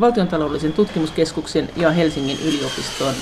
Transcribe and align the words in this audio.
valtiontaloudellisen 0.00 0.72
tutkimuskeskuksen 0.72 1.68
ja 1.76 1.90
Helsingin 1.90 2.38
yliopiston 2.44 3.14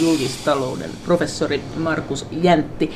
julkistalouden 0.00 0.90
professori 1.04 1.60
Markus 1.76 2.26
Jäntti. 2.30 2.90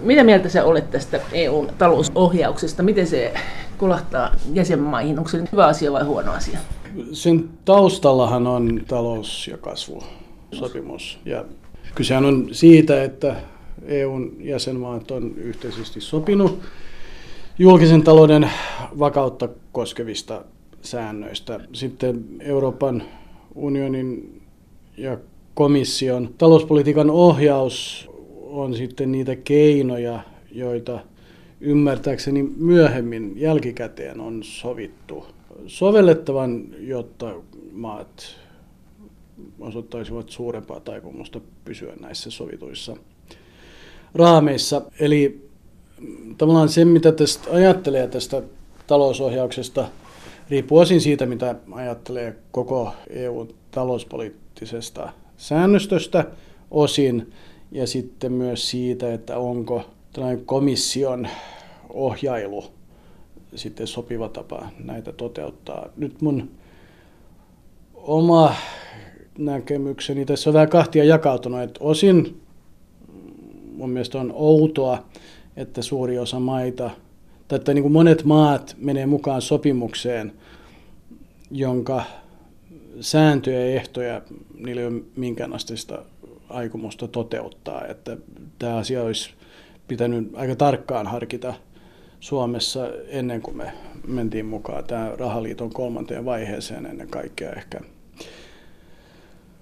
Mitä 0.00 0.24
mieltä 0.24 0.48
sä 0.48 0.64
olet 0.64 0.90
tästä 0.90 1.20
EUn 1.32 1.70
talousohjauksesta? 1.78 2.82
Miten 2.82 3.06
se 3.06 3.34
kolahtaa 3.78 4.34
jäsenmaihin? 4.52 5.18
Onko 5.18 5.30
se 5.30 5.44
hyvä 5.52 5.66
asia 5.66 5.92
vai 5.92 6.04
huono 6.04 6.32
asia? 6.32 6.58
Sen 7.12 7.48
taustallahan 7.64 8.46
on 8.46 8.80
talous- 8.88 9.48
ja 9.48 9.58
kasvusopimus. 9.58 11.18
Ja 11.24 11.44
kysehän 11.94 12.24
on 12.24 12.48
siitä, 12.52 13.04
että 13.04 13.36
EUn 13.86 14.36
jäsenmaat 14.40 15.10
on 15.10 15.34
yhteisesti 15.36 16.00
sopinut 16.00 16.60
julkisen 17.58 18.02
talouden 18.02 18.50
vakautta 18.98 19.48
koskevista 19.72 20.44
säännöistä. 20.84 21.60
Sitten 21.72 22.24
Euroopan 22.40 23.02
unionin 23.54 24.42
ja 24.96 25.18
komission 25.54 26.34
talouspolitiikan 26.38 27.10
ohjaus 27.10 28.08
on 28.42 28.74
sitten 28.74 29.12
niitä 29.12 29.36
keinoja, 29.36 30.20
joita 30.52 31.00
ymmärtääkseni 31.60 32.42
myöhemmin 32.42 33.32
jälkikäteen 33.36 34.20
on 34.20 34.42
sovittu 34.42 35.26
sovellettavan, 35.66 36.64
jotta 36.78 37.34
maat 37.72 38.36
osoittaisivat 39.60 40.28
suurempaa 40.28 40.80
taipumusta 40.80 41.40
pysyä 41.64 41.92
näissä 42.00 42.30
sovituissa 42.30 42.96
raameissa. 44.14 44.82
Eli 45.00 45.48
tavallaan 46.38 46.68
se, 46.68 46.84
mitä 46.84 47.12
tästä 47.12 47.50
ajattelee 47.50 48.08
tästä 48.08 48.42
talousohjauksesta, 48.86 49.88
riippuu 50.48 50.78
osin 50.78 51.00
siitä, 51.00 51.26
mitä 51.26 51.54
ajattelee 51.72 52.36
koko 52.50 52.92
EU-talouspoliittisesta 53.10 55.12
säännöstöstä 55.36 56.24
osin, 56.70 57.32
ja 57.72 57.86
sitten 57.86 58.32
myös 58.32 58.70
siitä, 58.70 59.14
että 59.14 59.38
onko 59.38 59.90
tällainen 60.12 60.44
komission 60.44 61.28
ohjailu 61.90 62.64
sitten 63.54 63.86
sopiva 63.86 64.28
tapa 64.28 64.68
näitä 64.84 65.12
toteuttaa. 65.12 65.88
Nyt 65.96 66.22
mun 66.22 66.50
oma 67.94 68.54
näkemykseni 69.38 70.24
tässä 70.24 70.50
on 70.50 70.54
vähän 70.54 70.68
kahtia 70.68 71.04
jakautunut, 71.04 71.60
että 71.60 71.84
osin 71.84 72.40
mun 73.76 73.90
mielestä 73.90 74.20
on 74.20 74.32
outoa, 74.34 75.04
että 75.56 75.82
suuri 75.82 76.18
osa 76.18 76.40
maita, 76.40 76.90
tai 77.48 77.56
että 77.56 77.74
niin 77.74 77.82
kuin 77.82 77.92
monet 77.92 78.24
maat 78.24 78.76
menee 78.78 79.06
mukaan 79.06 79.42
sopimukseen, 79.42 80.32
jonka 81.50 82.04
sääntöjä 83.00 83.60
ja 83.60 83.66
ehtoja 83.66 84.22
niillä 84.58 84.80
ei 84.80 84.86
ole 84.86 85.02
minkäänlaista 85.16 85.98
aikomusta 86.48 87.08
toteuttaa. 87.08 87.86
Että 87.86 88.16
tämä 88.58 88.76
asia 88.76 89.02
olisi 89.02 89.30
pitänyt 89.88 90.30
aika 90.34 90.56
tarkkaan 90.56 91.06
harkita 91.06 91.54
Suomessa 92.20 92.88
ennen 93.08 93.42
kuin 93.42 93.56
me 93.56 93.72
mentiin 94.06 94.46
mukaan 94.46 94.84
tämän 94.84 95.18
rahaliiton 95.18 95.70
kolmanteen 95.70 96.24
vaiheeseen 96.24 96.86
ennen 96.86 97.08
kaikkea 97.08 97.52
ehkä. 97.52 97.80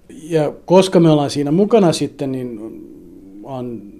Ja 0.09 0.53
koska 0.65 0.99
me 0.99 1.09
ollaan 1.09 1.29
siinä 1.29 1.51
mukana 1.51 1.93
sitten, 1.93 2.31
niin 2.31 2.59
on 3.43 3.93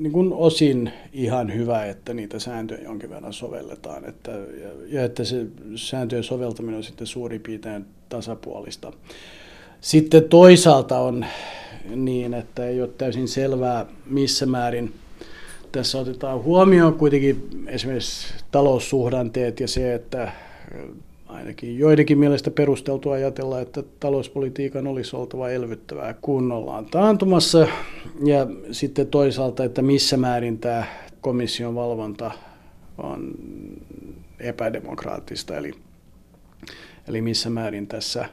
niin 0.00 0.12
kuin 0.12 0.32
osin 0.32 0.92
ihan 1.12 1.54
hyvä, 1.54 1.86
että 1.86 2.14
niitä 2.14 2.38
sääntöjä 2.38 2.80
jonkin 2.82 3.10
verran 3.10 3.32
sovelletaan 3.32 4.08
että, 4.08 4.32
ja, 4.86 5.04
että 5.04 5.24
se 5.24 5.46
sääntöjen 5.76 6.24
soveltaminen 6.24 6.76
on 6.76 6.84
sitten 6.84 7.06
suurin 7.06 7.40
piirtein 7.40 7.84
tasapuolista. 8.08 8.92
Sitten 9.80 10.24
toisaalta 10.24 10.98
on 10.98 11.26
niin, 11.96 12.34
että 12.34 12.66
ei 12.66 12.80
ole 12.80 12.90
täysin 12.98 13.28
selvää, 13.28 13.86
missä 14.06 14.46
määrin 14.46 14.92
tässä 15.72 15.98
otetaan 15.98 16.42
huomioon 16.42 16.94
kuitenkin 16.94 17.64
esimerkiksi 17.66 18.34
taloussuhdanteet 18.50 19.60
ja 19.60 19.68
se, 19.68 19.94
että 19.94 20.32
ainakin 21.30 21.78
joidenkin 21.78 22.18
mielestä 22.18 22.50
perusteltua 22.50 23.14
ajatella, 23.14 23.60
että 23.60 23.82
talouspolitiikan 24.00 24.86
olisi 24.86 25.16
oltava 25.16 25.50
elvyttävää, 25.50 26.14
kun 26.22 26.52
ollaan 26.52 26.86
taantumassa. 26.86 27.66
Ja 28.24 28.46
sitten 28.72 29.06
toisaalta, 29.06 29.64
että 29.64 29.82
missä 29.82 30.16
määrin 30.16 30.58
tämä 30.58 30.84
komission 31.20 31.74
valvonta 31.74 32.30
on 32.98 33.34
epädemokraattista, 34.40 35.56
eli, 35.56 35.72
eli 37.08 37.20
missä 37.20 37.50
määrin 37.50 37.86
tässä 37.86 38.28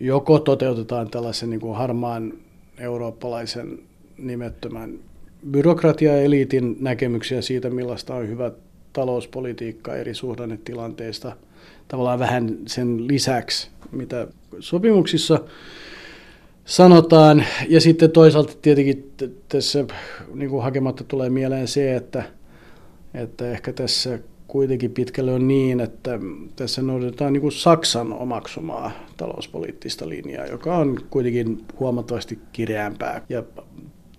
joko 0.00 0.38
toteutetaan 0.38 1.10
tällaisen 1.10 1.50
niin 1.50 1.60
kuin 1.60 1.76
harmaan 1.76 2.32
eurooppalaisen 2.78 3.78
nimettömän 4.18 4.98
byrokratiaeliitin 5.50 6.76
näkemyksiä 6.80 7.42
siitä, 7.42 7.70
millaista 7.70 8.14
on 8.14 8.28
hyvä 8.28 8.50
talouspolitiikka 8.92 9.96
eri 9.96 10.14
suhdannetilanteista, 10.14 11.36
tavallaan 11.88 12.18
vähän 12.18 12.56
sen 12.66 13.08
lisäksi, 13.08 13.68
mitä 13.92 14.26
sopimuksissa 14.60 15.40
sanotaan. 16.64 17.44
Ja 17.68 17.80
sitten 17.80 18.10
toisaalta 18.10 18.52
tietenkin 18.62 19.12
tässä 19.48 19.84
niin 20.34 20.50
kuin 20.50 20.62
hakematta 20.62 21.04
tulee 21.04 21.30
mieleen 21.30 21.68
se, 21.68 21.96
että, 21.96 22.22
että 23.14 23.50
ehkä 23.50 23.72
tässä 23.72 24.18
kuitenkin 24.48 24.90
pitkälle 24.90 25.32
on 25.32 25.48
niin, 25.48 25.80
että 25.80 26.18
tässä 26.56 26.82
noudatetaan 26.82 27.32
niin 27.32 27.40
kuin 27.40 27.52
Saksan 27.52 28.12
omaksumaa 28.12 28.90
talouspoliittista 29.16 30.08
linjaa, 30.08 30.46
joka 30.46 30.76
on 30.76 31.00
kuitenkin 31.10 31.64
huomattavasti 31.80 32.38
kireämpää 32.52 33.22
ja 33.28 33.42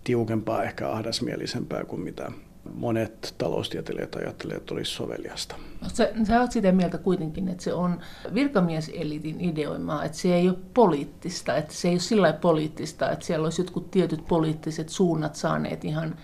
tiukempaa, 0.03 0.63
ehkä 0.63 0.89
ahdasmielisempää 0.89 1.85
kuin 1.85 2.01
mitä 2.01 2.31
monet 2.73 3.35
taloustieteilijät 3.37 4.15
ajattelevat, 4.15 4.61
että 4.61 4.73
olisi 4.73 4.91
soveliasta. 4.91 5.55
No, 5.81 5.89
sä, 5.93 6.11
sä 6.23 6.39
olet 6.39 6.51
sitä 6.51 6.71
mieltä 6.71 6.97
kuitenkin, 6.97 7.47
että 7.47 7.63
se 7.63 7.73
on 7.73 7.99
virkamieselitin 8.33 9.41
ideoimaa, 9.41 10.05
että 10.05 10.17
se 10.17 10.35
ei 10.35 10.49
ole 10.49 10.57
poliittista, 10.73 11.55
että 11.55 11.73
se 11.73 11.87
ei 11.87 11.93
ole 11.93 11.99
sillä 11.99 12.33
poliittista, 12.33 13.11
että 13.11 13.25
siellä 13.25 13.43
olisi 13.43 13.61
jotkut 13.61 13.91
tietyt 13.91 14.27
poliittiset 14.27 14.89
suunnat 14.89 15.35
saaneet 15.35 15.85
ihan 15.85 16.15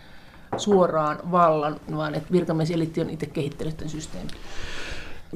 suoraan 0.58 1.31
vallan, 1.31 1.80
vaan 1.96 2.16
että 2.16 2.31
virkamieselitti 2.31 3.02
on 3.02 3.10
itse 3.10 3.25
kehittänyt 3.25 3.78
tämän 3.78 3.90
systeemin. 3.90 4.31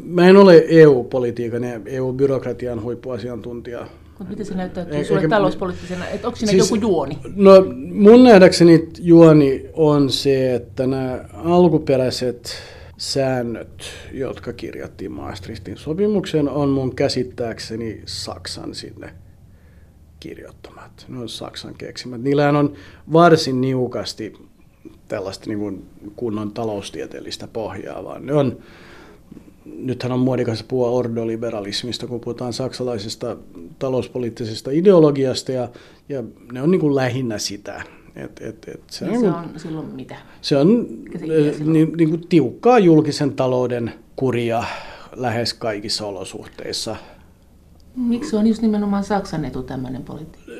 Mä 0.04 0.28
en 0.28 0.38
ole 0.38 0.64
EU-politiikan 0.68 1.64
ja 1.64 1.80
EU-byrokratian 1.86 2.82
huippuasiantuntija, 2.82 3.88
mutta 4.20 4.32
miten 4.32 4.46
se 4.46 4.56
näyttäytyy 4.56 5.06
sulle 5.06 5.22
Eikä, 5.22 5.30
talouspoliittisena, 5.30 6.08
että 6.08 6.28
onko 6.28 6.36
siinä 6.36 6.52
siis, 6.52 6.72
joku 6.72 6.76
juoni? 6.82 7.18
No 7.36 7.52
mun 7.92 8.24
nähdäkseni 8.24 8.90
juoni 9.00 9.66
on 9.74 10.10
se, 10.10 10.56
että 10.56 10.88
nämä 10.88 11.26
alkuperäiset 11.34 12.56
säännöt, 12.98 13.84
jotka 14.14 14.54
kirjattiin 14.54 15.12
Maastrichtin 15.12 15.78
sopimukseen, 15.78 16.50
on 16.50 16.70
mun 16.70 16.96
käsittääkseni 16.96 18.02
Saksan 18.06 18.76
sinne 18.76 19.14
kirjoittamat. 20.20 21.06
Ne 21.08 21.20
on 21.20 21.30
Saksan 21.30 21.74
keksimät. 21.78 22.22
Niillähän 22.22 22.56
on 22.56 22.74
varsin 23.14 23.62
niukasti 23.62 24.34
tällaista 25.08 25.46
niin 25.48 25.60
kuin 25.60 25.86
kunnon 26.16 26.52
taloustieteellistä 26.52 27.48
pohjaa, 27.48 28.04
vaan 28.04 28.26
ne 28.26 28.34
on 28.34 28.58
nythän 29.76 30.12
on 30.12 30.20
muodikasta 30.20 30.66
puhua 30.68 30.90
ordoliberalismista, 30.90 32.08
kun 32.08 32.20
puhutaan 32.20 32.54
saksalaisesta 32.54 33.38
talouspoliittisesta 33.80 34.72
ideologiasta, 34.72 35.52
ja, 35.52 35.70
ja 36.10 36.24
ne 36.52 36.62
on 36.62 36.72
niin 36.72 36.82
kuin 36.82 36.96
lähinnä 36.96 37.38
sitä. 37.38 37.84
Et, 38.16 38.42
et, 38.42 38.68
et 38.68 38.82
se, 38.92 39.06
on, 39.06 39.20
se 39.20 39.28
on 39.28 39.46
silloin 39.58 39.88
mitä? 39.88 40.16
Se 40.42 40.58
on 40.58 40.88
eh, 41.14 41.60
niin, 41.60 41.94
niin 41.98 42.10
kuin 42.10 42.28
tiukkaa 42.30 42.80
julkisen 42.80 43.34
talouden 43.34 43.94
kuria 44.16 44.64
lähes 45.16 45.54
kaikissa 45.54 46.06
olosuhteissa. 46.06 46.96
Miksi 47.96 48.36
on 48.36 48.48
just 48.48 48.62
nimenomaan 48.62 49.04
Saksan 49.04 49.46
etu 49.46 49.64
tämmöinen 49.64 50.04
politiikka? 50.04 50.52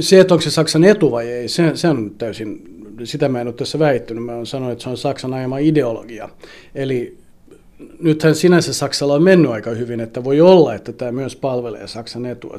Se, 0.00 0.20
että 0.20 0.34
onko 0.34 0.42
se 0.42 0.50
Saksan 0.50 0.84
etu 0.84 1.10
vai 1.10 1.28
ei, 1.28 1.48
se, 1.48 1.76
se 1.76 1.88
on 1.88 2.10
täysin, 2.18 2.80
sitä 3.04 3.28
mä 3.28 3.40
en 3.40 3.46
ole 3.46 3.54
tässä 3.54 3.78
väittänyt. 3.78 4.24
Mä 4.24 4.32
olen 4.32 4.46
sanonut, 4.46 4.72
että 4.72 4.82
se 4.82 4.90
on 4.90 4.96
Saksan 4.96 5.34
ajama 5.34 5.58
ideologia. 5.58 6.28
Eli 6.74 7.18
nythän 8.00 8.34
sinänsä 8.34 8.72
Saksalla 8.72 9.14
on 9.14 9.22
mennyt 9.22 9.50
aika 9.50 9.70
hyvin, 9.70 10.00
että 10.00 10.24
voi 10.24 10.40
olla, 10.40 10.74
että 10.74 10.92
tämä 10.92 11.12
myös 11.12 11.36
palvelee 11.36 11.86
Saksan 11.86 12.26
etua. 12.26 12.56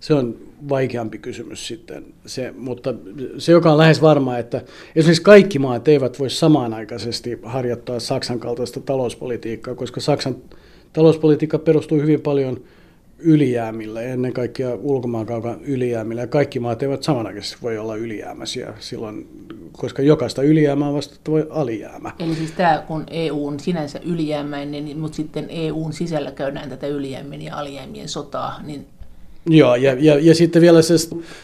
Se 0.00 0.14
on 0.14 0.36
vaikeampi 0.68 1.18
kysymys 1.18 1.66
sitten, 1.66 2.04
se, 2.26 2.54
mutta 2.58 2.94
se, 3.38 3.52
joka 3.52 3.72
on 3.72 3.78
lähes 3.78 4.02
varma, 4.02 4.38
että 4.38 4.62
esimerkiksi 4.96 5.22
kaikki 5.22 5.58
maat 5.58 5.88
eivät 5.88 6.18
voi 6.18 6.30
samanaikaisesti 6.30 7.38
harjoittaa 7.42 8.00
Saksan 8.00 8.40
kaltaista 8.40 8.80
talouspolitiikkaa, 8.80 9.74
koska 9.74 10.00
Saksan 10.00 10.36
talouspolitiikka 10.92 11.58
perustuu 11.58 12.00
hyvin 12.00 12.20
paljon 12.20 12.60
ylijäämillä, 13.24 14.02
ennen 14.02 14.32
kaikkea 14.32 14.74
ulkomaankaupan 14.74 15.64
ylijäämillä. 15.64 16.20
Ja 16.20 16.26
kaikki 16.26 16.60
maat 16.60 16.82
eivät 16.82 17.02
samanaikaisesti 17.02 17.58
voi 17.62 17.78
olla 17.78 17.96
ylijäämäisiä 17.96 18.74
silloin, 18.78 19.28
koska 19.72 20.02
jokaista 20.02 20.42
ylijäämää 20.42 20.88
on 20.88 21.02
voi 21.28 21.46
alijäämä. 21.50 22.12
Eli 22.18 22.34
siis 22.34 22.52
tämä, 22.52 22.84
kun 22.86 23.04
EU 23.10 23.46
on 23.46 23.60
sinänsä 23.60 24.00
ylijäämäinen, 24.04 24.84
niin, 24.84 24.98
mutta 24.98 25.16
sitten 25.16 25.46
EUn 25.48 25.92
sisällä 25.92 26.30
käydään 26.30 26.68
tätä 26.68 26.86
ylijäämien 26.86 27.42
ja 27.42 27.56
alijäämien 27.56 28.08
sotaa, 28.08 28.60
niin 28.62 28.86
Joo, 29.46 29.74
ja, 29.74 29.96
ja, 29.98 30.18
ja 30.20 30.34
sitten 30.34 30.62
vielä 30.62 30.82
se, 30.82 30.98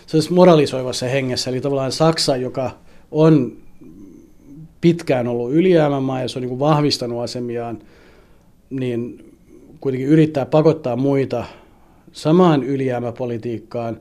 se 0.07 0.19
moralisoivassa 0.31 1.07
hengessä, 1.07 1.51
eli 1.51 1.61
tavallaan 1.61 1.93
Saksa, 1.93 2.37
joka 2.37 2.71
on 3.11 3.57
pitkään 4.81 5.29
ollut 5.29 5.53
ylijäämämaa 5.53 6.23
ja 6.23 6.29
se 6.29 6.39
on 6.39 6.47
niin 6.47 6.59
vahvistanut 6.59 7.23
asemiaan, 7.23 7.79
niin 8.71 9.25
kuitenkin 9.81 10.09
yrittää 10.09 10.47
pakottaa 10.47 10.97
muita 10.97 11.45
samaan 12.13 12.63
ylijäämäpolitiikkaan, 12.63 14.01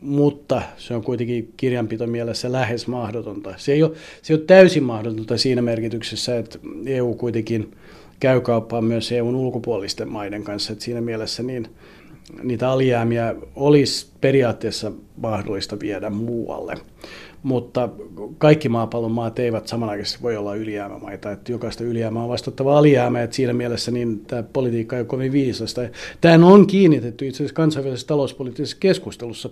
mutta 0.00 0.62
se 0.76 0.94
on 0.94 1.04
kuitenkin 1.04 1.52
kirjanpito 1.56 2.06
mielessä 2.06 2.52
lähes 2.52 2.86
mahdotonta. 2.86 3.54
Se 3.56 3.72
ei, 3.72 3.82
ole, 3.82 3.92
se 4.22 4.32
ei 4.32 4.36
ole 4.36 4.44
täysin 4.46 4.82
mahdotonta 4.82 5.38
siinä 5.38 5.62
merkityksessä, 5.62 6.38
että 6.38 6.58
EU 6.86 7.14
kuitenkin 7.14 7.72
käy 8.20 8.40
kauppaan 8.40 8.84
myös 8.84 9.12
EUn 9.12 9.34
ulkopuolisten 9.34 10.08
maiden 10.08 10.44
kanssa. 10.44 10.72
Että 10.72 10.84
siinä 10.84 11.00
mielessä 11.00 11.42
niin 11.42 11.68
niitä 12.42 12.70
alijäämiä 12.70 13.34
olisi 13.56 14.06
periaatteessa 14.20 14.92
mahdollista 15.16 15.80
viedä 15.80 16.10
muualle. 16.10 16.74
Mutta 17.42 17.88
kaikki 18.38 18.68
maapallon 18.68 19.12
maat 19.12 19.38
eivät 19.38 19.68
samanaikaisesti 19.68 20.22
voi 20.22 20.36
olla 20.36 20.54
ylijäämämaita, 20.54 21.32
että 21.32 21.52
jokaista 21.52 21.84
ylijäämää 21.84 22.22
on 22.22 22.28
vastattava 22.28 22.78
alijäämä, 22.78 23.22
että 23.22 23.36
siinä 23.36 23.52
mielessä 23.52 23.90
niin 23.90 24.20
tämä 24.20 24.42
politiikka 24.42 24.96
ei 24.96 25.00
ole 25.00 25.06
kovin 25.06 25.32
viisasta. 25.32 25.80
Tämä 26.20 26.46
on 26.46 26.66
kiinnitetty 26.66 27.28
itse 27.28 27.36
asiassa 27.36 27.54
kansainvälisessä 27.54 28.06
talouspoliittisessa 28.06 28.76
keskustelussa 28.80 29.50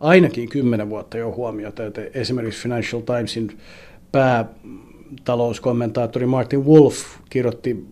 ainakin 0.00 0.48
kymmenen 0.48 0.90
vuotta 0.90 1.18
jo 1.18 1.32
huomiota, 1.32 1.86
että 1.86 2.02
esimerkiksi 2.14 2.62
Financial 2.62 3.02
Timesin 3.02 3.58
päätalouskommentaattori 4.12 6.26
Martin 6.26 6.66
Wolf 6.66 6.96
kirjoitti 7.30 7.84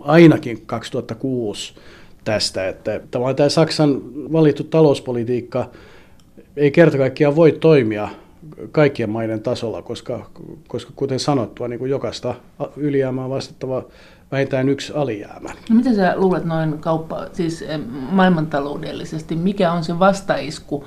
ainakin 0.00 0.62
2006 0.66 1.74
tästä, 2.24 2.68
että 2.68 3.00
tavallaan 3.10 3.36
tämä 3.36 3.48
Saksan 3.48 4.00
valittu 4.32 4.64
talouspolitiikka 4.64 5.70
ei 6.56 6.70
kerta 6.70 6.98
kaikkiaan 6.98 7.36
voi 7.36 7.52
toimia 7.52 8.08
kaikkien 8.72 9.10
maiden 9.10 9.40
tasolla, 9.40 9.82
koska, 9.82 10.30
koska 10.68 10.92
kuten 10.96 11.20
sanottua, 11.20 11.68
niin 11.68 11.78
kuin 11.78 11.90
jokaista 11.90 12.34
ylijäämää 12.76 13.28
vastattava 13.28 13.84
vähintään 14.32 14.68
yksi 14.68 14.92
alijäämä. 14.92 15.50
No 15.70 15.76
mitä 15.76 15.94
sä 15.94 16.12
luulet 16.16 16.44
noin 16.44 16.78
kauppa, 16.78 17.26
siis 17.32 17.64
maailmantaloudellisesti, 18.10 19.36
mikä 19.36 19.72
on 19.72 19.84
se 19.84 19.98
vastaisku 19.98 20.84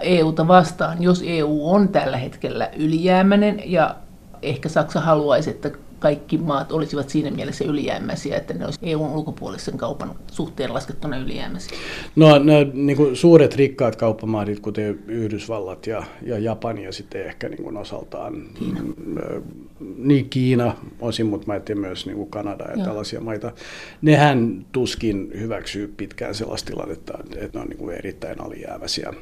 EUta 0.00 0.48
vastaan, 0.48 1.02
jos 1.02 1.22
EU 1.26 1.70
on 1.70 1.88
tällä 1.88 2.16
hetkellä 2.16 2.70
ylijäämäinen 2.76 3.62
ja 3.64 3.94
ehkä 4.42 4.68
Saksa 4.68 5.00
haluaisi, 5.00 5.50
että 5.50 5.70
kaikki 6.06 6.38
maat 6.38 6.72
olisivat 6.72 7.08
siinä 7.08 7.30
mielessä 7.30 7.64
ylijäämäisiä, 7.64 8.36
että 8.36 8.54
ne 8.54 8.64
olisivat 8.64 8.88
EUn 8.88 9.10
ulkopuolisen 9.10 9.78
kaupan 9.78 10.14
suhteen 10.32 10.74
laskettuna 10.74 11.16
ylijäämäisiä? 11.16 11.78
No 12.16 12.38
nämä 12.38 12.58
niin 12.72 12.96
kuin 12.96 13.16
suuret 13.16 13.56
rikkaat 13.56 13.96
kauppamaat, 13.96 14.48
kuten 14.62 14.98
Yhdysvallat 15.06 15.86
ja, 15.86 16.02
ja 16.22 16.38
Japani 16.38 16.84
ja 16.84 16.92
sitten 16.92 17.26
ehkä 17.26 17.48
niin 17.48 17.62
kuin 17.62 17.76
osaltaan 17.76 18.42
Kiina. 18.54 18.80
Niin 19.96 20.30
Kiina 20.30 20.74
osin, 21.00 21.26
mutta 21.26 21.46
mä 21.46 21.60
tiedän 21.60 21.80
myös 21.80 22.06
niin 22.06 22.16
kuin 22.16 22.30
Kanada 22.30 22.64
ja 22.64 22.76
Joo. 22.76 22.86
tällaisia 22.86 23.20
maita. 23.20 23.52
Nehän 24.02 24.66
tuskin 24.72 25.30
hyväksyy 25.40 25.94
pitkään 25.96 26.34
sellaista 26.34 26.72
tilannetta, 26.72 27.18
että 27.36 27.58
ne 27.58 27.62
on 27.62 27.68
niin 27.68 27.78
kuin 27.78 27.96
erittäin 27.96 28.40
alijäämäisiä. 28.40 29.12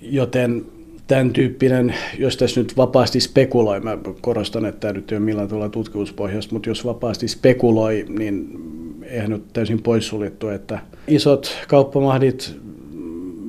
Joten 0.00 0.66
tämän 1.06 1.32
tyyppinen, 1.32 1.94
jos 2.18 2.36
tässä 2.36 2.60
nyt 2.60 2.76
vapaasti 2.76 3.20
spekuloi, 3.20 3.80
mä 3.80 3.98
korostan, 4.20 4.64
että 4.64 4.80
tämä 4.80 4.92
nyt 4.92 5.12
ei 5.12 5.18
ole 5.18 5.24
millään 5.24 5.48
tavalla 5.48 5.68
tutkimuspohjasta, 5.68 6.54
mutta 6.54 6.68
jos 6.68 6.84
vapaasti 6.84 7.28
spekuloi, 7.28 8.04
niin 8.08 8.58
eihän 9.02 9.30
nyt 9.30 9.52
täysin 9.52 9.82
poissuljettu, 9.82 10.48
että 10.48 10.78
isot 11.08 11.56
kauppamahdit 11.68 12.56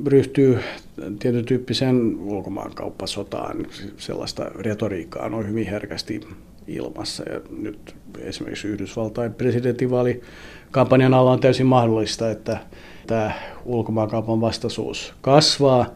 ryhtyy 0.08 0.60
tietyn 1.20 1.46
tyyppiseen 1.46 2.16
ulkomaankauppasotaan, 2.20 3.68
sellaista 3.98 4.46
retoriikkaa 4.46 5.26
on 5.26 5.48
hyvin 5.48 5.68
herkästi 5.68 6.22
ilmassa. 6.68 7.24
Ja 7.30 7.42
nyt 7.58 7.96
esimerkiksi 8.20 8.68
Yhdysvaltain 8.68 9.34
presidentinvaalikampanjan 9.34 11.14
alla 11.14 11.32
on 11.32 11.40
täysin 11.40 11.66
mahdollista, 11.66 12.32
että 12.32 12.58
tämä 13.08 13.32
ulkomaankaupan 13.66 14.42
vastaisuus 14.42 15.14
kasvaa. 15.22 15.96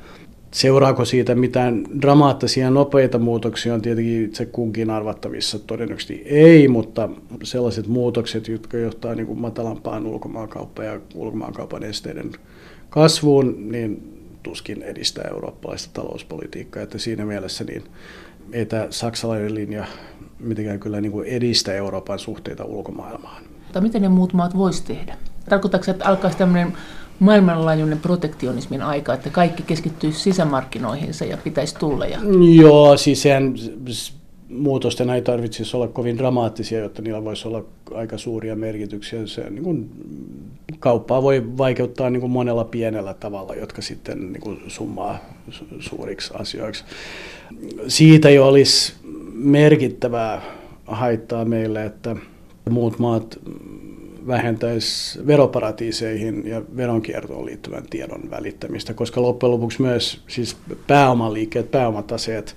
Seuraako 0.52 1.06
siitä 1.06 1.36
mitään 1.36 1.84
dramaattisia 2.02 2.70
nopeita 2.70 3.20
muutoksia 3.20 3.74
on 3.74 3.82
tietenkin 3.82 4.26
itse 4.26 4.46
kunkin 4.46 4.90
arvattavissa, 4.90 5.60
todennäköisesti 5.60 6.22
ei, 6.26 6.68
mutta 6.68 7.10
sellaiset 7.44 7.88
muutokset, 7.88 8.48
jotka 8.48 8.78
johtaa 8.78 9.16
niin 9.16 9.28
kuin 9.28 9.40
matalampaan 9.40 10.06
ulkomaankauppaan 10.06 10.88
ja 10.88 11.00
ulkomaankaupan 11.16 11.84
esteiden 11.84 12.32
kasvuun, 12.90 13.72
niin 13.72 14.20
tuskin 14.44 14.82
edistää 14.82 15.28
eurooppalaista 15.32 16.02
talouspolitiikkaa, 16.02 16.84
että 16.84 16.98
siinä 16.98 17.26
mielessä 17.26 17.64
niin 17.64 17.84
ei 18.52 18.66
tämä 18.66 18.88
saksalainen 18.90 19.56
linja 19.56 19.86
mitenkään 20.40 20.80
kyllä 20.80 21.02
niin 21.02 21.12
kuin 21.12 21.28
edistä 21.28 21.74
Euroopan 21.74 22.20
suhteita 22.20 22.64
ulkomaailmaan. 22.64 23.44
Mutta 23.64 23.82
miten 23.82 24.02
ne 24.02 24.10
muut 24.10 24.34
maat 24.34 24.58
voisi 24.58 24.84
tehdä? 24.84 25.18
Tarkoittaako 25.50 25.92
että 25.92 26.06
alkaisi 26.06 26.38
tämmöinen 26.38 26.74
maailmanlaajuinen 27.20 28.00
protektionismin 28.00 28.82
aika, 28.82 29.14
että 29.14 29.30
kaikki 29.30 29.64
keskittyy 29.64 30.12
sisämarkkinoihinsa 30.12 31.26
ja 31.26 31.38
pitäisi 31.38 31.76
tulla? 31.76 32.06
Ja... 32.06 32.20
Joo, 32.56 32.98
siis 32.98 33.22
sehän, 33.22 33.54
muutosten 34.50 35.10
ei 35.10 35.22
tarvitsisi 35.22 35.78
olla 35.78 35.88
kovin 35.88 36.18
dramaattisia, 36.18 36.80
jotta 36.80 37.02
niillä 37.02 37.24
voisi 37.24 37.48
olla 37.48 37.64
aika 37.94 38.18
suuria 38.18 38.56
merkityksiä. 38.56 39.28
Se, 39.28 39.50
niin 39.50 39.64
kuin, 39.64 39.90
kauppaa 40.80 41.24
voi 41.24 41.58
vaikeuttaa 41.58 42.10
niin 42.10 42.22
kuin 42.22 42.32
monella 42.32 42.64
pienellä 42.64 43.14
tavalla, 43.14 43.56
jotka 43.56 43.82
sitten 43.82 44.34
niin 44.34 44.42
kuin 44.42 44.62
summaa 44.68 45.20
suuriksi 45.80 46.34
asioiksi. 46.34 46.84
Siitä 47.88 48.30
jo 48.30 48.48
olisi 48.48 48.94
merkittävää 49.34 50.42
haittaa 50.86 51.46
meille, 51.46 51.86
että 51.86 52.16
muut 52.70 53.00
maat 53.00 53.40
vähentäisi 54.28 55.28
veroparatiiseihin 55.28 56.48
ja 56.48 56.62
veronkiertoon 56.78 57.46
liittyvän 57.46 57.84
tiedon 57.90 58.30
välittämistä, 58.30 58.94
koska 58.94 59.22
loppujen 59.22 59.52
lopuksi 59.52 59.82
myös 59.82 60.22
siis 60.28 60.58
pääomaliikkeet, 60.88 61.72
pääomataseet 61.72 62.56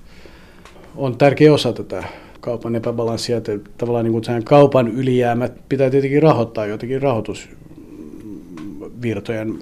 on 0.97 1.19
tärkeä 1.19 1.53
osa 1.53 1.73
tätä 1.73 2.05
kaupan 2.41 2.75
epäbalanssia, 2.75 3.37
että 3.37 3.59
tavallaan 3.79 4.05
niin 4.05 4.13
kuin 4.13 4.25
kaupan 4.45 4.89
ylijäämät 4.89 5.53
pitää 5.69 5.91
tietenkin 5.91 6.23
rahoittaa 6.23 6.67
jotenkin 6.67 7.03
rahoitusvirtojen 7.03 9.59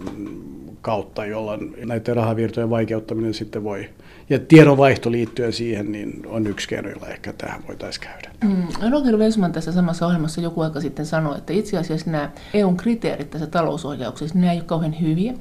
kautta, 0.83 1.25
jolloin 1.25 1.75
näiden 1.85 2.17
rahavirtojen 2.17 2.71
vaikeuttaminen 2.71 3.35
sitten 3.35 3.65
voi 3.65 3.91
ja 4.31 4.39
tiedonvaihto 4.39 5.13
liittyen 5.13 5.53
siihen 5.53 5.93
niin 5.93 6.27
on 6.27 6.47
yksi 6.47 6.69
keino, 6.69 6.89
jolla 6.89 7.09
ehkä 7.09 7.33
tähän 7.33 7.63
voitaisiin 7.69 8.07
käydä. 8.07 8.31
Mm. 8.45 8.91
Roger 8.91 9.17
Wesman 9.17 9.53
tässä 9.53 9.73
samassa 9.73 10.07
ohjelmassa 10.07 10.41
joku 10.41 10.61
aika 10.61 10.81
sitten 10.81 11.07
sanoi, 11.07 11.39
että 11.39 11.53
itse 11.53 11.79
asiassa 11.79 12.11
nämä 12.11 12.31
EUn 12.55 12.77
kriteerit 12.77 13.31
tässä 13.31 13.47
talousohjauksessa, 13.47 14.39
nämä 14.39 14.53
ei 14.53 14.59
ole 14.59 14.65
kauhean 14.65 15.01
hyviä. 15.01 15.35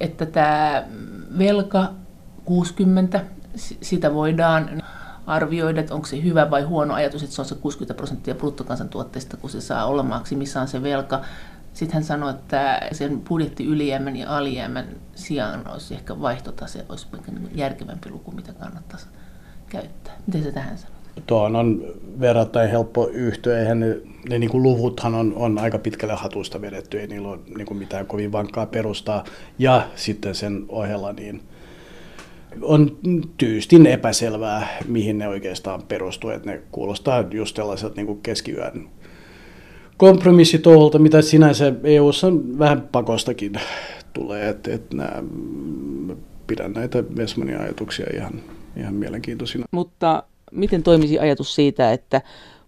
Että 0.00 0.26
tämä 0.26 0.84
velka 1.38 1.92
60, 2.44 3.24
sitä 3.80 4.14
voidaan 4.14 4.82
arvioida, 5.26 5.80
että 5.80 5.94
onko 5.94 6.06
se 6.06 6.22
hyvä 6.22 6.50
vai 6.50 6.62
huono 6.62 6.94
ajatus, 6.94 7.22
että 7.22 7.34
se 7.34 7.42
on 7.42 7.48
se 7.48 7.54
60 7.54 7.94
prosenttia 7.94 8.34
bruttokansantuotteesta, 8.34 9.36
kun 9.36 9.50
se 9.50 9.60
saa 9.60 9.86
olla 9.86 10.02
maksimissaan 10.02 10.68
se 10.68 10.82
velka. 10.82 11.20
Sitten 11.78 11.94
hän 11.94 12.04
sanoi, 12.04 12.30
että 12.30 12.80
sen 12.92 13.20
budjetti 13.20 13.64
ylijäämän 13.64 14.16
ja 14.16 14.36
alijäämän 14.36 14.88
sijaan 15.14 15.68
olisi 15.68 15.94
ehkä 15.94 16.20
vaihtotase, 16.20 16.84
olisi 16.88 17.06
niin 17.26 17.50
järkevämpi 17.54 18.10
luku, 18.10 18.30
mitä 18.30 18.52
kannattaisi 18.52 19.06
käyttää. 19.68 20.14
Miten 20.26 20.42
se 20.42 20.52
tähän 20.52 20.78
sanoo? 20.78 20.96
Tuohon 21.26 21.56
on 21.56 21.84
verrattain 22.20 22.70
helppo 22.70 23.08
yhtyä. 23.08 23.58
Eihän 23.58 23.80
ne, 23.80 23.96
ne 24.28 24.38
niin 24.38 24.50
kuin 24.50 24.62
luvuthan 24.62 25.14
on, 25.14 25.32
on 25.36 25.58
aika 25.58 25.78
pitkälle 25.78 26.14
hatusta 26.14 26.60
vedetty, 26.60 27.00
ei 27.00 27.06
niillä 27.06 27.28
ole 27.28 27.38
niin 27.56 27.66
kuin 27.66 27.78
mitään 27.78 28.06
kovin 28.06 28.32
vankkaa 28.32 28.66
perustaa. 28.66 29.24
Ja 29.58 29.88
sitten 29.94 30.34
sen 30.34 30.64
ohella 30.68 31.12
niin 31.12 31.42
on 32.62 32.96
tyystin 33.36 33.86
epäselvää, 33.86 34.68
mihin 34.86 35.18
ne 35.18 35.28
oikeastaan 35.28 35.82
perustuu. 35.82 36.30
Että 36.30 36.50
ne 36.50 36.62
kuulostaa 36.72 37.24
just 37.30 37.54
tällaiset 37.54 37.96
niin 37.96 38.22
keskiyön 38.22 38.88
kompromissitouhulta, 39.98 40.98
mitä 40.98 41.22
sinänsä 41.22 41.72
eu 41.84 42.10
on 42.26 42.58
vähän 42.58 42.88
pakostakin 42.92 43.52
tulee. 44.12 44.48
Et, 44.48 44.68
et 44.68 44.94
nää, 44.94 45.22
pidän 46.46 46.72
näitä 46.72 47.04
Vesmanin 47.16 47.60
ajatuksia 47.60 48.06
ihan, 48.14 48.32
ihan 48.76 48.94
mielenkiintoisina. 48.94 49.64
Mutta 49.70 50.22
miten 50.52 50.82
toimisi 50.82 51.18
ajatus 51.18 51.54
siitä, 51.54 51.92
että 51.92 52.22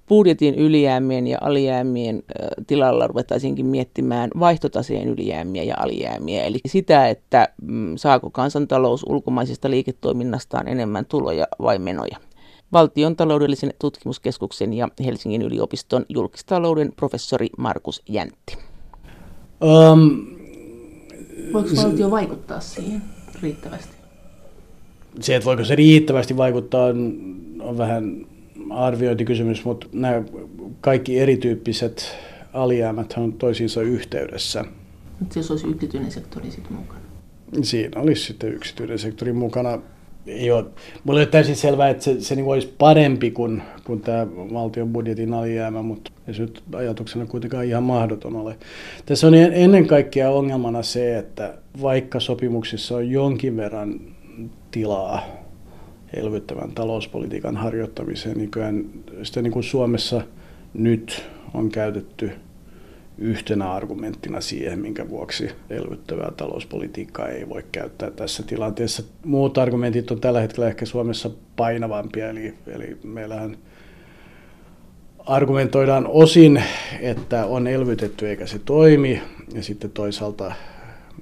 budjetin 0.09 0.55
ylijäämien 0.55 1.27
ja 1.27 1.39
alijäämien 1.41 2.23
tilalla 2.67 3.07
ruvetaisiinkin 3.07 3.67
miettimään 3.67 4.31
vaihtotaseen 4.41 5.09
ylijäämiä 5.09 5.63
ja 5.63 5.75
alijäämiä. 5.79 6.45
Eli 6.45 6.59
sitä, 6.67 7.09
että 7.09 7.49
mm, 7.63 7.97
saako 7.97 8.31
kansantalous 8.31 9.05
ulkomaisesta 9.09 9.71
liiketoiminnastaan 9.71 10.69
enemmän 10.69 11.07
tuloja 11.07 11.47
vai 11.63 11.79
menoja. 11.79 12.17
Valtion 12.73 13.17
taloudellisen 13.17 13.71
tutkimuskeskuksen 13.79 14.73
ja 14.73 14.89
Helsingin 15.05 15.43
yliopiston 15.43 16.07
julkistalouden 16.09 16.93
professori 16.97 17.49
Markus 17.59 18.03
Jäntti. 18.09 18.59
Um, 19.61 20.27
Voiko 21.53 21.69
valtio 21.77 22.11
vaikuttaa 22.11 22.61
siihen 22.61 23.03
riittävästi? 23.43 23.95
Se, 25.21 25.37
että 25.37 25.45
voiko 25.45 25.65
se 25.65 25.75
riittävästi 25.75 26.37
vaikuttaa, 26.37 26.85
on, 26.85 27.21
on 27.61 27.79
vähän 27.79 28.27
arviointikysymys, 28.71 29.65
mutta 29.65 29.87
nämä 29.93 30.23
kaikki 30.81 31.19
erityyppiset 31.19 32.17
alijäämät 32.53 33.15
on 33.17 33.33
toisiinsa 33.33 33.83
yhteydessä. 33.83 34.65
Mutta 35.21 35.39
jos 35.39 35.51
olisi 35.51 35.67
yksityinen 35.67 36.11
sektori 36.11 36.51
sitten 36.51 36.73
mukana? 36.73 37.01
Siinä 37.63 38.01
olisi 38.01 38.25
sitten 38.25 38.55
yksityinen 38.55 38.99
sektori 38.99 39.33
mukana. 39.33 39.79
Ei 40.31 40.51
ole, 40.51 40.65
mulle 41.05 41.21
on 41.21 41.29
täysin 41.29 41.57
selvää, 41.57 41.89
että 41.89 42.05
se, 42.05 42.21
se 42.21 42.35
niin 42.35 42.47
olisi 42.47 42.75
parempi 42.79 43.31
kuin, 43.31 43.63
kuin 43.85 44.01
tämä 44.01 44.27
valtion 44.27 44.93
budjetin 44.93 45.35
alijäämä, 45.35 45.83
mutta 45.83 46.13
ei 46.29 46.35
se 46.35 46.43
nyt 46.43 46.63
ajatuksena 46.75 47.27
kuitenkaan 47.27 47.65
ihan 47.65 47.83
mahdoton 47.83 48.37
ole. 48.37 48.57
Tässä 49.07 49.27
on 49.27 49.35
ennen 49.35 49.87
kaikkea 49.87 50.31
ongelmana 50.31 50.83
se, 50.83 51.19
että 51.19 51.55
vaikka 51.83 52.21
sopimuksissa 52.21 52.97
on 52.97 53.11
jonkin 53.11 53.57
verran 53.57 54.01
tilaa 54.71 55.27
elvyttävän 56.15 56.73
talouspolitiikan 56.73 57.57
harjoittamiseen, 57.57 58.39
niin 58.39 58.51
kyllä 58.51 58.73
sitä 59.23 59.43
niin 59.43 59.53
kuin 59.53 59.63
Suomessa 59.63 60.23
nyt 60.75 61.23
on 61.55 61.71
käytetty 61.71 62.31
yhtenä 63.21 63.73
argumenttina 63.73 64.41
siihen, 64.41 64.79
minkä 64.79 65.09
vuoksi 65.09 65.51
elvyttävää 65.71 66.33
talouspolitiikkaa 66.37 67.29
ei 67.29 67.49
voi 67.49 67.65
käyttää 67.73 68.11
tässä 68.11 68.43
tilanteessa. 68.43 69.03
Muut 69.25 69.59
argumentit 69.59 70.11
on 70.11 70.21
tällä 70.21 70.41
hetkellä 70.41 70.69
ehkä 70.69 70.87
Suomessa 70.87 71.31
painavampia, 71.57 72.31
eli, 72.31 72.55
eli 72.67 72.99
meillähän 73.05 73.57
argumentoidaan 75.27 76.07
osin, 76.07 76.63
että 77.01 77.47
on 77.47 77.67
elvytetty 77.67 78.29
eikä 78.29 78.47
se 78.47 78.59
toimi, 78.59 79.23
ja 79.55 79.63
sitten 79.63 79.91
toisaalta 79.91 80.53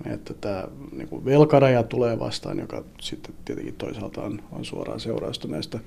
että 0.07 0.35
tämä 0.35 0.65
niin 0.93 1.09
kuin 1.09 1.25
velkaraja 1.25 1.83
tulee 1.83 2.19
vastaan, 2.19 2.59
joka 2.59 2.85
sitten 3.01 3.35
tietenkin 3.45 3.75
toisaalta 3.75 4.23
on, 4.23 4.43
on 4.53 4.65
suoraan 4.65 5.01
seurausta 5.01 5.49
näistä 5.49 5.79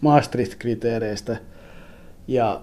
Maastricht-kriteereistä. 0.00 1.36
Ja 2.28 2.60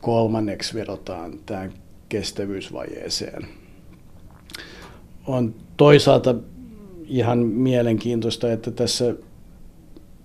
kolmanneksi 0.00 0.74
vedotaan 0.74 1.38
tähän 1.46 1.72
kestävyysvajeeseen. 2.08 3.46
On 5.26 5.54
toisaalta 5.76 6.34
ihan 7.06 7.38
mielenkiintoista, 7.38 8.52
että 8.52 8.70
tässä 8.70 9.14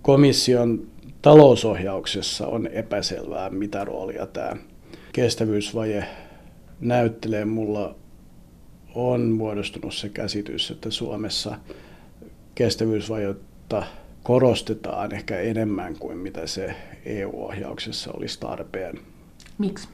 komission 0.01 0.87
talousohjauksessa 1.21 2.47
on 2.47 2.67
epäselvää, 2.67 3.49
mitä 3.49 3.85
roolia 3.85 4.25
tämä 4.25 4.55
kestävyysvaje 5.13 6.05
näyttelee. 6.79 7.45
Mulla 7.45 7.95
on 8.95 9.21
muodostunut 9.21 9.93
se 9.93 10.09
käsitys, 10.09 10.71
että 10.71 10.91
Suomessa 10.91 11.57
kestävyysvajetta 12.55 13.83
korostetaan 14.23 15.13
ehkä 15.13 15.39
enemmän 15.39 15.95
kuin 15.99 16.17
mitä 16.17 16.47
se 16.47 16.75
EU-ohjauksessa 17.05 18.11
olisi 18.11 18.39
tarpeen. 18.39 18.99
Miksi? 19.57 19.87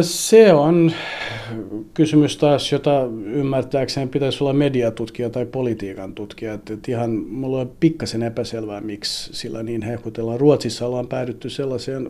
Se 0.00 0.52
on 0.52 0.92
kysymys 1.94 2.36
taas, 2.36 2.72
jota 2.72 3.02
ymmärtääkseen 3.24 4.08
pitäisi 4.08 4.44
olla 4.44 4.52
mediatutkija 4.52 5.30
tai 5.30 5.46
politiikan 5.46 6.14
tutkija. 6.14 6.54
Että 6.54 6.74
ihan 6.88 7.10
mulla 7.10 7.60
on 7.60 7.72
pikkasen 7.80 8.22
epäselvää, 8.22 8.80
miksi 8.80 9.32
sillä 9.32 9.62
niin 9.62 9.82
hehkutellaan. 9.82 10.40
Ruotsissa 10.40 10.86
ollaan 10.86 11.08
päädytty 11.08 11.50
sellaiseen 11.50 12.08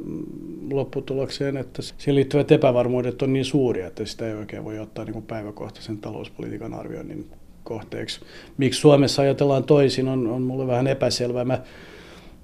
lopputulokseen, 0.71 1.57
että 1.57 1.83
siihen 1.83 2.15
liittyvät 2.15 2.53
epävarmuudet 2.53 3.23
on 3.23 3.33
niin 3.33 3.45
suuria, 3.45 3.87
että 3.87 4.05
sitä 4.05 4.29
ei 4.29 4.35
oikein 4.35 4.65
voi 4.65 4.79
ottaa 4.79 5.05
niin 5.05 5.23
päiväkohtaisen 5.23 5.99
talouspolitiikan 5.99 6.75
arvioinnin 6.75 7.27
kohteeksi. 7.65 8.21
Miksi 8.57 8.81
Suomessa 8.81 9.23
ajatellaan 9.23 9.65
toisin, 9.65 10.09
on, 10.09 10.27
on 10.27 10.43
mulle 10.43 10.67
vähän 10.67 10.87
epäselvää. 10.87 11.45
Mä 11.45 11.63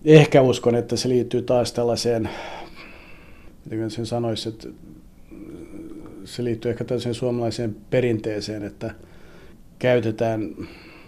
ehkä 0.04 0.42
uskon, 0.42 0.74
että 0.74 0.96
se 0.96 1.08
liittyy 1.08 1.42
taas 1.42 1.72
tällaiseen, 1.72 2.28
miten 3.70 3.90
sen 3.90 4.06
sanoisi, 4.06 4.48
että 4.48 4.68
se 6.26 6.44
liittyy 6.44 6.70
ehkä 6.70 6.84
tällaiseen 6.84 7.14
suomalaiseen 7.14 7.76
perinteeseen, 7.90 8.62
että 8.62 8.94
käytetään 9.78 10.54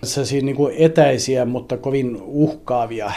sellaisia 0.03 0.43
niin 0.43 0.57
kuin 0.57 0.75
etäisiä, 0.79 1.45
mutta 1.45 1.77
kovin 1.77 2.19
uhkaavia 2.23 3.13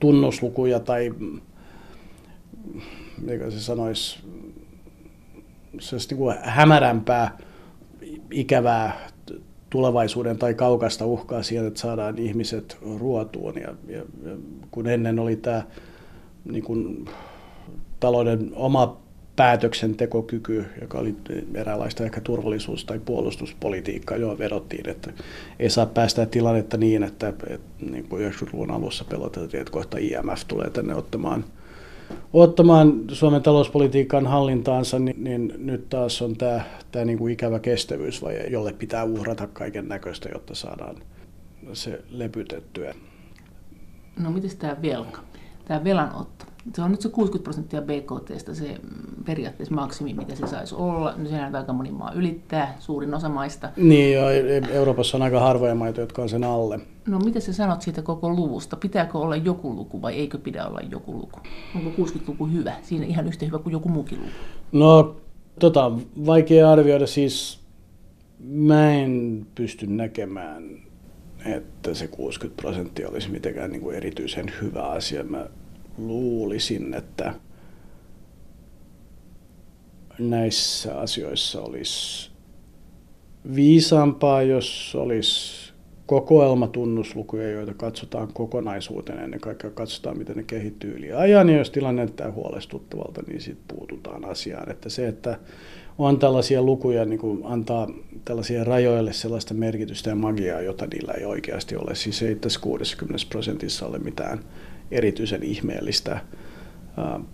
tunnuslukuja 0.00 0.80
tai 0.80 1.14
mikä 3.22 3.50
se 3.50 3.60
sanoisi, 3.60 4.20
se 5.80 5.96
niin 5.96 6.36
hämärämpää, 6.42 7.38
ikävää 8.30 9.08
tulevaisuuden 9.70 10.38
tai 10.38 10.54
kaukasta 10.54 11.06
uhkaa 11.06 11.42
siihen, 11.42 11.66
että 11.66 11.80
saadaan 11.80 12.18
ihmiset 12.18 12.78
ruotuun. 12.98 13.54
Ja, 13.54 13.74
ja, 13.88 13.98
ja 13.98 14.36
kun 14.70 14.86
ennen 14.86 15.18
oli 15.18 15.36
tämä 15.36 15.62
niin 16.44 16.64
kuin, 16.64 17.04
talouden 18.00 18.50
oma 18.54 19.00
päätöksentekokyky, 19.40 20.66
joka 20.80 20.98
oli 20.98 21.14
eräänlaista 21.54 22.04
ehkä 22.04 22.20
turvallisuus- 22.20 22.84
tai 22.84 22.98
puolustuspolitiikkaa, 22.98 24.16
johon 24.16 24.38
vedottiin, 24.38 24.88
että 24.88 25.12
ei 25.58 25.70
saa 25.70 25.86
päästä 25.86 26.26
tilannetta 26.26 26.76
niin, 26.76 27.02
että, 27.02 27.28
että 27.28 27.84
niin 27.90 28.08
kuin 28.08 28.30
90-luvun 28.30 28.70
alussa 28.70 29.04
peloteltiin, 29.04 29.60
että 29.60 29.72
kohta 29.72 29.98
IMF 29.98 30.42
tulee 30.48 30.70
tänne 30.70 30.94
ottamaan, 30.94 31.44
ottamaan 32.32 33.00
Suomen 33.12 33.42
talouspolitiikan 33.42 34.26
hallintaansa, 34.26 34.98
niin, 34.98 35.24
niin 35.24 35.54
nyt 35.58 35.88
taas 35.88 36.22
on 36.22 36.36
tämä, 36.36 36.60
tämä 36.92 37.04
niin 37.04 37.18
kuin 37.18 37.32
ikävä 37.32 37.58
kestävyysvaje, 37.58 38.46
jolle 38.46 38.72
pitää 38.72 39.04
uhrata 39.04 39.46
kaiken 39.46 39.88
näköistä, 39.88 40.28
jotta 40.32 40.54
saadaan 40.54 40.96
se 41.72 42.02
lepytettyä. 42.10 42.94
No 44.18 44.30
miten 44.30 44.56
tämä 44.58 44.76
velka, 44.82 45.20
tämä 45.64 45.84
velanotto? 45.84 46.49
Se 46.74 46.82
on 46.82 46.90
nyt 46.90 47.00
se 47.00 47.08
60 47.08 47.44
prosenttia 47.44 47.82
BKT, 47.82 48.54
se 48.54 48.80
mm, 48.82 49.24
periaatteessa 49.24 49.74
maksimi, 49.74 50.14
mitä 50.14 50.34
se 50.34 50.46
saisi 50.46 50.74
olla. 50.74 51.14
No 51.16 51.28
sehän 51.28 51.56
aika 51.56 51.72
moni 51.72 51.90
maa 51.90 52.12
ylittää, 52.12 52.76
suurin 52.78 53.14
osa 53.14 53.28
maista. 53.28 53.70
Niin, 53.76 54.14
ja 54.14 54.30
Euroopassa 54.70 55.16
on 55.16 55.22
aika 55.22 55.40
harvoja 55.40 55.74
maita, 55.74 56.00
jotka 56.00 56.22
on 56.22 56.28
sen 56.28 56.44
alle. 56.44 56.80
No 57.06 57.18
mitä 57.18 57.40
sä 57.40 57.52
sanot 57.52 57.82
siitä 57.82 58.02
koko 58.02 58.30
luvusta? 58.30 58.76
Pitääkö 58.76 59.18
olla 59.18 59.36
joku 59.36 59.74
luku 59.74 60.02
vai 60.02 60.14
eikö 60.14 60.38
pidä 60.38 60.66
olla 60.66 60.80
joku 60.80 61.12
luku? 61.12 61.40
Onko 61.76 61.90
60-luku 62.02 62.46
hyvä? 62.46 62.72
Siinä 62.82 63.06
ihan 63.06 63.26
yhtä 63.26 63.46
hyvä 63.46 63.58
kuin 63.58 63.72
joku 63.72 63.88
muukin 63.88 64.18
luku. 64.18 64.30
No, 64.72 65.16
tota, 65.58 65.92
vaikea 66.26 66.70
arvioida. 66.70 67.06
Siis 67.06 67.60
mä 68.44 68.92
en 68.92 69.46
pysty 69.54 69.86
näkemään, 69.86 70.64
että 71.44 71.94
se 71.94 72.08
60 72.08 72.62
prosenttia 72.62 73.08
olisi 73.08 73.30
mitenkään 73.30 73.70
niin 73.70 73.82
kuin 73.82 73.96
erityisen 73.96 74.52
hyvä 74.62 74.82
asia. 74.82 75.24
Mä 75.24 75.46
luulisin, 76.06 76.94
että 76.94 77.34
näissä 80.18 80.98
asioissa 80.98 81.62
olisi 81.62 82.30
viisaampaa, 83.54 84.42
jos 84.42 84.94
olisi 84.94 85.72
kokoelmatunnuslukuja, 86.06 87.50
joita 87.50 87.74
katsotaan 87.74 88.32
kokonaisuutena, 88.32 89.22
ennen 89.22 89.40
kaikkea 89.40 89.70
katsotaan, 89.70 90.18
miten 90.18 90.36
ne 90.36 90.42
kehittyy 90.42 90.96
yli 90.96 91.12
ajan, 91.12 91.48
ja 91.48 91.58
jos 91.58 91.70
tilanne 91.70 92.02
näyttää 92.02 92.32
huolestuttavalta, 92.32 93.22
niin 93.26 93.40
sitten 93.40 93.76
puututaan 93.76 94.24
asiaan. 94.24 94.70
Että 94.70 94.88
se, 94.88 95.08
että 95.08 95.38
on 95.98 96.18
tällaisia 96.18 96.62
lukuja, 96.62 97.04
niin 97.04 97.18
kuin 97.18 97.40
antaa 97.44 97.88
tällaisia 98.24 98.64
rajoille 98.64 99.12
sellaista 99.12 99.54
merkitystä 99.54 100.10
ja 100.10 100.16
magiaa, 100.16 100.60
jota 100.60 100.86
niillä 100.86 101.12
ei 101.12 101.24
oikeasti 101.24 101.76
ole. 101.76 101.94
Siis 101.94 102.22
ei 102.22 102.34
tässä 102.34 102.60
60 102.60 103.26
prosentissa 103.28 103.86
ole 103.86 103.98
mitään 103.98 104.40
erityisen 104.90 105.42
ihmeellistä 105.42 106.20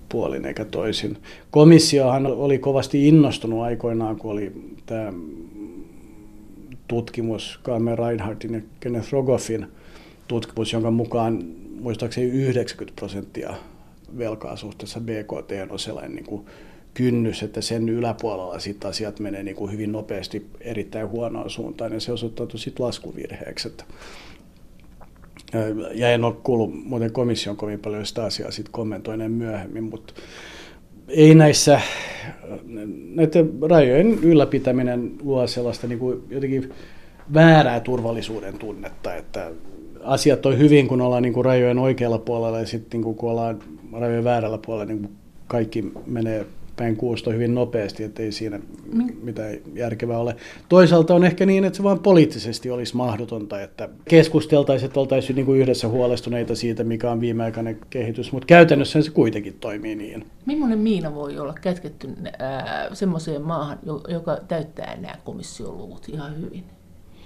puolin 0.08 0.44
eikä 0.44 0.64
toisin. 0.64 1.16
Komissiohan 1.50 2.26
oli 2.26 2.58
kovasti 2.58 3.08
innostunut 3.08 3.62
aikoinaan, 3.62 4.16
kun 4.16 4.30
oli 4.30 4.52
tämä 4.86 5.12
tutkimus, 6.88 7.60
Kaame 7.62 7.96
Reinhardtin 7.96 8.54
ja 8.54 8.60
Kenneth 8.80 9.12
Rogoffin 9.12 9.66
tutkimus, 10.28 10.72
jonka 10.72 10.90
mukaan 10.90 11.44
muistaakseni 11.80 12.26
90 12.26 12.96
prosenttia 12.96 13.54
velkaa 14.18 14.56
suhteessa 14.56 15.00
BKT 15.00 15.70
on 15.70 15.78
sellainen 15.78 16.14
niin 16.14 16.26
kuin 16.26 16.46
kynnys, 16.94 17.42
että 17.42 17.60
sen 17.60 17.88
yläpuolella 17.88 18.58
sitten 18.58 18.90
asiat 18.90 19.20
menee 19.20 19.42
niin 19.42 19.56
kuin 19.56 19.72
hyvin 19.72 19.92
nopeasti 19.92 20.46
erittäin 20.60 21.08
huonoon 21.08 21.50
suuntaan, 21.50 21.92
ja 21.92 22.00
se 22.00 22.12
osoittautui 22.12 22.60
sitten 22.60 22.86
laskuvirheeksi. 22.86 23.68
Että 23.68 23.84
Ja 25.94 26.10
en 26.10 26.24
ole 26.24 26.34
kuullut 26.42 26.84
muuten 26.84 27.12
komission 27.12 27.56
kovin 27.56 27.80
paljon 27.80 28.06
sitä 28.06 28.24
asiaa 28.24 28.50
sitten 28.50 28.72
kommentoineen 28.72 29.32
myöhemmin, 29.32 29.84
mutta 29.84 30.14
ei 31.08 31.34
näissä, 31.34 31.80
näiden 33.14 33.50
rajojen 33.62 34.18
ylläpitäminen 34.22 35.12
luo 35.22 35.46
sellaista 35.46 35.86
niin 35.86 35.98
kuin 35.98 36.22
jotenkin 36.30 36.72
väärää 37.34 37.80
turvallisuuden 37.80 38.58
tunnetta, 38.58 39.14
että 39.14 39.50
asiat 40.04 40.46
on 40.46 40.58
hyvin, 40.58 40.88
kun 40.88 41.00
ollaan 41.00 41.22
niin 41.22 41.32
kuin 41.32 41.44
rajojen 41.44 41.78
oikealla 41.78 42.18
puolella 42.18 42.58
ja 42.58 42.66
sitten 42.66 43.00
niin 43.00 43.16
kun 43.16 43.30
ollaan 43.30 43.58
rajojen 43.92 44.24
väärällä 44.24 44.58
puolella, 44.58 44.92
niin 44.92 45.08
kaikki 45.46 45.92
menee 46.06 46.46
päin 46.76 46.96
kuusta 46.96 47.30
hyvin 47.30 47.54
nopeasti, 47.54 48.04
ettei 48.04 48.32
siinä 48.32 48.60
mitään 49.22 49.56
järkevää 49.74 50.18
ole. 50.18 50.36
Toisaalta 50.68 51.14
on 51.14 51.24
ehkä 51.24 51.46
niin, 51.46 51.64
että 51.64 51.76
se 51.76 51.82
vaan 51.82 51.98
poliittisesti 51.98 52.70
olisi 52.70 52.96
mahdotonta, 52.96 53.60
että 53.60 53.88
keskusteltaisiin, 54.08 54.86
että 54.86 55.00
oltaisiin 55.00 55.36
niin 55.36 55.46
kuin 55.46 55.60
yhdessä 55.60 55.88
huolestuneita 55.88 56.54
siitä, 56.54 56.84
mikä 56.84 57.10
on 57.10 57.20
viimeaikainen 57.20 57.78
kehitys, 57.90 58.32
mutta 58.32 58.46
käytännössä 58.46 59.02
se 59.02 59.10
kuitenkin 59.10 59.56
toimii 59.60 59.94
niin. 59.94 60.26
Millainen 60.46 60.78
miina 60.78 61.14
voi 61.14 61.38
olla 61.38 61.54
kätketty 61.60 62.08
semmoiseen 62.92 63.42
maahan, 63.42 63.78
joka 64.08 64.36
täyttää 64.48 64.96
nämä 64.96 65.14
komission 65.24 65.78
luvut 65.78 66.08
ihan 66.08 66.40
hyvin? 66.40 66.64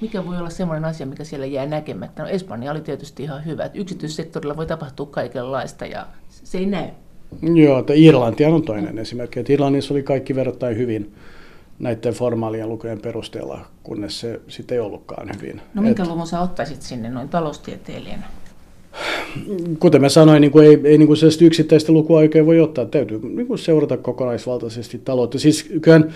Mikä 0.00 0.26
voi 0.26 0.38
olla 0.38 0.50
semmoinen 0.50 0.85
asia, 0.85 1.07
mikä 1.07 1.25
siellä 1.25 1.47
jää 1.47 1.66
näkemättä? 1.66 2.23
No 2.23 2.28
Espanja 2.28 2.73
oli 2.73 2.80
tietysti 2.80 3.23
ihan 3.23 3.45
hyvä, 3.45 3.64
että 3.64 3.78
yksityissektorilla 3.78 4.57
voi 4.57 4.66
tapahtua 4.66 5.07
kaikenlaista 5.07 5.87
ja 5.87 6.07
se 6.28 6.59
ei 6.59 6.66
näy. 6.66 6.88
Joo, 7.55 7.79
että 7.79 7.93
Irlanti 7.97 8.45
on 8.45 8.63
toinen 8.63 8.99
esimerkki. 8.99 9.41
Että 9.41 9.53
Irlannissa 9.53 9.95
oli 9.95 10.03
kaikki 10.03 10.35
verrattain 10.35 10.77
hyvin 10.77 11.13
näiden 11.79 12.13
formaalien 12.13 12.69
lukujen 12.69 13.01
perusteella, 13.01 13.61
kunnes 13.83 14.21
se 14.21 14.41
sitten 14.49 14.75
ei 14.75 14.81
ollutkaan 14.81 15.31
hyvin. 15.37 15.61
No 15.75 15.83
minkä 15.83 16.03
Et, 16.03 16.09
luvun 16.09 16.27
sä 16.27 16.41
ottaisit 16.41 16.83
sinne 16.83 17.11
noin 17.11 17.29
taloustieteilijänä? 17.29 18.27
Kuten 19.79 20.01
mä 20.01 20.09
sanoin, 20.09 20.41
niin 20.41 20.51
kuin 20.51 20.67
ei, 20.67 20.81
ei 20.85 20.99
niin 20.99 21.07
kuin 21.07 21.19
yksittäistä 21.41 21.93
lukua 21.93 22.19
oikein 22.19 22.47
voi 22.47 22.61
ottaa. 22.61 22.85
Täytyy 22.85 23.21
niin 23.23 23.47
kuin 23.47 23.59
seurata 23.59 23.97
kokonaisvaltaisesti 23.97 24.99
taloutta. 24.99 25.39
Siis 25.39 25.71
kyllähän 25.83 26.15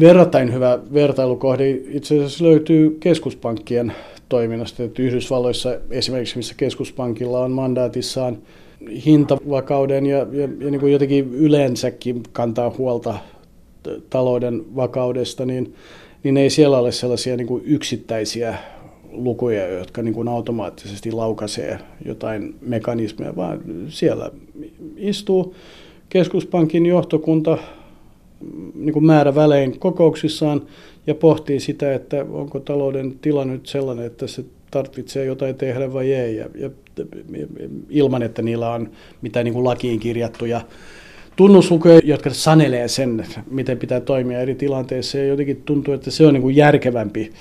verrattain 0.00 0.52
hyvä 0.52 0.78
vertailukohde 0.94 1.70
itse 1.70 2.14
asiassa 2.14 2.44
löytyy 2.44 2.96
keskuspankkien 3.00 3.92
toiminnasta. 4.28 4.82
Että 4.82 5.02
Yhdysvalloissa 5.02 5.76
esimerkiksi, 5.90 6.36
missä 6.36 6.54
keskuspankilla 6.56 7.40
on 7.40 7.50
mandaatissaan 7.50 8.38
hintavakauden 9.06 10.06
ja, 10.06 10.18
ja, 10.18 10.48
ja 10.58 10.70
niin 10.70 10.80
kuin 10.80 10.92
jotenkin 10.92 11.34
yleensäkin 11.34 12.22
kantaa 12.32 12.74
huolta 12.78 13.18
talouden 14.10 14.76
vakaudesta, 14.76 15.46
niin, 15.46 15.74
niin 16.22 16.36
ei 16.36 16.50
siellä 16.50 16.78
ole 16.78 16.92
sellaisia 16.92 17.36
niin 17.36 17.46
kuin 17.46 17.62
yksittäisiä 17.66 18.58
lukuja, 19.10 19.68
jotka 19.68 20.02
niin 20.02 20.14
kuin 20.14 20.28
automaattisesti 20.28 21.12
laukaisee 21.12 21.78
jotain 22.04 22.54
mekanismeja, 22.60 23.36
vaan 23.36 23.60
siellä 23.88 24.30
istuu 24.96 25.54
keskuspankin 26.08 26.86
johtokunta 26.86 27.58
niin 28.74 28.92
kuin 28.92 29.06
määrävälein 29.06 29.78
kokouksissaan 29.78 30.62
ja 31.06 31.14
pohtii 31.14 31.60
sitä, 31.60 31.94
että 31.94 32.26
onko 32.30 32.60
talouden 32.60 33.18
tila 33.18 33.44
nyt 33.44 33.66
sellainen, 33.66 34.06
että 34.06 34.26
se 34.26 34.44
tarvitsee 34.82 35.24
jotain 35.24 35.54
tehdä 35.54 35.92
vai 35.92 36.12
ei, 36.12 36.36
ja, 36.36 36.46
ja 36.54 36.70
ilman, 37.88 38.22
että 38.22 38.42
niillä 38.42 38.70
on 38.70 38.90
mitään 39.22 39.44
niin 39.44 39.54
kuin 39.54 39.64
lakiin 39.64 40.00
kirjattuja 40.00 40.60
tunnuslukuja, 41.36 42.00
jotka 42.04 42.30
sanelee 42.30 42.88
sen, 42.88 43.26
miten 43.50 43.78
pitää 43.78 44.00
toimia 44.00 44.40
eri 44.40 44.54
tilanteissa, 44.54 45.18
ja 45.18 45.24
jotenkin 45.24 45.62
tuntuu, 45.62 45.94
että 45.94 46.10
se 46.10 46.26
on 46.26 46.34
niin 46.34 46.42
kuin 46.42 46.56
järkevämpi 46.56 47.32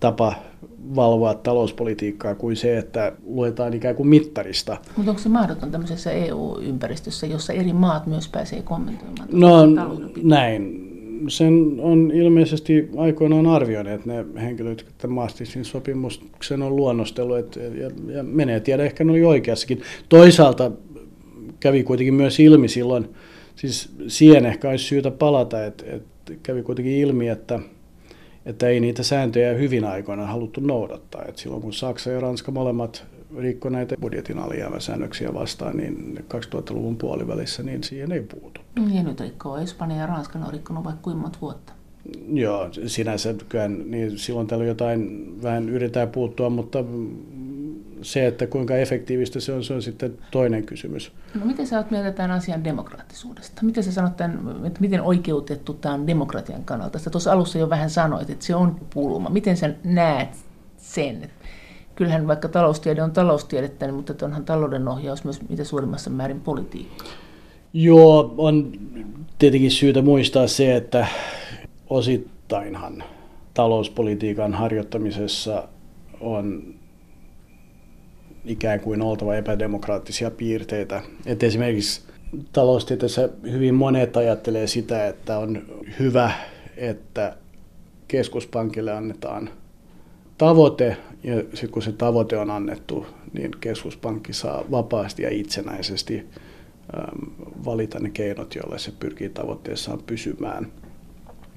tapa 0.00 0.34
valvoa 0.96 1.34
talouspolitiikkaa 1.34 2.34
kuin 2.34 2.56
se, 2.56 2.78
että 2.78 3.12
luetaan 3.26 3.74
ikään 3.74 3.94
kuin 3.94 4.08
mittarista. 4.08 4.76
Mutta 4.96 5.10
onko 5.10 5.22
se 5.22 5.28
mahdoton 5.28 5.70
tämmöisessä 5.70 6.10
EU-ympäristössä, 6.10 7.26
jossa 7.26 7.52
eri 7.52 7.72
maat 7.72 8.06
myös 8.06 8.28
pääsee 8.28 8.62
kommentoimaan? 8.62 9.28
No 9.32 9.66
näin 10.22 10.91
sen 11.28 11.76
on 11.78 12.10
ilmeisesti 12.14 12.88
aikoinaan 12.96 13.46
arvioineet 13.46 14.06
ne 14.06 14.24
henkilöt, 14.36 14.84
jotka 14.86 15.08
Maastrichtin 15.08 15.64
sopimuksen 15.64 16.62
on 16.62 16.76
luonnostellut, 16.76 17.38
et, 17.38 17.56
ja, 17.56 17.90
ja 18.14 18.22
menee 18.22 18.60
tiedä, 18.60 18.84
ehkä 18.84 19.04
ne 19.04 19.10
oli 19.12 19.24
oikeassakin. 19.24 19.82
Toisaalta 20.08 20.72
kävi 21.60 21.82
kuitenkin 21.82 22.14
myös 22.14 22.40
ilmi 22.40 22.68
silloin, 22.68 23.08
siis 23.56 23.90
siihen 24.08 24.46
ehkä 24.46 24.68
olisi 24.68 24.84
syytä 24.84 25.10
palata, 25.10 25.64
että, 25.64 25.84
että 25.86 26.32
kävi 26.42 26.62
kuitenkin 26.62 26.98
ilmi, 26.98 27.28
että, 27.28 27.60
että 28.46 28.68
ei 28.68 28.80
niitä 28.80 29.02
sääntöjä 29.02 29.52
hyvin 29.52 29.84
aikoina 29.84 30.26
haluttu 30.26 30.60
noudattaa. 30.60 31.24
Et 31.28 31.38
silloin 31.38 31.62
kun 31.62 31.72
Saksa 31.72 32.10
ja 32.10 32.20
Ranska 32.20 32.52
molemmat 32.52 33.06
rikko 33.38 33.68
näitä 33.68 33.96
budjetin 34.00 34.38
alijäämäsäännöksiä 34.38 35.34
vastaan 35.34 35.76
niin 35.76 36.24
2000-luvun 36.34 36.96
puolivälissä, 36.96 37.62
niin 37.62 37.84
siihen 37.84 38.12
ei 38.12 38.22
puutu. 38.22 38.60
Ja 38.92 39.02
nyt 39.02 39.20
rikkoo 39.20 39.58
Espanja 39.58 39.96
ja 39.96 40.06
Ranska, 40.06 40.38
ne 40.38 40.44
on 40.44 40.52
rikkonut 40.52 40.84
vaikka 40.84 41.02
kuinka 41.02 41.22
monta 41.22 41.38
vuotta. 41.40 41.72
Joo, 42.32 42.68
sinänsä 42.86 43.34
kyllä, 43.48 43.68
niin 43.68 44.18
silloin 44.18 44.46
täällä 44.46 44.66
jotain 44.66 45.32
vähän 45.42 45.68
yritetään 45.68 46.08
puuttua, 46.08 46.50
mutta 46.50 46.84
se, 48.02 48.26
että 48.26 48.46
kuinka 48.46 48.76
efektiivistä 48.76 49.40
se 49.40 49.52
on, 49.52 49.64
se 49.64 49.74
on 49.74 49.82
sitten 49.82 50.18
toinen 50.30 50.64
kysymys. 50.64 51.12
No 51.34 51.46
miten 51.46 51.66
sä 51.66 51.76
oot 51.78 51.90
mieltä 51.90 52.12
tämän 52.12 52.30
asian 52.30 52.64
demokraattisuudesta? 52.64 53.62
Miten 53.64 53.84
sä 53.84 53.92
sanot 53.92 54.16
tämän, 54.16 54.66
että 54.66 54.80
miten 54.80 55.02
oikeutettu 55.02 55.74
tämä 55.74 55.94
on 55.94 56.06
demokratian 56.06 56.64
kannalta? 56.64 56.98
Sä 56.98 57.10
tuossa 57.10 57.32
alussa 57.32 57.58
jo 57.58 57.70
vähän 57.70 57.90
sanoit, 57.90 58.30
että 58.30 58.44
se 58.44 58.54
on 58.54 58.80
pulma. 58.94 59.30
Miten 59.30 59.56
sä 59.56 59.74
näet 59.84 60.28
sen? 60.76 61.30
Kyllähän 61.94 62.26
vaikka 62.26 62.48
taloustiede 62.48 63.02
on 63.02 63.12
taloustiedettä, 63.12 63.86
niin 63.86 63.94
mutta 63.94 64.26
onhan 64.26 64.44
talouden 64.44 64.88
ohjaus 64.88 65.24
myös 65.24 65.48
mitä 65.48 65.64
suurimmassa 65.64 66.10
määrin 66.10 66.40
politiikkaa. 66.40 67.12
Joo, 67.72 68.34
on 68.38 68.72
tietenkin 69.38 69.70
syytä 69.70 70.02
muistaa 70.02 70.46
se, 70.46 70.76
että 70.76 71.06
osittainhan 71.90 73.04
talouspolitiikan 73.54 74.54
harjoittamisessa 74.54 75.68
on 76.20 76.74
ikään 78.44 78.80
kuin 78.80 79.02
oltava 79.02 79.34
epädemokraattisia 79.34 80.30
piirteitä. 80.30 81.02
Et 81.26 81.42
esimerkiksi 81.42 82.02
taloustieteessä 82.52 83.28
hyvin 83.50 83.74
monet 83.74 84.16
ajattelee 84.16 84.66
sitä, 84.66 85.06
että 85.06 85.38
on 85.38 85.62
hyvä, 85.98 86.32
että 86.76 87.36
keskuspankille 88.08 88.92
annetaan 88.92 89.50
tavoite, 90.42 90.96
ja 91.24 91.36
sitten 91.36 91.70
kun 91.70 91.82
se 91.82 91.92
tavoite 91.92 92.38
on 92.38 92.50
annettu, 92.50 93.06
niin 93.32 93.50
keskuspankki 93.60 94.32
saa 94.32 94.64
vapaasti 94.70 95.22
ja 95.22 95.28
itsenäisesti 95.30 96.26
valita 97.64 97.98
ne 97.98 98.10
keinot, 98.10 98.54
joilla 98.54 98.78
se 98.78 98.92
pyrkii 99.00 99.28
tavoitteessaan 99.28 99.98
pysymään. 100.06 100.66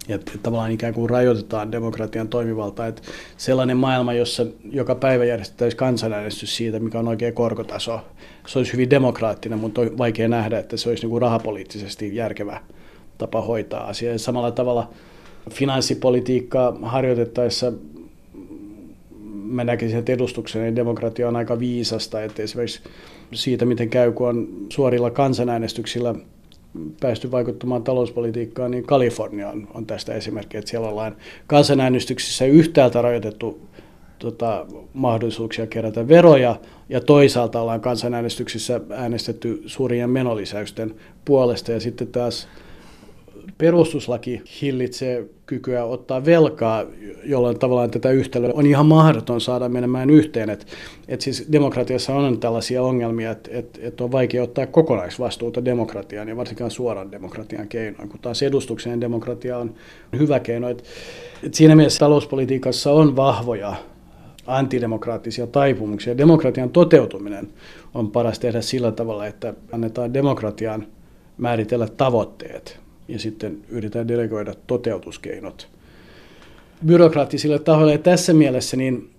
Ja 0.07 0.19
tavallaan 0.43 0.71
ikään 0.71 0.93
kuin 0.93 1.09
rajoitetaan 1.09 1.71
demokratian 1.71 2.27
toimivaltaa, 2.27 2.87
että 2.87 3.01
sellainen 3.37 3.77
maailma, 3.77 4.13
jossa 4.13 4.45
joka 4.71 4.95
päivä 4.95 5.25
järjestettäisiin 5.25 5.77
kansanäänestys 5.77 6.57
siitä, 6.57 6.79
mikä 6.79 6.99
on 6.99 7.07
oikea 7.07 7.31
korkotaso, 7.31 7.99
se 8.47 8.59
olisi 8.59 8.73
hyvin 8.73 8.89
demokraattinen, 8.89 9.59
mutta 9.59 9.81
on 9.81 9.97
vaikea 9.97 10.27
nähdä, 10.27 10.59
että 10.59 10.77
se 10.77 10.89
olisi 10.89 11.03
niin 11.03 11.09
kuin 11.09 11.21
rahapoliittisesti 11.21 12.15
järkevä 12.15 12.61
tapa 13.17 13.41
hoitaa 13.41 13.87
asiaa. 13.87 14.13
Ja 14.13 14.19
samalla 14.19 14.51
tavalla 14.51 14.89
finanssipolitiikkaa 15.49 16.77
harjoitettaessa 16.81 17.73
mä 19.47 19.63
näkisin, 19.63 19.99
että 19.99 20.11
edustuksellinen 20.11 20.75
demokratia 20.75 21.27
on 21.27 21.35
aika 21.35 21.59
viisasta, 21.59 22.23
että 22.23 22.43
esimerkiksi 22.43 22.81
siitä, 23.33 23.65
miten 23.65 23.89
käy, 23.89 24.11
kun 24.11 24.29
on 24.29 24.47
suorilla 24.69 25.11
kansanäänestyksillä 25.11 26.15
päästy 27.01 27.31
vaikuttamaan 27.31 27.83
talouspolitiikkaan, 27.83 28.71
niin 28.71 28.85
Kalifornia 28.85 29.49
on, 29.49 29.67
on 29.73 29.85
tästä 29.85 30.13
esimerkki, 30.13 30.57
että 30.57 30.69
siellä 30.71 30.89
ollaan 30.89 31.15
kansanäänestyksissä 31.47 32.45
yhtäältä 32.45 33.01
rajoitettu 33.01 33.59
tota, 34.19 34.65
mahdollisuuksia 34.93 35.67
kerätä 35.67 36.07
veroja, 36.07 36.59
ja 36.89 37.01
toisaalta 37.01 37.61
ollaan 37.61 37.81
kansanäänestyksissä 37.81 38.81
äänestetty 38.89 39.63
suurien 39.65 40.09
menolisäysten 40.09 40.95
puolesta, 41.25 41.71
ja 41.71 41.79
sitten 41.79 42.07
taas 42.07 42.47
perustuslaki 43.57 44.41
hillitsee 44.61 45.25
kykyä 45.45 45.85
ottaa 45.85 46.25
velkaa, 46.25 46.83
jolloin 47.23 47.59
tavallaan 47.59 47.91
tätä 47.91 48.11
yhtälöä 48.11 48.51
on 48.53 48.65
ihan 48.65 48.85
mahdoton 48.85 49.41
saada 49.41 49.69
menemään 49.69 50.09
yhteen. 50.09 50.49
Et, 50.49 50.67
et 51.07 51.21
siis 51.21 51.47
demokratiassa 51.51 52.15
on 52.15 52.39
tällaisia 52.39 52.83
ongelmia, 52.83 53.31
että 53.31 53.49
et, 53.53 53.79
et 53.81 54.01
on 54.01 54.11
vaikea 54.11 54.43
ottaa 54.43 54.67
kokonaisvastuuta 54.67 55.65
demokratiaan 55.65 56.27
ja 56.27 56.37
varsinkaan 56.37 56.71
suoran 56.71 57.11
demokratian 57.11 57.67
keinoin, 57.67 58.09
kun 58.09 58.19
taas 58.19 58.43
edustukseen 58.43 59.01
demokratia 59.01 59.57
on 59.57 59.73
hyvä 60.19 60.39
keino. 60.39 60.69
Et, 60.69 60.83
et 61.43 61.53
siinä 61.53 61.75
mielessä 61.75 61.99
talouspolitiikassa 61.99 62.91
on 62.91 63.15
vahvoja 63.15 63.75
antidemokraattisia 64.47 65.47
taipumuksia. 65.47 66.17
Demokratian 66.17 66.69
toteutuminen 66.69 67.47
on 67.93 68.11
paras 68.11 68.39
tehdä 68.39 68.61
sillä 68.61 68.91
tavalla, 68.91 69.27
että 69.27 69.53
annetaan 69.71 70.13
demokratian 70.13 70.87
määritellä 71.37 71.87
tavoitteet 71.87 72.84
ja 73.07 73.19
sitten 73.19 73.57
yritetään 73.69 74.07
delegoida 74.07 74.53
toteutuskeinot 74.67 75.67
byrokraattisille 76.85 77.59
tahoille. 77.59 77.91
Ja 77.91 77.97
tässä 77.97 78.33
mielessä 78.33 78.77
niin 78.77 79.15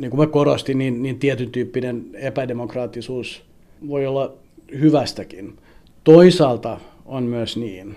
niin 0.00 0.10
kuin 0.10 0.20
mä 0.20 0.26
korostin, 0.26 0.78
niin, 0.78 1.02
niin 1.02 1.18
tietyn 1.18 1.50
tyyppinen 1.50 2.04
epädemokraattisuus 2.14 3.42
voi 3.88 4.06
olla 4.06 4.34
hyvästäkin. 4.80 5.58
Toisaalta 6.04 6.80
on 7.06 7.22
myös 7.22 7.56
niin, 7.56 7.96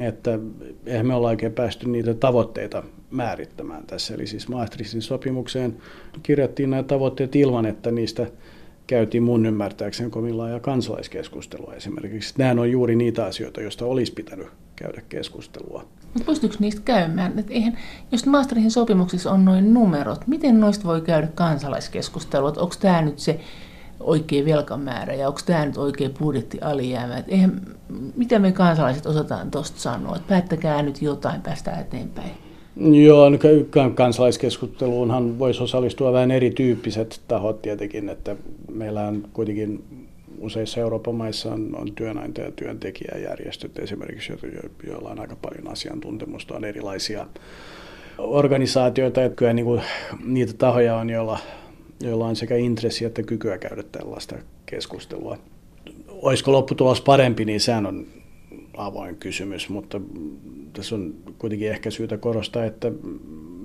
että 0.00 0.38
eihän 0.86 1.06
me 1.06 1.14
olla 1.14 1.28
oikein 1.28 1.52
päästy 1.52 1.88
niitä 1.88 2.14
tavoitteita 2.14 2.82
määrittämään 3.10 3.86
tässä. 3.86 4.14
Eli 4.14 4.26
siis 4.26 4.48
Maastrichtin 4.48 5.02
sopimukseen 5.02 5.76
kirjattiin 6.22 6.70
nämä 6.70 6.82
tavoitteet 6.82 7.36
ilman, 7.36 7.66
että 7.66 7.90
niistä 7.90 8.26
käytiin 8.86 9.22
mun 9.22 9.46
ymmärtääkseni 9.46 10.10
kovin 10.10 10.38
laaja 10.38 10.60
kansalaiskeskustelua 10.60 11.74
esimerkiksi. 11.74 12.34
Nämä 12.38 12.60
on 12.60 12.70
juuri 12.70 12.96
niitä 12.96 13.24
asioita, 13.24 13.60
joista 13.60 13.84
olisi 13.84 14.12
pitänyt 14.12 14.48
käydä 14.76 15.02
keskustelua. 15.08 15.84
Mutta 16.14 16.26
pystyykö 16.26 16.56
niistä 16.60 16.80
käymään? 16.84 17.38
Et 17.38 17.46
eihän, 17.50 17.78
jos 18.12 18.26
Maastrichtin 18.26 18.70
sopimuksissa 18.70 19.30
on 19.30 19.44
noin 19.44 19.74
numerot, 19.74 20.26
miten 20.26 20.60
noista 20.60 20.84
voi 20.84 21.00
käydä 21.00 21.28
kansalaiskeskustelua? 21.34 22.48
Onko 22.48 22.74
tämä 22.80 23.02
nyt 23.02 23.18
se 23.18 23.40
oikea 24.00 24.44
velkamäärä 24.44 25.14
ja 25.14 25.28
onko 25.28 25.40
tämä 25.46 25.66
nyt 25.66 25.76
oikea 25.76 26.10
budjettialijäämä? 26.10 27.16
Et 27.16 27.28
eihän, 27.28 27.60
mitä 28.16 28.38
me 28.38 28.52
kansalaiset 28.52 29.06
osataan 29.06 29.50
tuosta 29.50 29.80
sanoa? 29.80 30.16
Et 30.16 30.26
päättäkää 30.26 30.82
nyt 30.82 31.02
jotain, 31.02 31.42
päästään 31.42 31.80
eteenpäin. 31.80 32.45
Joo, 32.76 33.30
no 33.30 33.38
kansalaiskeskusteluunhan 33.94 35.38
voisi 35.38 35.62
osallistua 35.62 36.12
vähän 36.12 36.30
erityyppiset 36.30 37.20
tahot 37.28 37.62
tietenkin, 37.62 38.08
että 38.08 38.36
meillä 38.72 39.02
on 39.02 39.28
kuitenkin 39.32 39.84
useissa 40.40 40.80
Euroopan 40.80 41.14
maissa 41.14 41.52
on, 41.52 41.76
on 41.76 41.88
työnantaja- 41.94 42.46
ja 42.46 42.52
työntekijäjärjestöt 42.52 43.78
esimerkiksi, 43.78 44.32
joilla 44.86 45.10
on 45.10 45.20
aika 45.20 45.36
paljon 45.36 45.68
asiantuntemusta, 45.68 46.56
on 46.56 46.64
erilaisia 46.64 47.26
organisaatioita, 48.18 49.24
että 49.24 49.36
kyllä 49.36 49.52
niin 49.52 49.66
kuin, 49.66 49.82
niitä 50.24 50.52
tahoja 50.52 50.96
on, 50.96 51.10
joilla, 51.10 51.38
joilla 52.00 52.26
on 52.26 52.36
sekä 52.36 52.56
intressi 52.56 53.04
että 53.04 53.22
kykyä 53.22 53.58
käydä 53.58 53.82
tällaista 53.82 54.36
keskustelua. 54.66 55.38
Olisiko 56.08 56.52
lopputulos 56.52 57.00
parempi, 57.00 57.44
niin 57.44 57.60
sehän 57.60 57.86
on 57.86 58.06
avoin 58.76 59.16
kysymys, 59.16 59.68
mutta 59.68 60.00
tässä 60.76 60.94
on 60.94 61.14
kuitenkin 61.38 61.70
ehkä 61.70 61.90
syytä 61.90 62.18
korostaa, 62.18 62.64
että 62.64 62.92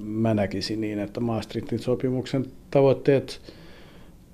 mä 0.03 0.33
näkisin 0.33 0.81
niin, 0.81 0.99
että 0.99 1.19
Maastrichtin 1.19 1.79
sopimuksen 1.79 2.45
tavoitteet 2.71 3.41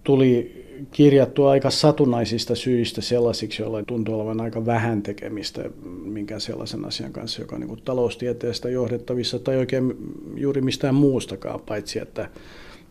tuli 0.04 0.66
kirjattua 0.92 1.52
aika 1.52 1.70
satunnaisista 1.70 2.56
syistä 2.56 3.02
sellaisiksi, 3.02 3.62
joilla 3.62 3.84
tuntuu 3.84 4.16
olevan 4.16 4.42
aika 4.42 4.66
vähän 4.66 5.04
tekemistä 5.04 5.70
minkään 6.04 6.42
sellaisen 6.42 6.86
asian 6.86 7.14
kanssa, 7.14 7.42
joka 7.42 7.56
on 7.56 7.62
niin 7.62 7.82
taloustieteestä 7.86 8.70
johdettavissa 8.70 9.40
tai 9.40 9.58
oikein 9.58 9.96
juuri 10.36 10.62
mistään 10.62 10.96
muustakaan, 10.96 11.60
paitsi 11.60 12.00
että 12.00 12.30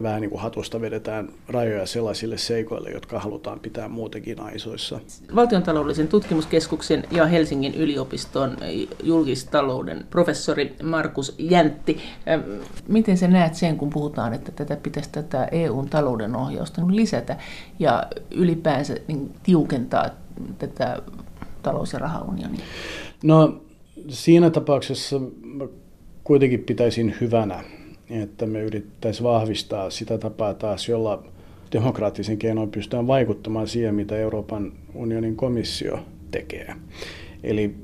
vähän 0.03 0.21
niin 0.21 0.31
kuin 0.31 0.41
hatusta 0.41 0.81
vedetään 0.81 1.29
rajoja 1.49 1.87
sellaisille 1.87 2.39
seikoille, 2.39 2.91
jotka 2.91 3.21
halutaan 3.21 3.61
pitää 3.61 3.89
muutenkin 3.89 4.41
aisoissa. 4.41 5.01
Valtiontaloudellisen 5.35 6.09
tutkimuskeskuksen 6.09 7.05
ja 7.11 7.27
Helsingin 7.27 7.75
yliopiston 7.75 8.57
julkistalouden 9.03 10.07
professori 10.11 10.77
Markus 10.83 11.35
Jäntti. 11.39 11.99
Ähm, 12.29 12.41
miten 12.89 13.17
sä 13.19 13.29
näet 13.29 13.55
sen, 13.55 13.77
kun 13.77 13.91
puhutaan, 13.91 14.35
että 14.35 14.53
tätä 14.53 14.77
pitäisi 14.77 15.11
tätä 15.13 15.45
EUn 15.45 15.89
talouden 15.89 16.37
ohjausta 16.37 16.83
lisätä 16.87 17.37
ja 17.79 18.03
ylipäänsä 18.31 18.97
niin 19.09 19.35
tiukentaa 19.43 20.11
tätä 20.59 21.03
talous- 21.63 21.93
ja 21.93 21.99
rahaunionia? 21.99 22.65
No 23.23 23.61
siinä 24.09 24.51
tapauksessa 24.51 25.21
kuitenkin 26.25 26.61
pitäisin 26.61 27.15
hyvänä 27.21 27.65
että 28.11 28.47
me 28.47 28.63
yrittäisiin 28.63 29.25
vahvistaa 29.25 29.91
sitä 29.91 30.19
tapaa 30.19 30.55
taas, 30.55 30.89
jolla 30.89 31.25
demokraattisen 31.73 32.39
keinoin 32.39 32.71
pystytään 32.71 33.07
vaikuttamaan 33.07 33.69
siihen, 33.69 33.95
mitä 33.95 34.17
Euroopan 34.17 34.73
unionin 34.95 35.37
komissio 35.37 35.99
tekee. 36.31 36.75
Eli 37.43 37.75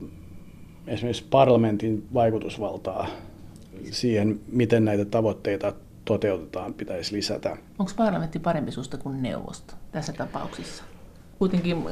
esimerkiksi 0.87 1.25
parlamentin 1.31 2.07
vaikutusvaltaa 2.15 3.07
siihen, 3.91 4.41
miten 4.49 4.85
näitä 4.85 5.05
tavoitteita 5.05 5.73
toteutetaan, 6.05 6.75
pitäisi 6.75 7.17
lisätä. 7.17 7.57
Onko 7.79 7.93
parlamentti 7.97 8.39
parempi 8.39 8.73
susta 8.73 8.99
kuin 8.99 9.23
neuvosto 9.23 9.75
tässä 9.93 10.13
tapauksessa? 10.13 10.85
Kuitenkin 11.39 11.85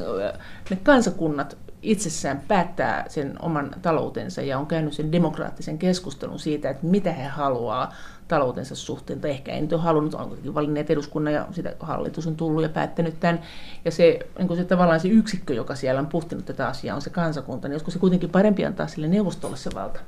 ne 0.69 0.77
kansakunnat 0.83 1.57
itsessään 1.81 2.41
päättää 2.47 3.05
sen 3.07 3.35
oman 3.41 3.75
taloutensa 3.81 4.41
ja 4.41 4.59
on 4.59 4.65
käynyt 4.65 4.93
sen 4.93 5.11
demokraattisen 5.11 5.77
keskustelun 5.77 6.39
siitä, 6.39 6.69
että 6.69 6.85
mitä 6.85 7.11
he 7.11 7.23
haluaa 7.23 7.93
taloutensa 8.27 8.75
suhteen, 8.75 9.21
tai 9.21 9.31
ehkä 9.31 9.51
ei 9.51 9.61
nyt 9.61 9.73
ole 9.73 9.81
halunnut, 9.81 10.13
on 10.13 10.27
kuitenkin 10.27 10.53
valinneet 10.53 10.89
eduskunnan 10.89 11.33
ja 11.33 11.47
sitä 11.51 11.75
hallitus 11.79 12.27
on 12.27 12.35
tullut 12.35 12.63
ja 12.63 12.69
päättänyt 12.69 13.19
tämän. 13.19 13.41
Ja 13.85 13.91
se, 13.91 14.19
niin 14.39 14.57
se 14.57 14.63
tavallaan 14.63 14.99
se 14.99 15.07
yksikkö, 15.07 15.53
joka 15.53 15.75
siellä 15.75 15.99
on 15.99 16.07
puhtinut 16.07 16.45
tätä 16.45 16.67
asiaa, 16.67 16.95
on 16.95 17.01
se 17.01 17.09
kansakunta, 17.09 17.67
niin 17.67 17.73
olisiko 17.73 17.91
se 17.91 17.99
kuitenkin 17.99 18.29
parempi 18.29 18.65
antaa 18.65 18.87
sille 18.87 19.07
neuvostolle 19.07 19.57
se 19.57 19.69
valta? 19.75 19.99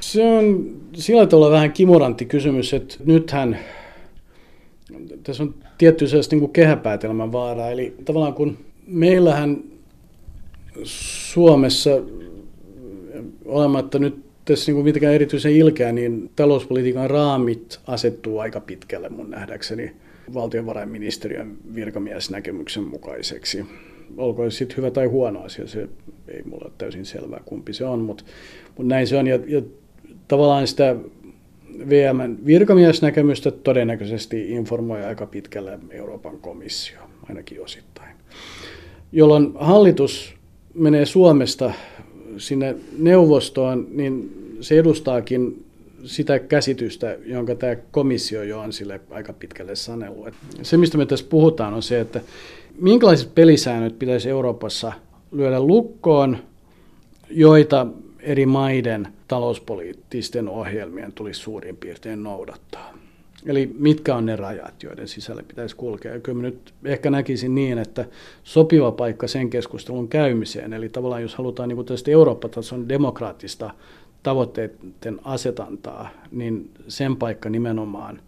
Se 0.00 0.38
on 0.38 0.66
sillä 0.94 1.26
tavalla 1.26 1.50
vähän 1.50 1.72
kimurantti 1.72 2.24
kysymys, 2.24 2.74
että 2.74 2.96
nythän 3.04 3.58
tässä 5.22 5.42
on 5.42 5.54
tietty 5.78 6.08
sellaista 6.08 6.34
niin 6.34 6.40
kuin 6.40 6.52
kehäpäätelmän 6.52 7.32
vaara, 7.32 7.68
eli 7.70 7.96
tavallaan 8.04 8.34
kun 8.34 8.58
meillähän 8.86 9.62
Suomessa 10.84 11.90
olematta 13.44 13.98
nyt 13.98 14.30
tässä 14.44 14.72
niin 14.72 14.84
mitenkään 14.84 15.14
erityisen 15.14 15.52
ilkeä, 15.52 15.92
niin 15.92 16.30
talouspolitiikan 16.36 17.10
raamit 17.10 17.80
asettuu 17.86 18.38
aika 18.38 18.60
pitkälle 18.60 19.08
mun 19.08 19.30
nähdäkseni 19.30 19.92
valtiovarainministeriön 20.34 21.56
virkamiesnäkemyksen 21.74 22.84
mukaiseksi. 22.84 23.66
Olkoon 24.16 24.50
sitten 24.50 24.76
hyvä 24.76 24.90
tai 24.90 25.06
huono 25.06 25.42
asia, 25.42 25.66
se 25.66 25.88
ei 26.28 26.42
mulla 26.42 26.64
ole 26.64 26.72
täysin 26.78 27.04
selvää 27.04 27.40
kumpi 27.44 27.72
se 27.72 27.84
on, 27.84 28.00
mutta, 28.00 28.24
mutta 28.66 28.88
näin 28.94 29.06
se 29.06 29.16
on. 29.16 29.26
Ja, 29.26 29.38
ja 29.46 29.62
tavallaan 30.28 30.66
sitä 30.66 30.96
VMn 31.88 32.38
virkamiesnäkemystä 32.46 33.50
todennäköisesti 33.50 34.50
informoi 34.50 35.04
aika 35.04 35.26
pitkälle 35.26 35.78
Euroopan 35.90 36.38
komissio, 36.38 37.00
ainakin 37.28 37.62
osittain. 37.62 38.16
Jolloin 39.12 39.52
hallitus 39.54 40.39
menee 40.74 41.06
Suomesta 41.06 41.72
sinne 42.38 42.76
neuvostoon, 42.98 43.86
niin 43.90 44.36
se 44.60 44.78
edustaakin 44.78 45.64
sitä 46.04 46.38
käsitystä, 46.38 47.16
jonka 47.24 47.54
tämä 47.54 47.76
komissio 47.90 48.42
jo 48.42 48.60
on 48.60 48.72
sille 48.72 49.00
aika 49.10 49.32
pitkälle 49.32 49.76
sanellut. 49.76 50.34
Se, 50.62 50.76
mistä 50.76 50.98
me 50.98 51.06
tässä 51.06 51.26
puhutaan, 51.28 51.74
on 51.74 51.82
se, 51.82 52.00
että 52.00 52.20
minkälaiset 52.78 53.34
pelisäännöt 53.34 53.98
pitäisi 53.98 54.28
Euroopassa 54.28 54.92
lyödä 55.32 55.60
lukkoon, 55.60 56.38
joita 57.30 57.86
eri 58.20 58.46
maiden 58.46 59.08
talouspoliittisten 59.28 60.48
ohjelmien 60.48 61.12
tulisi 61.12 61.40
suurin 61.40 61.76
piirtein 61.76 62.22
noudattaa. 62.22 62.99
Eli 63.46 63.70
mitkä 63.78 64.16
on 64.16 64.26
ne 64.26 64.36
rajat, 64.36 64.82
joiden 64.82 65.08
sisälle 65.08 65.42
pitäisi 65.42 65.76
kulkea. 65.76 66.20
Kyllä 66.20 66.36
mä 66.36 66.42
nyt 66.42 66.74
ehkä 66.84 67.10
näkisin 67.10 67.54
niin, 67.54 67.78
että 67.78 68.04
sopiva 68.44 68.92
paikka 68.92 69.28
sen 69.28 69.50
keskustelun 69.50 70.08
käymiseen, 70.08 70.72
eli 70.72 70.88
tavallaan 70.88 71.22
jos 71.22 71.34
halutaan 71.34 71.68
niin 71.68 71.84
tästä 71.84 72.10
Eurooppa-tason 72.10 72.88
demokraattista 72.88 73.70
tavoitteiden 74.22 75.20
asetantaa, 75.24 76.10
niin 76.30 76.70
sen 76.88 77.16
paikka 77.16 77.50
nimenomaan 77.50 78.20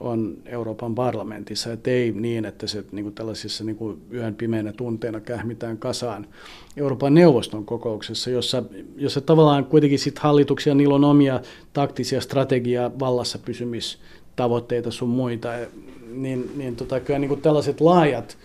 on 0.00 0.36
Euroopan 0.46 0.94
parlamentissa, 0.94 1.72
että 1.72 1.90
ei 1.90 2.12
niin, 2.12 2.44
että 2.44 2.66
se 2.66 2.84
niin 2.92 3.04
kuin 3.04 3.14
tällaisissa 3.14 3.64
niin 3.64 3.76
kuin 3.76 4.02
yön 4.12 4.34
pimeänä 4.34 4.72
tunteina 4.72 5.20
kähmitään 5.20 5.78
kasaan 5.78 6.26
Euroopan 6.76 7.14
neuvoston 7.14 7.64
kokouksessa, 7.64 8.30
jossa, 8.30 8.62
jossa 8.96 9.20
tavallaan 9.20 9.64
kuitenkin 9.64 9.98
sit 9.98 10.18
hallituksia, 10.18 10.74
niillä 10.74 10.94
on 10.94 11.04
omia 11.04 11.40
taktisia 11.72 12.20
strategia 12.20 12.90
vallassa 12.98 13.38
pysymis 13.38 13.98
tavoitteita 14.36 14.90
sun 14.90 15.08
muita, 15.08 15.52
niin, 16.12 16.50
niin 16.56 16.76
tota, 16.76 17.00
kyllä 17.00 17.18
niin 17.18 17.28
kuin 17.28 17.42
tällaiset 17.42 17.80
laajat 17.80 18.38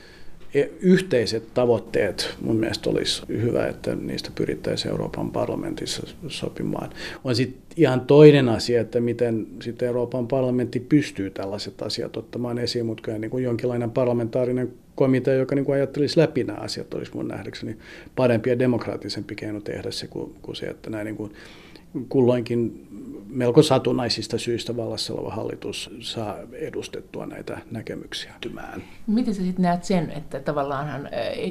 e, 0.54 0.66
yhteiset 0.82 1.54
tavoitteet 1.54 2.36
mun 2.42 2.56
mielestä 2.56 2.90
olisi 2.90 3.22
hyvä, 3.28 3.68
että 3.68 3.96
niistä 3.96 4.32
pyrittäisiin 4.36 4.92
Euroopan 4.92 5.32
parlamentissa 5.32 6.08
sopimaan. 6.28 6.90
On 7.24 7.36
sitten 7.36 7.62
ihan 7.78 8.02
toinen 8.02 8.50
asia, 8.50 8.82
että 8.82 9.00
miten 9.00 9.48
sitten 9.62 9.88
Euroopan 9.88 10.28
parlamentti 10.28 10.80
pystyy 10.80 11.30
tällaiset 11.30 11.82
asiat 11.82 12.18
ottamaan 12.18 12.58
esiin, 12.58 12.86
mutta 12.86 13.04
kyllä 13.04 13.18
niin 13.18 13.32
kuin 13.32 13.44
jonkinlainen 13.44 13.92
parlamentaarinen 13.92 14.74
komitea, 14.96 15.34
joka 15.34 15.56
niin 15.56 15.66
kuin 15.66 15.76
ajattelisi 15.76 16.20
läpi 16.20 16.44
nämä 16.44 16.60
asiat, 16.60 16.94
olisi 16.94 17.16
mun 17.16 17.28
nähdäkseni 17.28 17.78
parempi 18.16 18.50
ja 18.50 18.60
demokraattisempi 18.60 19.36
keino 19.36 19.62
tehdä 19.62 19.92
se 19.92 20.08
kuin, 20.08 20.36
kuin 20.42 20.56
se, 20.56 20.66
että 20.66 20.90
näin 20.90 21.06
niin 21.06 21.16
kuin 21.16 21.32
kulloinkin 22.10 22.88
melko 23.32 23.64
satunnaisista 23.64 24.38
syistä 24.38 24.78
vallassa 24.78 25.14
oleva 25.14 25.36
hallitus 25.36 25.90
saa 26.02 26.38
edustettua 26.54 27.26
näitä 27.26 27.58
näkemyksiä 27.72 28.34
tymään. 28.42 28.84
Miten 29.08 29.36
sä 29.36 29.42
sitten 29.42 29.64
näet 29.64 29.84
sen, 29.84 30.12
että 30.12 30.40
tavallaanhan, 30.40 31.10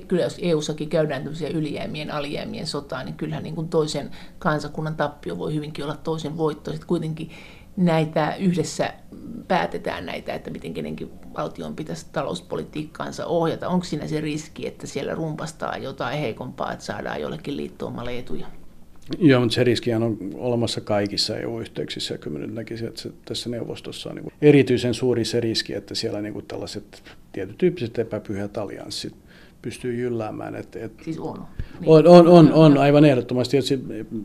kyllä 0.08 0.22
jos 0.22 0.38
EU-sakin 0.42 0.88
käydään 0.88 1.22
tämmöisiä 1.22 1.48
ylijäämien, 1.48 2.10
alijäämien 2.10 2.66
sotaa, 2.66 3.04
niin 3.04 3.14
kyllähän 3.14 3.42
niin 3.42 3.54
kuin 3.54 3.68
toisen 3.68 4.10
kansakunnan 4.38 4.96
tappio 4.96 5.38
voi 5.38 5.54
hyvinkin 5.54 5.84
olla 5.84 5.96
toisen 5.96 6.36
voitto. 6.36 6.70
Sitten 6.70 6.88
kuitenkin 6.88 7.30
näitä 7.76 8.34
yhdessä 8.34 8.94
päätetään 9.48 10.06
näitä, 10.06 10.34
että 10.34 10.50
miten 10.50 10.74
kenenkin 10.74 11.10
valtion 11.36 11.76
pitäisi 11.76 12.06
talouspolitiikkaansa 12.12 13.26
ohjata. 13.26 13.68
Onko 13.68 13.84
siinä 13.84 14.06
se 14.06 14.20
riski, 14.20 14.66
että 14.66 14.86
siellä 14.86 15.14
rumpastaa 15.14 15.76
jotain 15.76 16.18
heikompaa, 16.18 16.72
että 16.72 16.84
saadaan 16.84 17.20
jollekin 17.20 17.56
liittoomalle 17.56 18.18
etuja? 18.18 18.46
Joo, 19.18 19.40
mutta 19.40 19.54
se 19.54 19.64
riskihän 19.64 20.02
on 20.02 20.18
olemassa 20.34 20.80
kaikissa 20.80 21.36
EU-yhteyksissä, 21.36 22.14
ja 22.14 22.18
kyllä 22.18 22.38
nyt 22.38 22.54
näkisin, 22.54 22.88
että 22.88 23.00
se, 23.00 23.10
tässä 23.24 23.50
neuvostossa 23.50 24.10
on 24.10 24.16
niin 24.16 24.32
erityisen 24.42 24.94
suuri 24.94 25.24
se 25.24 25.40
riski, 25.40 25.74
että 25.74 25.94
siellä 25.94 26.20
niin 26.20 26.44
tällaiset 26.48 27.02
tietytyyppiset 27.32 27.98
epäpyhät 27.98 28.58
allianssit 28.58 29.14
pystyy 29.62 29.94
jylläämään. 29.94 30.56
Et, 30.56 30.76
et 30.76 30.92
siis 31.04 31.18
on. 31.18 31.46
Niin. 31.80 31.90
On, 31.90 32.06
on, 32.06 32.28
on, 32.28 32.52
on, 32.52 32.78
aivan 32.78 33.04
ehdottomasti. 33.04 33.56
Ja 33.56 33.62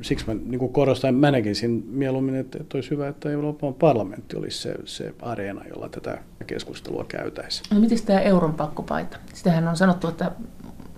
siksi 0.01 0.25
mä 0.27 0.33
niin 0.33 0.69
korostan, 0.69 1.15
mä 1.15 1.31
näkisin 1.31 1.85
mieluummin, 1.87 2.35
että, 2.35 2.57
että 2.61 2.77
olisi 2.77 2.91
hyvä, 2.91 3.07
että 3.07 3.29
Euroopan 3.29 3.73
parlamentti 3.73 4.37
olisi 4.37 4.57
se, 4.57 4.75
se 4.85 5.13
areena, 5.21 5.61
jolla 5.69 5.89
tätä 5.89 6.17
keskustelua 6.47 7.05
käytäisiin. 7.07 7.65
No, 7.73 7.79
miten 7.79 7.97
tämä 8.05 8.19
euron 8.19 8.53
pakkopaita? 8.53 9.17
Sitähän 9.33 9.67
on 9.67 9.77
sanottu, 9.77 10.07
että 10.07 10.31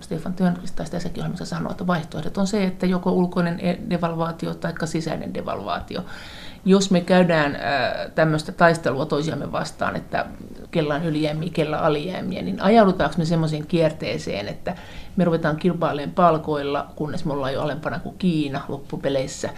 Stefan 0.00 0.34
Törnqvist 0.34 0.76
taisi 0.76 0.92
tässäkin 0.92 1.20
ohjelmassa 1.20 1.44
sanoa, 1.44 1.70
että 1.70 1.86
vaihtoehdot 1.86 2.38
on 2.38 2.46
se, 2.46 2.64
että 2.64 2.86
joko 2.86 3.12
ulkoinen 3.12 3.60
e- 3.60 3.78
devalvaatio 3.90 4.54
tai 4.54 4.72
sisäinen 4.84 5.34
devalvaatio. 5.34 6.04
Jos 6.64 6.90
me 6.90 7.00
käydään 7.00 7.54
äh, 7.54 7.62
tämmöistä 8.14 8.52
taistelua 8.52 9.06
toisiamme 9.06 9.52
vastaan, 9.52 9.96
että 9.96 10.26
kella 10.70 10.94
on 10.94 11.04
ylijäämiä, 11.04 11.50
kella 11.52 11.78
alijäämiä, 11.78 12.42
niin 12.42 12.62
ajaudutaanko 12.62 13.14
me 13.18 13.24
semmoiseen 13.24 13.66
kierteeseen, 13.66 14.48
että 14.48 14.76
me 15.16 15.24
ruvetaan 15.24 15.56
kilpailemaan 15.56 16.14
palkoilla, 16.14 16.86
kunnes 16.96 17.24
me 17.24 17.32
ollaan 17.32 17.52
jo 17.52 17.62
alempana 17.62 17.98
kuin 17.98 18.18
Kiina 18.18 18.64
loppupeleissä. 18.68 19.48
Äh, 19.48 19.54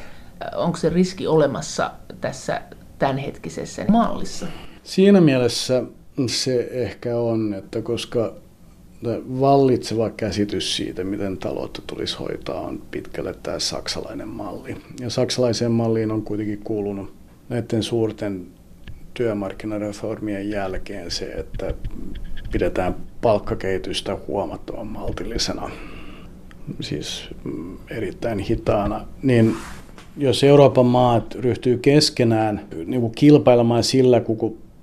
onko 0.55 0.79
se 0.79 0.88
riski 0.88 1.26
olemassa 1.26 1.90
tässä 2.20 2.62
tämänhetkisessä 2.98 3.85
mallissa? 3.88 4.46
Siinä 4.83 5.20
mielessä 5.20 5.83
se 6.26 6.68
ehkä 6.70 7.16
on, 7.16 7.55
että 7.55 7.83
koska 7.83 8.35
vallitseva 9.40 10.10
käsitys 10.10 10.76
siitä, 10.76 11.04
miten 11.04 11.38
taloutta 11.38 11.82
tulisi 11.86 12.16
hoitaa, 12.16 12.60
on 12.60 12.82
pitkälle 12.90 13.34
tämä 13.42 13.58
saksalainen 13.58 14.28
malli. 14.28 14.76
Ja 15.00 15.10
saksalaiseen 15.10 15.72
malliin 15.72 16.10
on 16.10 16.22
kuitenkin 16.22 16.60
kuulunut 16.64 17.12
näiden 17.48 17.82
suurten 17.82 18.46
työmarkkinareformien 19.14 20.50
jälkeen 20.50 21.10
se, 21.10 21.24
että 21.24 21.74
pidetään 22.52 22.96
palkkakehitystä 23.20 24.16
huomattavan 24.28 24.86
maltillisena, 24.86 25.70
siis 26.80 27.28
mm, 27.44 27.76
erittäin 27.90 28.38
hitaana, 28.38 29.06
niin 29.22 29.56
jos 30.16 30.44
Euroopan 30.44 30.86
maat 30.86 31.34
ryhtyy 31.34 31.78
keskenään 31.78 32.60
niin 32.86 33.00
kuin 33.00 33.12
kilpailemaan 33.14 33.84
sillä, 33.84 34.22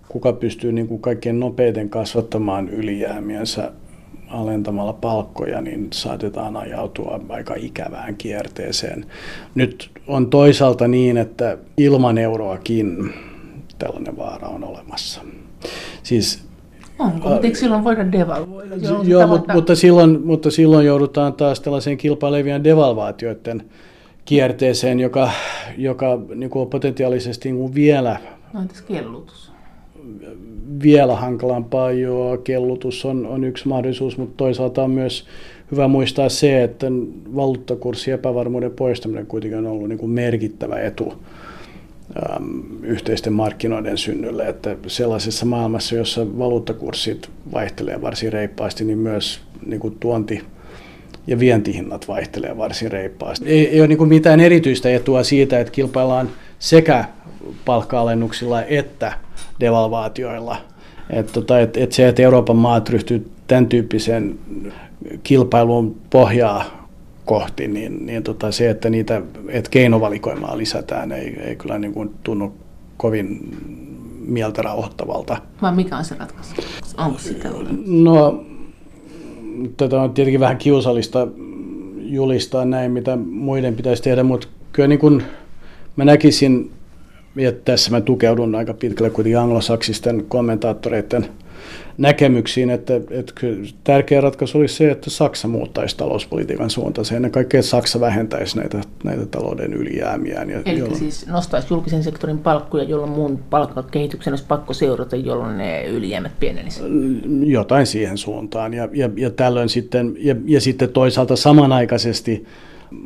kuka 0.07 0.33
pystyy 0.33 0.71
niin 0.71 0.87
kuin 0.87 1.01
kaikkein 1.01 1.39
nopeiten 1.39 1.89
kasvattamaan 1.89 2.69
ylijäämiensä 2.69 3.71
alentamalla 4.29 4.93
palkkoja, 4.93 5.61
niin 5.61 5.87
saatetaan 5.93 6.57
ajautua 6.57 7.19
aika 7.29 7.55
ikävään 7.57 8.15
kierteeseen. 8.15 9.05
Nyt 9.55 9.89
on 10.07 10.29
toisaalta 10.29 10.87
niin, 10.87 11.17
että 11.17 11.57
ilman 11.77 12.17
euroakin 12.17 13.13
tällainen 13.79 14.17
vaara 14.17 14.47
on 14.47 14.63
olemassa. 14.63 15.21
Siis 16.03 16.47
Onko, 16.99 17.29
mutta 17.29 17.47
eikö 17.47 17.57
silloin 17.57 17.83
voida 17.83 18.11
devalvoida? 18.11 18.75
Joo, 18.75 19.03
joo 19.03 19.27
mutta, 19.27 19.53
mutta, 19.53 19.75
silloin, 19.75 20.25
mutta 20.25 20.51
silloin 20.51 20.85
joudutaan 20.85 21.33
taas 21.33 21.59
tällaiseen 21.59 21.97
kilpailevien 21.97 22.63
devalvaatioiden 22.63 23.63
kierteeseen, 24.25 24.99
joka, 24.99 25.31
joka 25.77 26.19
niin 26.35 26.49
kuin 26.49 26.61
on 26.61 26.69
potentiaalisesti 26.69 27.49
niin 27.49 27.59
kuin 27.59 27.75
vielä... 27.75 28.17
No 28.53 28.61
entäs 28.61 28.81
kellutus? 28.81 29.51
Vielä 30.83 31.15
hankalampaa 31.15 31.91
jo. 31.91 32.41
Kellutus 32.43 33.05
on, 33.05 33.25
on 33.25 33.43
yksi 33.43 33.67
mahdollisuus, 33.67 34.17
mutta 34.17 34.37
toisaalta 34.37 34.83
on 34.83 34.91
myös 34.91 35.25
hyvä 35.71 35.87
muistaa 35.87 36.29
se, 36.29 36.63
että 36.63 36.87
valuuttakurssi 37.35 38.11
epävarmuuden 38.11 38.71
poistaminen 38.71 39.25
kuitenkin 39.25 39.59
on 39.59 39.67
ollut 39.67 39.89
niin 39.89 39.99
kuin 39.99 40.11
merkittävä 40.11 40.79
etu 40.79 41.13
äm, 42.35 42.63
yhteisten 42.83 43.33
markkinoiden 43.33 43.97
synnylle, 43.97 44.47
että 44.47 44.75
sellaisessa 44.87 45.45
maailmassa, 45.45 45.95
jossa 45.95 46.37
valuuttakurssit 46.37 47.29
vaihtelee 47.53 48.01
varsin 48.01 48.33
reippaasti, 48.33 48.85
niin 48.85 48.97
myös 48.97 49.41
niin 49.65 49.79
kuin 49.79 49.97
tuonti 49.99 50.41
ja 51.27 51.39
vientihinnat 51.39 52.07
vaihtelee 52.07 52.57
varsin 52.57 52.91
reippaasti. 52.91 53.49
Ei, 53.49 53.69
ei 53.69 53.81
ole 53.81 53.87
niin 53.87 53.97
kuin 53.97 54.09
mitään 54.09 54.39
erityistä 54.39 54.89
etua 54.89 55.23
siitä, 55.23 55.59
että 55.59 55.71
kilpaillaan 55.71 56.29
sekä 56.59 57.05
palkka-alennuksilla 57.65 58.63
että 58.63 59.13
devalvaatioilla. 59.59 60.57
Että 61.09 61.33
tota, 61.33 61.59
et, 61.59 61.77
et 61.77 61.91
se, 61.91 62.07
että 62.07 62.21
Euroopan 62.21 62.55
maat 62.55 62.89
ryhtyy 62.89 63.31
tämän 63.47 63.67
tyyppiseen 63.67 64.39
kilpailuun 65.23 65.95
pohjaa 66.09 66.87
kohti, 67.25 67.67
niin, 67.67 68.05
niin 68.05 68.23
tota 68.23 68.51
se, 68.51 68.69
että 68.69 68.89
niitä 68.89 69.21
että 69.49 69.69
keinovalikoimaa 69.69 70.57
lisätään, 70.57 71.11
ei, 71.11 71.39
ei 71.39 71.55
kyllä 71.55 71.79
niin 71.79 71.93
kuin 71.93 72.13
tunnu 72.23 72.53
kovin 72.97 73.57
mieltä 74.27 74.61
rauhoittavalta. 74.61 75.37
Vai 75.61 75.75
mikä 75.75 75.97
on 75.97 76.05
se 76.05 76.15
ratkaisu? 76.19 76.55
Onko 76.97 77.19
sitä 77.19 77.49
No, 77.87 78.43
tätä 79.77 80.01
on 80.01 80.13
tietenkin 80.13 80.39
vähän 80.39 80.57
kiusallista 80.57 81.27
julistaa 81.97 82.65
näin, 82.65 82.91
mitä 82.91 83.15
muiden 83.15 83.75
pitäisi 83.75 84.03
tehdä, 84.03 84.23
mutta 84.23 84.47
kyllä 84.71 84.87
niin 84.87 84.99
kuin 84.99 85.23
mä 85.95 86.05
näkisin 86.05 86.71
ja 87.37 87.51
tässä 87.51 87.91
mä 87.91 88.01
tukeudun 88.01 88.55
aika 88.55 88.73
pitkälle 88.73 89.09
kuitenkin 89.09 89.39
anglosaksisten 89.39 90.25
kommentaattoreiden 90.27 91.27
näkemyksiin, 91.97 92.69
että, 92.69 92.95
että 92.95 93.33
tärkeä 93.83 94.21
ratkaisu 94.21 94.57
olisi 94.57 94.75
se, 94.75 94.91
että 94.91 95.09
Saksa 95.09 95.47
muuttaisi 95.47 95.97
talouspolitiikan 95.97 96.69
suuntaan. 96.69 97.07
Ennen 97.15 97.31
kaikkea, 97.31 97.59
että 97.59 97.69
Saksa 97.69 97.99
vähentäisi 97.99 98.57
näitä, 98.57 98.81
näitä 99.03 99.25
talouden 99.25 99.73
ylijäämiään. 99.73 100.49
Ja 100.49 100.61
Eli 100.65 100.79
jolloin... 100.79 100.99
siis 100.99 101.27
nostaisi 101.27 101.67
julkisen 101.69 102.03
sektorin 102.03 102.39
palkkuja, 102.39 102.83
jolloin 102.83 103.11
muun 103.11 103.37
palkkakehityksen 103.49 104.33
olisi 104.33 104.45
pakko 104.47 104.73
seurata, 104.73 105.15
jolloin 105.15 105.57
ne 105.57 105.85
ylijäämät 105.85 106.39
pienenisivät. 106.39 106.91
Jotain 107.45 107.85
siihen 107.85 108.17
suuntaan. 108.17 108.73
Ja, 108.73 108.89
ja, 108.93 109.09
ja 109.15 109.29
tällöin 109.29 109.69
sitten, 109.69 110.15
ja, 110.19 110.35
ja 110.45 110.61
sitten 110.61 110.89
toisaalta 110.89 111.35
samanaikaisesti 111.35 112.45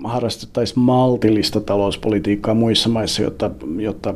harrastettaisiin 0.04 0.80
maltillista 0.80 1.60
talouspolitiikkaa 1.60 2.54
muissa 2.54 2.90
maissa, 2.90 3.22
jotta, 3.22 3.52
jotta 3.78 4.14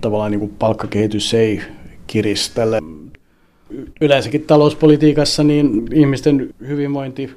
tavallaan 0.00 0.30
niin 0.30 0.40
kuin 0.40 0.54
palkkakehitys 0.58 1.34
ei 1.34 1.60
kiristele. 2.06 2.78
Yleensäkin 4.00 4.42
talouspolitiikassa 4.42 5.44
niin 5.44 5.88
ihmisten 5.94 6.54
hyvinvointi 6.68 7.30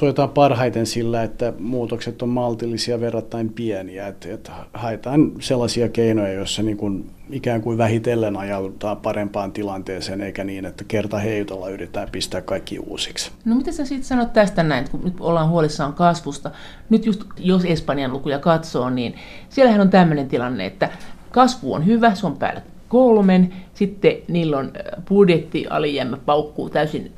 suojataan 0.00 0.28
parhaiten 0.28 0.86
sillä, 0.86 1.22
että 1.22 1.52
muutokset 1.58 2.22
on 2.22 2.28
maltillisia 2.28 3.00
verrattain 3.00 3.52
pieniä. 3.52 4.06
Että, 4.06 4.34
että 4.34 4.52
haetaan 4.74 5.32
sellaisia 5.40 5.88
keinoja, 5.88 6.32
joissa 6.32 6.62
niin 6.62 6.76
kuin 6.76 7.10
ikään 7.30 7.62
kuin 7.62 7.78
vähitellen 7.78 8.36
ajaudutaan 8.36 8.96
parempaan 8.96 9.52
tilanteeseen, 9.52 10.20
eikä 10.20 10.44
niin, 10.44 10.64
että 10.64 10.84
kerta 10.88 11.18
heitolla 11.18 11.68
yritetään 11.68 12.08
pistää 12.12 12.40
kaikki 12.40 12.78
uusiksi. 12.78 13.30
No 13.44 13.56
mitä 13.56 13.72
sä 13.72 13.84
sitten 13.84 14.04
sanot 14.04 14.32
tästä 14.32 14.62
näin, 14.62 14.90
kun 14.90 15.00
nyt 15.04 15.14
ollaan 15.20 15.48
huolissaan 15.48 15.92
kasvusta. 15.92 16.50
Nyt 16.90 17.06
just 17.06 17.24
jos 17.38 17.64
Espanjan 17.64 18.12
lukuja 18.12 18.38
katsoo, 18.38 18.90
niin 18.90 19.14
siellähän 19.48 19.80
on 19.80 19.90
tämmöinen 19.90 20.28
tilanne, 20.28 20.66
että 20.66 20.90
kasvu 21.30 21.74
on 21.74 21.86
hyvä, 21.86 22.14
se 22.14 22.26
on 22.26 22.36
päällä 22.36 22.62
kolmen, 22.90 23.54
sitten 23.74 24.16
niillä 24.28 24.58
on 24.58 24.72
budjetti 25.08 25.66
alijäämä 25.70 26.16
paukkuu 26.16 26.70
täysin, 26.70 27.12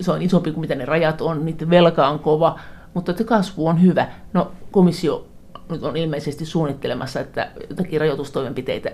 se 0.00 0.12
on 0.12 0.22
isompi 0.22 0.50
kuin 0.50 0.60
mitä 0.60 0.74
ne 0.74 0.84
rajat 0.84 1.20
on, 1.20 1.44
niiden 1.44 1.70
velka 1.70 2.08
on 2.08 2.18
kova, 2.18 2.58
mutta 2.94 3.10
että 3.10 3.24
kasvu 3.24 3.66
on 3.66 3.82
hyvä. 3.82 4.08
No 4.32 4.52
komissio 4.70 5.26
nyt 5.70 5.82
on 5.82 5.96
ilmeisesti 5.96 6.46
suunnittelemassa, 6.46 7.20
että 7.20 7.50
jotakin 7.70 8.00
rajoitustoimenpiteitä 8.00 8.90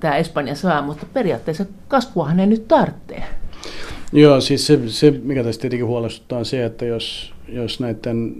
tämä 0.00 0.16
Espanja 0.16 0.54
saa, 0.54 0.82
mutta 0.82 1.06
periaatteessa 1.12 1.64
kasvuahan 1.88 2.36
ne 2.36 2.46
nyt 2.46 2.68
tarvitsee. 2.68 3.24
Joo, 4.12 4.40
siis 4.40 4.66
se, 4.66 4.80
se 4.86 5.10
mikä 5.10 5.44
tässä 5.44 5.60
tietenkin 5.60 5.86
huolestuttaa 5.86 6.38
on 6.38 6.44
se, 6.44 6.64
että 6.64 6.84
jos, 6.84 7.34
jos 7.48 7.80
näiden 7.80 8.34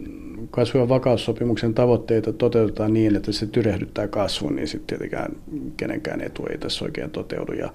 kasvu- 0.50 0.78
ja 0.78 0.88
vakaussopimuksen 0.88 1.74
tavoitteita 1.74 2.32
toteutetaan 2.32 2.92
niin, 2.92 3.16
että 3.16 3.32
se 3.32 3.46
tyrehdyttää 3.46 4.08
kasvun, 4.08 4.56
niin 4.56 4.68
sitten 4.68 4.86
tietenkään 4.86 5.36
kenenkään 5.76 6.20
etu 6.20 6.46
ei 6.50 6.58
tässä 6.58 6.84
oikein 6.84 7.10
toteudu. 7.10 7.52
Ja, 7.52 7.72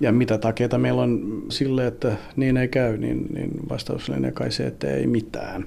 ja 0.00 0.12
mitä 0.12 0.38
takeita 0.38 0.78
meillä 0.78 1.02
on 1.02 1.42
sille, 1.50 1.86
että 1.86 2.16
niin 2.36 2.56
ei 2.56 2.68
käy, 2.68 2.96
niin, 2.96 3.26
niin 3.34 3.50
vastaus 3.68 4.10
on 4.10 4.32
kai 4.34 4.52
se, 4.52 4.66
että 4.66 4.90
ei 4.90 5.06
mitään. 5.06 5.66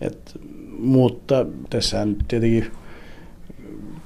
Et, 0.00 0.40
mutta 0.78 1.46
tässä 1.70 2.06
tietenkin 2.28 2.66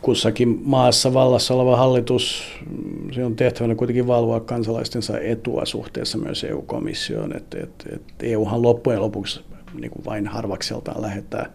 kussakin 0.03 0.61
maassa 0.65 1.15
vallassa 1.15 1.55
oleva 1.55 1.77
hallitus, 1.77 2.43
se 3.15 3.25
on 3.25 3.37
tehtävänä 3.37 3.75
kuitenkin 3.75 4.07
valvoa 4.07 4.41
kansalaistensa 4.41 5.19
etua 5.21 5.65
suhteessa 5.65 6.19
myös 6.19 6.45
EU-komissioon. 6.45 7.37
Et, 7.37 7.55
et, 7.55 7.89
et 7.93 8.03
EUhan 8.23 8.63
loppujen 8.63 9.03
lopuksi 9.03 9.41
niin 9.81 9.91
kuin 9.91 10.05
vain 10.05 10.27
harvakseltaan 10.27 11.03
lähettää. 11.03 11.51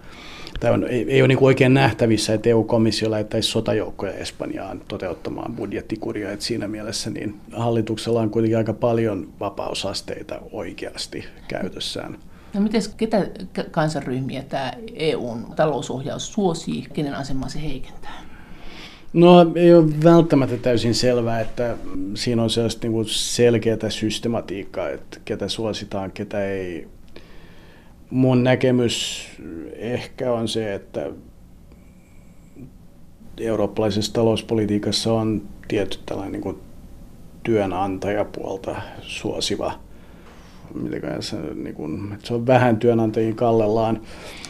Tämä 0.59 0.73
on, 0.73 0.87
ei, 0.87 1.05
ei 1.11 1.21
ole 1.21 1.27
niin 1.27 1.37
kuin 1.37 1.47
oikein 1.47 1.73
nähtävissä, 1.73 2.33
että 2.33 2.49
EU-komissio 2.49 3.11
lähettäisi 3.11 3.49
sotajoukkoja 3.49 4.13
Espanjaan 4.13 4.81
toteuttamaan 4.87 5.55
budjettikuria. 5.55 6.31
Että 6.31 6.45
siinä 6.45 6.67
mielessä 6.67 7.09
niin 7.09 7.35
hallituksella 7.51 8.21
on 8.21 8.29
kuitenkin 8.29 8.57
aika 8.57 8.73
paljon 8.73 9.27
vapausasteita 9.39 10.39
oikeasti 10.51 11.23
käytössään. 11.47 12.17
No 12.53 12.61
miten, 12.61 12.81
ketä 12.97 13.27
kansanryhmiä 13.71 14.43
tämä 14.43 14.73
EUn 14.93 15.45
talousohjaus 15.55 16.33
suosii, 16.33 16.87
kenen 16.93 17.15
asemaa 17.15 17.49
se 17.49 17.61
heikentää? 17.61 18.32
No 19.13 19.51
ei 19.55 19.73
ole 19.73 20.03
välttämättä 20.03 20.57
täysin 20.57 20.95
selvää, 20.95 21.41
että 21.41 21.77
siinä 22.15 22.43
on 22.43 22.49
sellaista 22.49 22.87
niin 22.87 23.05
selkeää 23.05 23.89
systematiikkaa, 23.89 24.89
että 24.89 25.19
ketä 25.25 25.47
suositaan, 25.47 26.11
ketä 26.11 26.45
ei. 26.45 26.87
Mun 28.09 28.43
näkemys 28.43 29.27
ehkä 29.75 30.33
on 30.33 30.47
se, 30.47 30.73
että 30.73 31.11
eurooppalaisessa 33.37 34.13
talouspolitiikassa 34.13 35.13
on 35.13 35.41
tietty 35.67 35.99
tällainen 36.05 36.31
niin 36.31 36.41
kuin 36.41 36.57
työnantajapuolta 37.43 38.75
suosiva 39.01 39.79
mitenkään 40.73 41.23
se, 41.23 41.37
niin 41.55 41.75
kuin, 41.75 42.13
että 42.13 42.27
se 42.27 42.33
on 42.33 42.47
vähän 42.47 42.77
työnantajien 42.77 43.35
kallellaan. 43.35 44.01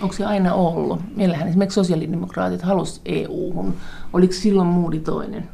Onko 0.02 0.14
se 0.14 0.26
aina 0.26 0.54
ollut? 0.54 1.00
Meillähän 1.16 1.48
esimerkiksi 1.48 1.76
sosiaalidemokraatit 1.76 2.62
halusivat 2.62 3.02
EU-hun. 3.06 3.74
Oliko 4.14 4.34
silloin 4.34 4.68
muudi 4.68 5.00
toinen? 5.00 5.50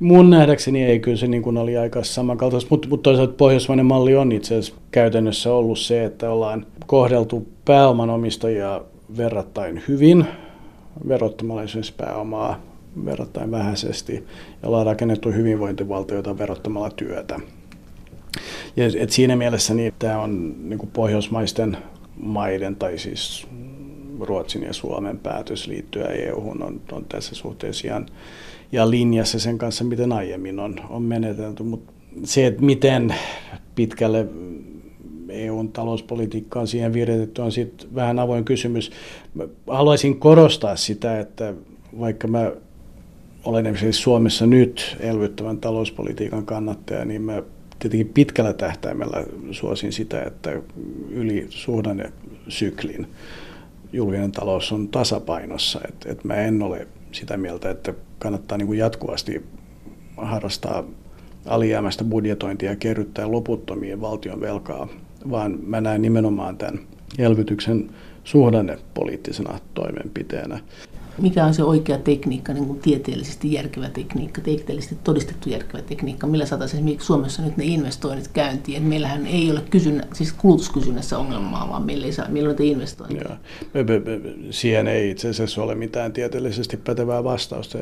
Mun 0.00 0.30
nähdäkseni 0.30 0.84
ei, 0.84 1.00
kyllä 1.00 1.16
se 1.16 1.26
niin 1.26 1.42
kuin 1.42 1.56
oli 1.56 1.76
aika 1.76 2.04
samankaltaista, 2.04 2.68
mutta, 2.70 2.88
mutta 2.88 3.02
toisaalta 3.02 3.32
pohjoismainen 3.32 3.86
malli 3.86 4.16
on 4.16 4.32
itse 4.32 4.54
asiassa 4.54 4.80
käytännössä 4.90 5.52
ollut 5.52 5.78
se, 5.78 6.04
että 6.04 6.30
ollaan 6.30 6.66
kohdeltu 6.86 7.48
pääomanomistajia 7.64 8.80
verrattain 9.16 9.82
hyvin, 9.88 10.26
verottamalla 11.08 11.62
esimerkiksi 11.62 11.94
pääomaa 11.96 12.60
verrattain 13.04 13.50
vähäisesti, 13.50 14.14
ja 14.62 14.68
ollaan 14.68 14.86
rakennettu 14.86 15.32
hyvinvointivaltioita 15.32 16.38
verottamalla 16.38 16.90
työtä. 16.90 17.40
Ja, 18.76 18.84
et 18.98 19.10
siinä 19.10 19.36
mielessä 19.36 19.74
niin, 19.74 19.94
tämä 19.98 20.18
on 20.20 20.54
niin 20.68 20.78
kuin 20.78 20.90
pohjoismaisten 20.90 21.76
maiden, 22.16 22.76
tai 22.76 22.98
siis 22.98 23.46
Ruotsin 24.20 24.62
ja 24.62 24.72
Suomen 24.72 25.18
päätös 25.18 25.66
liittyä 25.66 26.04
EU-hun 26.04 26.62
on, 26.62 26.80
on 26.92 27.04
tässä 27.04 27.34
suhteessa 27.34 27.88
ihan, 27.88 28.06
ja 28.72 28.90
linjassa 28.90 29.38
sen 29.38 29.58
kanssa, 29.58 29.84
miten 29.84 30.12
aiemmin 30.12 30.60
on, 30.60 30.76
on 30.90 31.02
menetelty. 31.02 31.62
Mutta 31.62 31.92
se, 32.24 32.46
että 32.46 32.62
miten 32.62 33.14
pitkälle 33.74 34.26
EUn 35.28 35.72
talouspolitiikka 35.72 36.60
on 36.60 36.68
siihen 36.68 36.92
viritetty, 36.92 37.42
on 37.42 37.52
sitten 37.52 37.94
vähän 37.94 38.18
avoin 38.18 38.44
kysymys. 38.44 38.90
Mä 39.34 39.44
haluaisin 39.66 40.18
korostaa 40.18 40.76
sitä, 40.76 41.20
että 41.20 41.54
vaikka 42.00 42.28
mä 42.28 42.52
olen 43.44 43.66
esimerkiksi 43.66 44.02
Suomessa 44.02 44.46
nyt 44.46 44.96
elvyttävän 45.00 45.58
talouspolitiikan 45.58 46.46
kannattaja, 46.46 47.04
niin 47.04 47.22
mä 47.22 47.42
tietenkin 47.82 48.14
pitkällä 48.14 48.52
tähtäimellä 48.52 49.24
suosin 49.50 49.92
sitä, 49.92 50.22
että 50.22 50.62
yli 51.10 51.48
syklin 52.48 53.06
julkinen 53.92 54.32
talous 54.32 54.72
on 54.72 54.88
tasapainossa. 54.88 55.80
Et, 55.88 56.06
et 56.06 56.24
mä 56.24 56.34
en 56.34 56.62
ole 56.62 56.86
sitä 57.12 57.36
mieltä, 57.36 57.70
että 57.70 57.94
kannattaa 58.18 58.58
niin 58.58 58.66
kuin 58.66 58.78
jatkuvasti 58.78 59.44
harrastaa 60.16 60.84
alijäämästä 61.46 62.04
budjetointia 62.04 62.70
ja 62.70 62.76
kerryttää 62.76 63.32
loputtomien 63.32 64.00
valtion 64.00 64.40
velkaa, 64.40 64.88
vaan 65.30 65.58
mä 65.66 65.80
näen 65.80 66.02
nimenomaan 66.02 66.58
tämän 66.58 66.80
elvytyksen 67.18 67.90
suhdannepoliittisena 68.24 69.58
toimenpiteenä 69.74 70.60
mikä 71.18 71.44
on 71.44 71.54
se 71.54 71.64
oikea 71.64 71.98
tekniikka, 71.98 72.52
niin 72.52 72.66
kuin 72.66 72.80
tieteellisesti 72.80 73.52
järkevä 73.52 73.88
tekniikka, 73.88 74.40
tieteellisesti 74.40 74.96
todistettu 75.04 75.48
järkevä 75.48 75.82
tekniikka, 75.82 76.26
millä 76.26 76.46
saataisiin 76.46 76.78
esimerkiksi 76.78 77.06
Suomessa 77.06 77.42
nyt 77.42 77.56
ne 77.56 77.64
investoinnit 77.64 78.28
käyntiin. 78.28 78.82
Et 78.82 78.88
meillähän 78.88 79.26
ei 79.26 79.50
ole 79.50 79.62
kysynnä, 79.70 80.04
siis 80.12 80.32
kulutuskysynnässä 80.32 81.18
ongelmaa, 81.18 81.68
vaan 81.68 81.82
meillä 81.82 82.06
ei 82.06 82.12
saa, 82.12 82.28
meillä 82.28 82.50
on 82.50 82.56
investointeja. 82.60 83.36
Siihen 84.50 84.88
ei 84.88 85.10
itse 85.10 85.28
asiassa 85.28 85.62
ole 85.62 85.74
mitään 85.74 86.12
tieteellisesti 86.12 86.76
pätevää 86.76 87.24
vastausta. 87.24 87.78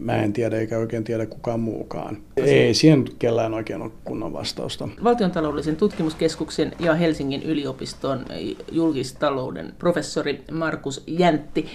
Mä 0.00 0.16
en 0.16 0.32
tiedä 0.32 0.56
eikä 0.56 0.78
oikein 0.78 1.04
tiedä 1.04 1.26
kukaan 1.26 1.60
muukaan. 1.60 2.18
Ei 2.36 2.74
siihen 2.74 3.04
kellään 3.18 3.54
oikein 3.54 3.82
ole 3.82 3.90
kunnon 4.04 4.32
vastausta. 4.32 4.88
Valtiontaloudellisen 5.04 5.76
tutkimuskeskuksen 5.76 6.72
ja 6.80 6.94
Helsingin 6.94 7.42
yliopiston 7.42 8.24
julkistalouden 8.72 9.74
professori 9.78 10.44
Markus 10.52 11.04
Jäntti 11.06 11.66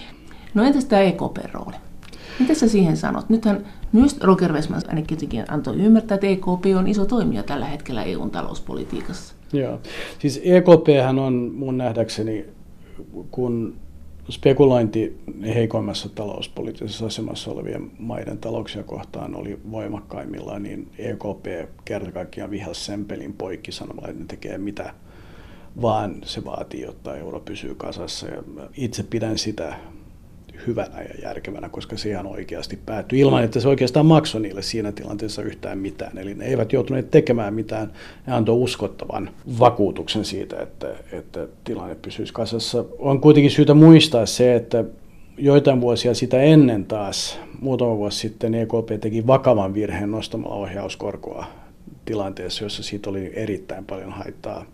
No 0.54 0.62
entäs 0.62 0.84
tämä 0.84 1.02
EKP-rooli? 1.02 1.76
Mitä 2.40 2.54
sä 2.54 2.68
siihen 2.68 2.96
sanot? 2.96 3.28
Nythän 3.28 3.66
myös 3.92 4.20
Roger 4.20 4.52
Westman 4.52 4.82
ainakin 4.88 5.18
antoi 5.48 5.76
ymmärtää, 5.76 6.14
että 6.14 6.26
EKP 6.26 6.76
on 6.78 6.86
iso 6.86 7.04
toimija 7.04 7.42
tällä 7.42 7.66
hetkellä 7.66 8.02
EUn 8.02 8.30
talouspolitiikassa. 8.30 9.34
Joo. 9.52 9.80
Siis 10.18 10.40
EKP 10.44 10.86
on 11.22 11.52
mun 11.54 11.78
nähdäkseni, 11.78 12.44
kun 13.30 13.76
spekulointi 14.30 15.18
heikoimmassa 15.44 16.08
talouspoliittisessa 16.08 17.06
asemassa 17.06 17.50
olevien 17.50 17.90
maiden 17.98 18.38
talouksia 18.38 18.82
kohtaan 18.82 19.34
oli 19.34 19.58
voimakkaimmillaan, 19.70 20.62
niin 20.62 20.88
EKP 20.98 21.70
kerta 21.84 22.12
kaikkiaan 22.12 22.50
vihasi 22.50 22.84
sen 22.84 23.04
pelin 23.04 23.32
poikki 23.32 23.72
sanomalla, 23.72 24.08
että 24.08 24.22
ne 24.22 24.26
tekee 24.26 24.58
mitä 24.58 24.94
vaan 25.82 26.16
se 26.24 26.44
vaatii, 26.44 26.80
jotta 26.80 27.16
euro 27.16 27.40
pysyy 27.40 27.74
kasassa. 27.74 28.26
Ja 28.26 28.42
itse 28.76 29.02
pidän 29.02 29.38
sitä 29.38 29.76
hyvänä 30.66 31.02
ja 31.02 31.14
järkevänä, 31.22 31.68
koska 31.68 31.96
se 31.96 32.08
ihan 32.08 32.26
oikeasti 32.26 32.78
päättyi 32.86 33.20
ilman, 33.20 33.44
että 33.44 33.60
se 33.60 33.68
oikeastaan 33.68 34.06
maksoi 34.06 34.40
niille 34.40 34.62
siinä 34.62 34.92
tilanteessa 34.92 35.42
yhtään 35.42 35.78
mitään. 35.78 36.18
Eli 36.18 36.34
ne 36.34 36.44
eivät 36.44 36.72
joutuneet 36.72 37.10
tekemään 37.10 37.54
mitään. 37.54 37.92
Ne 38.26 38.32
antoi 38.32 38.56
uskottavan 38.56 39.30
vakuutuksen 39.58 40.24
siitä, 40.24 40.56
että, 40.62 40.94
että 41.12 41.48
tilanne 41.64 41.94
pysyisi 41.94 42.32
kasassa. 42.32 42.84
On 42.98 43.20
kuitenkin 43.20 43.50
syytä 43.50 43.74
muistaa 43.74 44.26
se, 44.26 44.54
että 44.54 44.84
joitain 45.38 45.80
vuosia 45.80 46.14
sitä 46.14 46.42
ennen 46.42 46.84
taas, 46.84 47.38
muutama 47.60 47.96
vuosi 47.96 48.18
sitten 48.18 48.54
EKP 48.54 49.00
teki 49.00 49.26
vakavan 49.26 49.74
virheen 49.74 50.10
nostamalla 50.10 50.56
ohjauskorkoa 50.56 51.46
tilanteessa, 52.04 52.64
jossa 52.64 52.82
siitä 52.82 53.10
oli 53.10 53.32
erittäin 53.34 53.84
paljon 53.84 54.12
haittaa 54.12 54.64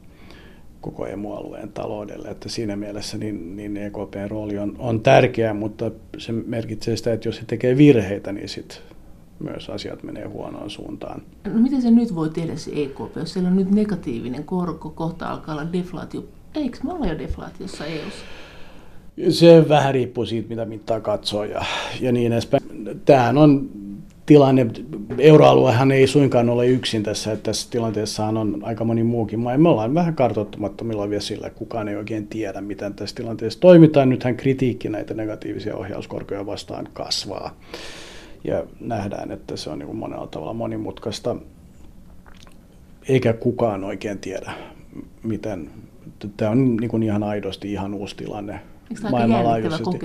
koko 0.83 1.07
emualueen 1.07 1.69
taloudelle. 1.69 2.29
Että 2.29 2.49
siinä 2.49 2.77
mielessä 2.77 3.19
niin, 3.19 3.57
niin 3.57 3.77
EKPn 3.77 4.27
rooli 4.29 4.59
on, 4.59 4.77
on 4.79 5.01
tärkeä, 5.01 5.55
mutta 5.55 5.91
se 6.19 6.33
merkitsee 6.33 6.97
sitä, 6.97 7.13
että 7.13 7.29
jos 7.29 7.37
se 7.37 7.45
tekee 7.47 7.77
virheitä, 7.77 8.33
niin 8.33 8.49
sitten 8.49 8.79
myös 9.39 9.71
asiat 9.71 10.03
menee 10.03 10.27
huonoon 10.27 10.71
suuntaan. 10.71 11.23
No 11.45 11.61
miten 11.61 11.83
se 11.83 11.91
nyt 11.91 12.15
voi 12.15 12.31
tehdä 12.31 12.57
se 12.57 12.71
EKP, 12.75 13.17
jos 13.17 13.33
siellä 13.33 13.49
on 13.49 13.57
nyt 13.57 13.71
negatiivinen 13.71 14.45
korko, 14.45 14.91
kohta 14.91 15.29
alkaa 15.29 15.55
olla 15.55 15.73
deflaatio. 15.73 16.25
Eikö 16.55 16.79
me 16.85 16.93
olla 16.93 17.07
jo 17.07 17.19
deflaatiossa 17.19 17.87
EUssa? 17.87 18.25
Se 19.29 19.69
vähän 19.69 19.95
riippuu 19.95 20.27
siitä, 20.27 20.49
mitä 20.49 20.65
mittaa 20.65 21.01
katsoo 21.01 21.45
ja, 21.45 21.65
ja 22.01 22.13
niin 22.13 22.33
edespäin. 22.33 22.63
Tämähän 23.05 23.39
on 23.39 23.71
tilanne, 24.27 24.67
euroaluehan 25.19 25.93
ei 25.93 26.07
suinkaan 26.07 26.49
ole 26.51 26.67
yksin 26.67 27.03
tässä, 27.03 27.33
että 27.33 27.43
tässä 27.43 27.71
tilanteessahan 27.71 28.37
on 28.37 28.61
aika 28.63 28.85
moni 28.85 29.03
muukin 29.03 29.41
maa. 29.41 29.59
Me 29.59 29.69
ollaan 29.69 29.95
vähän 29.95 30.15
kartoittamattomilla 30.15 31.11
vesillä, 31.11 31.51
kukaan 31.51 31.89
ei 31.89 31.97
oikein 31.97 32.27
tiedä, 32.27 32.61
miten 32.61 32.95
tässä 32.95 33.17
tilanteessa 33.17 33.61
toimitaan. 33.61 34.09
Nythän 34.09 34.37
kritiikki 34.37 34.89
näitä 34.89 35.15
negatiivisia 35.15 35.77
ohjauskorkoja 35.77 36.47
vastaan 36.47 36.89
kasvaa. 36.93 37.57
Ja 38.45 38.65
nähdään, 38.81 39.31
että 39.31 39.57
se 39.57 39.71
on 39.71 39.79
niin 39.79 39.97
monella 39.97 40.27
tavalla 40.27 40.53
monimutkaista, 40.53 41.37
eikä 43.09 43.33
kukaan 43.33 43.85
oikein 43.85 44.19
tiedä, 44.19 44.53
miten. 45.23 45.71
Tämä 46.37 46.51
on 46.51 46.77
niin 46.77 47.03
ihan 47.03 47.23
aidosti 47.23 47.73
ihan 47.73 47.95
uusi 47.95 48.17
tilanne 48.17 48.61
maailmanlaajuisesti. 49.11 49.99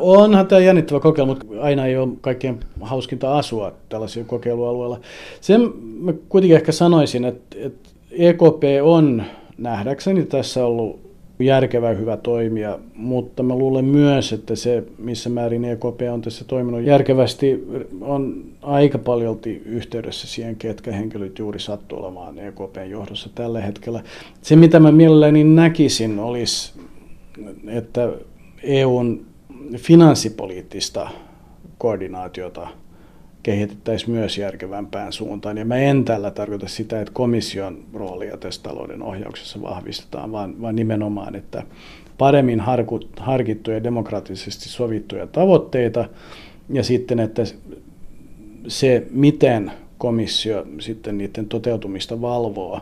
Onhan 0.00 0.46
tämä 0.46 0.60
jännittävä 0.60 1.00
kokeilu, 1.00 1.26
mutta 1.26 1.46
aina 1.60 1.86
ei 1.86 1.96
ole 1.96 2.08
kaikkein 2.20 2.60
hauskinta 2.80 3.38
asua 3.38 3.72
tällaisia 3.88 4.24
kokeilualueilla. 4.24 5.00
Sen 5.40 5.60
mä 5.82 6.12
kuitenkin 6.28 6.56
ehkä 6.56 6.72
sanoisin, 6.72 7.24
että, 7.24 7.56
että 7.60 7.90
EKP 8.10 8.62
on 8.82 9.22
nähdäkseni 9.58 10.22
tässä 10.22 10.66
ollut 10.66 11.06
järkevä 11.38 11.88
hyvä 11.88 12.16
toimija, 12.16 12.78
mutta 12.94 13.42
mä 13.42 13.54
luulen 13.56 13.84
myös, 13.84 14.32
että 14.32 14.56
se, 14.56 14.84
missä 14.98 15.30
määrin 15.30 15.64
EKP 15.64 16.00
on 16.12 16.22
tässä 16.22 16.44
toiminut 16.44 16.82
järkevästi, 16.82 17.66
on 18.00 18.44
aika 18.62 18.98
paljolti 18.98 19.62
yhteydessä 19.64 20.26
siihen, 20.26 20.56
ketkä 20.56 20.92
henkilöt 20.92 21.38
juuri 21.38 21.60
sattuu 21.60 21.98
olemaan 21.98 22.38
EKPn 22.38 22.90
johdossa 22.90 23.30
tällä 23.34 23.60
hetkellä. 23.60 24.02
Se, 24.42 24.56
mitä 24.56 24.80
mä 24.80 24.92
mielelläni 24.92 25.44
näkisin, 25.44 26.18
olisi 26.18 26.72
että 27.68 28.12
EUn 28.62 29.26
finanssipoliittista 29.76 31.08
koordinaatiota 31.78 32.68
kehitettäisiin 33.42 34.10
myös 34.10 34.38
järkevämpään 34.38 35.12
suuntaan. 35.12 35.58
Ja 35.58 35.64
mä 35.64 35.76
en 35.76 36.04
tällä 36.04 36.30
tarkoita 36.30 36.68
sitä, 36.68 37.00
että 37.00 37.12
komission 37.12 37.84
roolia 37.94 38.36
tässä 38.36 38.62
talouden 38.62 39.02
ohjauksessa 39.02 39.62
vahvistetaan, 39.62 40.32
vaan, 40.32 40.62
vaan 40.62 40.76
nimenomaan, 40.76 41.34
että 41.34 41.62
paremmin 42.18 42.62
harkittuja 43.20 43.84
demokraattisesti 43.84 44.68
sovittuja 44.68 45.26
tavoitteita 45.26 46.08
ja 46.68 46.82
sitten, 46.82 47.20
että 47.20 47.42
se, 48.68 49.06
miten 49.10 49.72
komissio 49.98 50.66
sitten 50.78 51.18
niiden 51.18 51.46
toteutumista 51.48 52.20
valvoo 52.20 52.80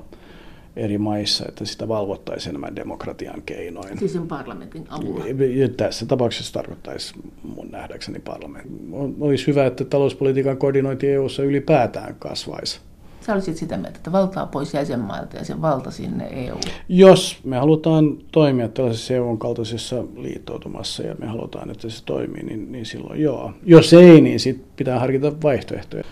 eri 0.77 0.99
maissa, 0.99 1.45
että 1.49 1.65
sitä 1.65 1.89
valvottaisiin 1.89 2.51
enemmän 2.51 2.77
demokratian 2.77 3.43
keinoin. 3.43 3.99
Siis 3.99 4.13
sen 4.13 4.29
parlamentin 4.29 4.87
avulla. 4.91 5.25
Ja 5.55 5.69
tässä 5.69 6.07
tapauksessa 6.07 6.53
tarkoittaisi 6.53 7.15
mun 7.43 7.69
nähdäkseni 7.71 8.19
parlamentti. 8.19 8.75
Olisi 9.21 9.47
hyvä, 9.47 9.67
että 9.67 9.85
talouspolitiikan 9.85 10.57
koordinointi 10.57 11.09
EU-ssa 11.09 11.43
ylipäätään 11.43 12.17
kasvaisi. 12.19 12.81
Sä 13.21 13.33
olisit 13.33 13.57
sitä 13.57 13.77
mieltä, 13.77 13.97
että 13.97 14.13
valtaa 14.13 14.47
pois 14.47 14.75
jäsenmailta 14.75 15.37
ja 15.37 15.45
sen 15.45 15.63
valta 15.63 15.91
sinne 15.91 16.29
EU. 16.33 16.57
Jos 16.89 17.39
me 17.45 17.57
halutaan 17.57 18.19
toimia 18.33 18.69
tällaisessa 18.69 19.15
EUn 19.15 19.39
kaltaisessa 19.39 20.05
liittoutumassa 20.17 21.03
ja 21.03 21.15
me 21.19 21.27
halutaan, 21.27 21.71
että 21.71 21.89
se 21.89 22.05
toimii, 22.05 22.43
niin, 22.43 22.73
niin 22.73 22.87
silloin 22.87 23.21
joo. 23.23 23.53
Jos 23.67 23.93
ei, 23.93 24.21
niin 24.21 24.41
sitten 24.41 24.69
pitää 24.77 25.01
harkita 25.01 25.33
vaihtoehtoja. 25.43 26.05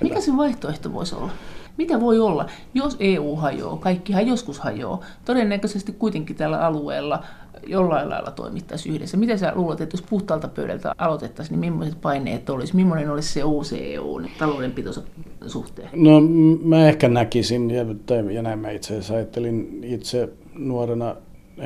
Mikä 0.00 0.20
se 0.20 0.36
vaihtoehto 0.36 0.92
voisi 0.92 1.14
olla? 1.14 1.30
Mitä 1.76 2.00
voi 2.00 2.18
olla, 2.18 2.46
jos 2.74 2.96
EU 3.00 3.36
hajoaa, 3.36 3.76
kaikkihan 3.76 4.26
joskus 4.26 4.58
hajoaa, 4.58 5.00
todennäköisesti 5.24 5.92
kuitenkin 5.92 6.36
tällä 6.36 6.60
alueella 6.60 7.22
jollain 7.66 8.10
lailla 8.10 8.30
toimittaisiin 8.30 8.94
yhdessä. 8.94 9.16
Miten 9.16 9.38
sä 9.38 9.52
luulet, 9.54 9.80
että 9.80 9.94
jos 9.94 10.02
puhtaalta 10.02 10.48
pöydältä 10.48 10.94
aloitettaisiin, 10.98 11.60
niin 11.60 11.72
millaiset 11.72 12.00
paineet 12.00 12.50
olisi? 12.50 12.76
Millainen 12.76 13.10
olisi 13.10 13.32
se 13.32 13.44
uusi 13.44 13.94
EU 13.94 14.20
taloudenpitonsa 14.38 15.02
suhteen? 15.46 15.88
No 15.92 16.20
mä 16.64 16.88
ehkä 16.88 17.08
näkisin, 17.08 17.70
ja, 17.70 17.84
ja 18.32 18.42
näin 18.42 18.58
mä 18.58 18.70
itse 18.70 18.92
asiassa 18.92 19.14
ajattelin 19.14 19.80
itse 19.84 20.28
nuorena 20.54 21.16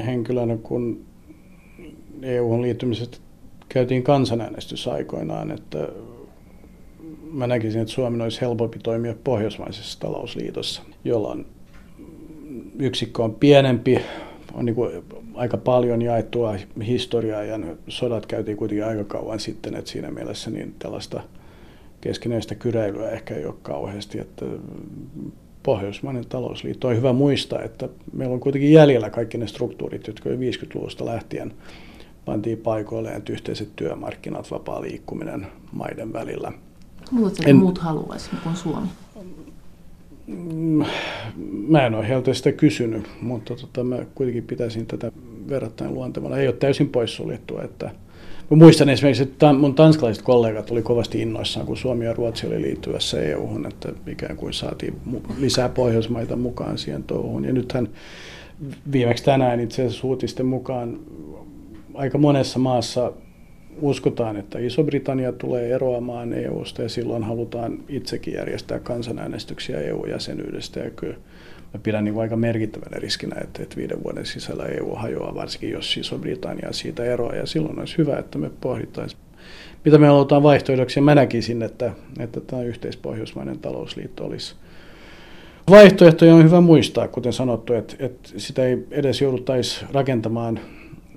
henkilönä, 0.06 0.56
kun 0.56 1.00
EU-hun 2.22 2.62
liittymisestä 2.62 3.18
käytiin 3.68 4.02
kansanäänestys 4.02 4.88
aikoinaan, 4.88 5.50
että 5.50 5.88
mä 7.32 7.46
näkisin, 7.46 7.80
että 7.80 7.94
Suomen 7.94 8.20
olisi 8.20 8.40
helpompi 8.40 8.78
toimia 8.78 9.14
pohjoismaisessa 9.24 10.00
talousliitossa, 10.00 10.82
jolloin 11.04 11.46
yksikkö 12.78 13.22
on 13.22 13.34
pienempi, 13.34 14.00
on 14.54 14.64
niin 14.64 14.74
kuin 14.74 15.04
aika 15.34 15.56
paljon 15.56 16.02
jaettua 16.02 16.56
historiaa 16.86 17.42
ja 17.42 17.58
sodat 17.88 18.26
käytiin 18.26 18.56
kuitenkin 18.56 18.86
aika 18.86 19.04
kauan 19.04 19.40
sitten, 19.40 19.74
että 19.74 19.90
siinä 19.90 20.10
mielessä 20.10 20.50
niin 20.50 20.74
tällaista 20.78 21.20
keskinäistä 22.00 22.54
kyräilyä 22.54 23.10
ehkä 23.10 23.34
ei 23.34 23.46
ole 23.46 23.54
kauheasti, 23.62 24.18
että 24.18 24.46
Pohjoismainen 25.62 26.26
talousliitto 26.28 26.88
on 26.88 26.96
hyvä 26.96 27.12
muistaa, 27.12 27.62
että 27.62 27.88
meillä 28.12 28.34
on 28.34 28.40
kuitenkin 28.40 28.72
jäljellä 28.72 29.10
kaikki 29.10 29.38
ne 29.38 29.46
struktuurit, 29.46 30.06
jotka 30.06 30.28
jo 30.28 30.36
50-luvusta 30.36 31.06
lähtien 31.06 31.52
pantiin 32.24 32.58
paikoilleen, 32.58 33.22
yhteiset 33.30 33.68
työmarkkinat, 33.76 34.50
vapaa 34.50 34.82
liikkuminen 34.82 35.46
maiden 35.72 36.12
välillä– 36.12 36.52
Luuletko, 37.12 37.36
että 37.40 37.50
en, 37.50 37.56
muut 37.56 37.78
haluaisivat 37.78 38.42
kuin 38.42 38.56
Suomi? 38.56 38.88
Mm, 40.26 40.84
mä 41.68 41.86
en 41.86 41.94
ole 41.94 42.08
heiltä 42.08 42.34
sitä 42.34 42.52
kysynyt, 42.52 43.08
mutta 43.20 43.54
tota, 43.56 43.84
mä 43.84 43.98
kuitenkin 44.14 44.44
pitäisin 44.44 44.86
tätä 44.86 45.12
verrattain 45.48 45.94
luontevana. 45.94 46.36
Ei 46.36 46.48
ole 46.48 46.56
täysin 46.56 46.88
poissuljettua, 46.88 47.62
että 47.62 47.90
Mä 48.50 48.56
muistan 48.56 48.88
esimerkiksi, 48.88 49.22
että 49.22 49.52
mun 49.52 49.74
tanskalaiset 49.74 50.24
kollegat 50.24 50.70
oli 50.70 50.82
kovasti 50.82 51.20
innoissaan, 51.20 51.66
kun 51.66 51.76
Suomi 51.76 52.04
ja 52.04 52.12
Ruotsi 52.12 52.46
oli 52.46 52.62
liittyvässä 52.62 53.20
EU-hun, 53.20 53.66
että 53.66 53.92
ikään 54.06 54.36
kuin 54.36 54.52
saatiin 54.52 55.00
lisää 55.38 55.68
Pohjoismaita 55.68 56.36
mukaan 56.36 56.78
siihen 56.78 57.02
touhuun. 57.02 57.44
Ja 57.44 57.52
nythän 57.52 57.88
viimeksi 58.92 59.24
tänään 59.24 59.60
itse 59.60 59.86
asiassa 59.86 60.06
uutisten 60.06 60.46
mukaan 60.46 60.98
aika 61.94 62.18
monessa 62.18 62.58
maassa 62.58 63.12
uskotaan, 63.80 64.36
että 64.36 64.58
Iso-Britannia 64.58 65.32
tulee 65.32 65.74
eroamaan 65.74 66.32
EUsta 66.32 66.82
ja 66.82 66.88
silloin 66.88 67.22
halutaan 67.22 67.78
itsekin 67.88 68.34
järjestää 68.34 68.78
kansanäänestyksiä 68.78 69.80
EU-jäsenyydestä. 69.80 70.80
Ja 70.80 70.90
kyllä 70.90 71.14
mä 71.74 71.80
pidän 71.82 72.04
niin 72.04 72.20
aika 72.20 72.36
merkittävänä 72.36 72.96
riskinä, 72.98 73.36
että, 73.40 73.62
että 73.62 73.76
viiden 73.76 74.04
vuoden 74.04 74.26
sisällä 74.26 74.66
EU 74.66 74.94
hajoaa, 74.94 75.34
varsinkin 75.34 75.70
jos 75.70 75.96
Iso-Britannia 75.96 76.72
siitä 76.72 77.04
eroaa. 77.04 77.34
Ja 77.34 77.46
silloin 77.46 77.78
olisi 77.78 77.98
hyvä, 77.98 78.18
että 78.18 78.38
me 78.38 78.50
pohdittaisiin, 78.60 79.20
mitä 79.84 79.98
me 79.98 80.06
halutaan 80.06 80.42
vaihtoehdoksi. 80.42 81.00
Mä 81.00 81.14
näkisin, 81.14 81.62
että, 81.62 81.92
että 82.18 82.40
tämä 82.40 82.62
yhteispohjoismainen 82.62 83.58
talousliitto 83.58 84.24
olisi 84.24 84.54
Vaihtoehtoja 85.70 86.34
on 86.34 86.44
hyvä 86.44 86.60
muistaa, 86.60 87.08
kuten 87.08 87.32
sanottu, 87.32 87.72
että, 87.72 87.96
että 87.98 88.30
sitä 88.36 88.64
ei 88.64 88.86
edes 88.90 89.20
jouduttaisi 89.20 89.84
rakentamaan 89.92 90.60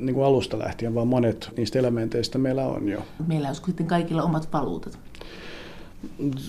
niin 0.02 0.14
kuin 0.14 0.26
alusta 0.26 0.60
lähtien, 0.60 0.96
vaan 0.96 1.08
monet 1.08 1.50
niistä 1.58 1.80
elementeistä 1.80 2.38
meillä 2.38 2.68
on 2.68 2.88
jo. 2.88 3.00
Meillä 3.28 3.50
on 3.50 3.56
sitten 3.56 3.88
kaikilla 3.88 4.24
omat 4.24 4.48
valuutat. 4.54 5.00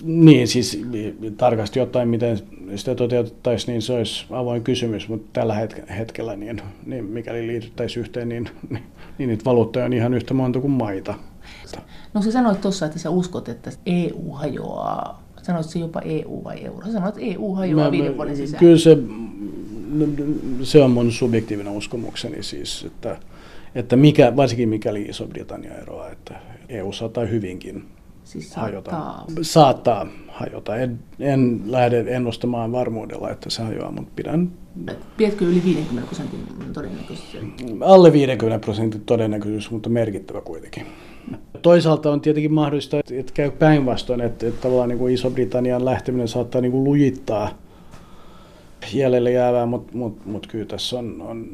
Niin, 0.03 0.47
siis 0.47 0.81
tarkasti 1.37 1.79
ottaen, 1.79 2.07
miten 2.07 2.39
sitä 2.75 2.95
toteutettaisiin, 2.95 3.73
niin 3.73 3.81
se 3.81 3.93
olisi 3.93 4.25
avoin 4.31 4.63
kysymys, 4.63 5.09
mutta 5.09 5.29
tällä 5.33 5.67
hetkellä, 5.97 6.35
niin, 6.35 6.61
niin 6.85 7.05
mikäli 7.05 7.47
liityttäisiin 7.47 8.01
yhteen, 8.01 8.29
niin, 8.29 8.49
niin, 8.69 8.83
niin 9.17 9.29
niitä 9.29 9.45
valuuttoja 9.45 9.85
on 9.85 9.93
ihan 9.93 10.13
yhtä 10.13 10.33
monta 10.33 10.59
kuin 10.59 10.71
maita. 10.71 11.13
No 12.13 12.21
sä 12.21 12.31
sanoit 12.31 12.61
tuossa, 12.61 12.85
että 12.85 12.99
sä 12.99 13.09
uskot, 13.09 13.49
että 13.49 13.71
EU 13.85 14.31
hajoaa. 14.31 15.23
Sanoit 15.41 15.65
se 15.65 15.79
jopa 15.79 16.01
EU 16.01 16.43
vai 16.43 16.65
euro? 16.65 16.91
Sanoit, 16.91 17.17
että 17.17 17.31
EU 17.31 17.53
hajoaa 17.53 17.85
mä, 17.85 17.91
viiden 17.91 18.17
vuoden 18.17 18.37
sisään. 18.37 18.59
Kyllä 18.59 18.77
se, 18.77 18.97
se 20.63 20.83
on 20.83 20.91
mun 20.91 21.11
subjektiivinen 21.11 21.73
uskomukseni 21.73 22.43
siis, 22.43 22.83
että 22.85 23.17
että 23.75 23.95
mikä, 23.95 24.35
varsinkin 24.35 24.69
mikäli 24.69 25.01
Iso-Britannia 25.01 25.77
eroaa, 25.77 26.11
että 26.11 26.39
EU 26.69 26.91
saattaa 26.91 27.25
hyvinkin 27.25 27.85
siis 28.23 28.51
saattaa. 28.51 29.03
hajota. 29.03 29.33
Saattaa 29.41 30.07
hajota. 30.27 30.75
En, 30.75 30.99
en 31.19 31.61
lähde 31.65 32.05
ennustamaan 32.07 32.71
varmuudella, 32.71 33.29
että 33.29 33.49
se 33.49 33.63
hajoaa, 33.63 33.91
mutta 33.91 34.11
pidän... 34.15 34.51
Pidätkö 35.17 35.45
yli 35.45 35.61
50 35.65 36.07
prosentin 36.07 36.39
todennäköisyys? 36.73 37.43
Alle 37.81 38.13
50 38.13 38.65
prosentin 38.65 39.01
todennäköisyys, 39.01 39.71
mutta 39.71 39.89
merkittävä 39.89 40.41
kuitenkin. 40.41 40.85
Toisaalta 41.61 42.11
on 42.11 42.21
tietenkin 42.21 42.53
mahdollista, 42.53 42.99
että 43.11 43.33
käy 43.33 43.51
päinvastoin, 43.51 44.21
että, 44.21 44.47
että 44.47 44.61
tavallaan 44.61 44.89
niin 44.89 44.99
kuin 44.99 45.13
Iso-Britannian 45.13 45.85
lähteminen 45.85 46.27
saattaa 46.27 46.61
niin 46.61 46.71
kuin 46.71 46.83
lujittaa 46.83 47.57
jäljelle 48.93 49.31
jäävää, 49.31 49.65
mutta 49.65 49.97
mut, 49.97 50.25
mut 50.25 50.47
kyllä 50.47 50.65
tässä 50.65 50.99
on, 50.99 51.21
on 51.21 51.47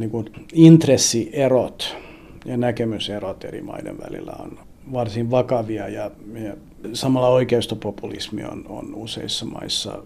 niin 0.00 0.10
kuin 0.10 0.30
intressierot 0.52 1.96
ja 2.44 2.56
näkemyserot 2.56 3.44
eri 3.44 3.62
maiden 3.62 3.98
välillä 3.98 4.32
on 4.38 4.58
varsin 4.92 5.30
vakavia 5.30 5.88
ja, 5.88 6.10
ja 6.34 6.56
samalla 6.92 7.28
oikeistopopulismi 7.28 8.44
on, 8.44 8.64
on 8.68 8.94
useissa 8.94 9.46
maissa 9.46 10.02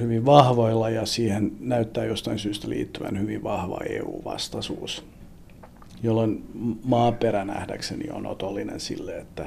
hyvin 0.00 0.26
vahvoilla 0.26 0.90
ja 0.90 1.06
siihen 1.06 1.52
näyttää 1.60 2.04
jostain 2.04 2.38
syystä 2.38 2.68
liittyvän 2.68 3.20
hyvin 3.20 3.42
vahva 3.42 3.78
EU-vastaisuus, 3.88 5.04
jolloin 6.02 6.44
maaperä 6.84 7.44
nähdäkseni 7.44 8.10
on 8.10 8.26
otollinen 8.26 8.80
sille, 8.80 9.18
että 9.18 9.46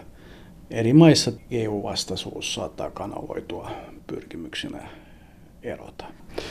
eri 0.70 0.93
maissa 0.93 1.32
EU-vastaisuus 1.51 2.53
saattaa 2.53 2.91
kanavoitua 2.91 3.72
pyrkimyksenä 4.07 4.88
erota. 5.68 6.05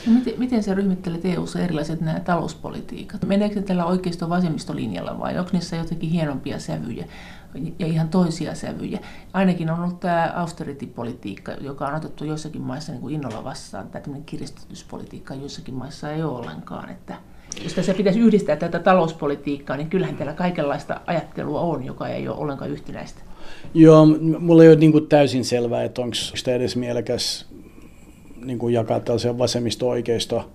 No 0.07 0.13
miten, 0.13 0.33
miten 0.37 0.63
sä 0.63 0.73
ryhmittelet 0.73 1.25
EU-ssa 1.25 1.59
erilaiset 1.59 2.01
nämä 2.01 2.19
talouspolitiikat? 2.19 3.25
Meneekö 3.25 3.61
tällä 3.61 3.85
oikeisto 3.85 4.29
vasemmistolinjalla 4.29 5.19
vai 5.19 5.37
onko 5.37 5.49
niissä 5.53 5.75
jotenkin 5.75 6.09
hienompia 6.09 6.59
sävyjä 6.59 7.05
ja 7.79 7.87
ihan 7.87 8.09
toisia 8.09 8.55
sävyjä? 8.55 8.99
Ainakin 9.33 9.69
on 9.69 9.79
ollut 9.79 9.99
tämä 9.99 10.33
austerity-politiikka, 10.35 11.51
joka 11.51 11.87
on 11.87 11.95
otettu 11.95 12.25
joissakin 12.25 12.61
maissa 12.61 12.91
niin 12.91 13.01
kuin 13.01 13.15
innolla 13.15 13.43
vastaan. 13.43 13.89
Tämä 13.89 14.17
kiristyspolitiikka 14.25 15.35
joissakin 15.35 15.73
maissa 15.73 16.11
ei 16.11 16.23
ole 16.23 16.37
ollenkaan. 16.37 16.89
Että 16.89 17.15
jos 17.63 17.73
tässä 17.73 17.93
pitäisi 17.93 18.19
yhdistää 18.19 18.55
tätä 18.55 18.79
talouspolitiikkaa, 18.79 19.77
niin 19.77 19.89
kyllähän 19.89 20.17
täällä 20.17 20.33
kaikenlaista 20.33 21.01
ajattelua 21.07 21.61
on, 21.61 21.83
joka 21.83 22.07
ei 22.07 22.27
ole 22.27 22.37
ollenkaan 22.37 22.71
yhtenäistä. 22.71 23.21
Joo, 23.73 24.05
mulla 24.39 24.63
ei 24.63 24.69
ole 24.69 24.75
niin 24.75 24.91
kuin 24.91 25.07
täysin 25.07 25.45
selvää, 25.45 25.83
että 25.83 26.01
onko 26.01 26.15
sitä 26.15 26.55
edes 26.55 26.75
mielekäs 26.75 27.45
niin 28.45 28.59
kuin 28.59 28.73
jakaa 28.73 28.99
tällaisia 28.99 29.37
vasemmisto-oikeisto 29.37 30.49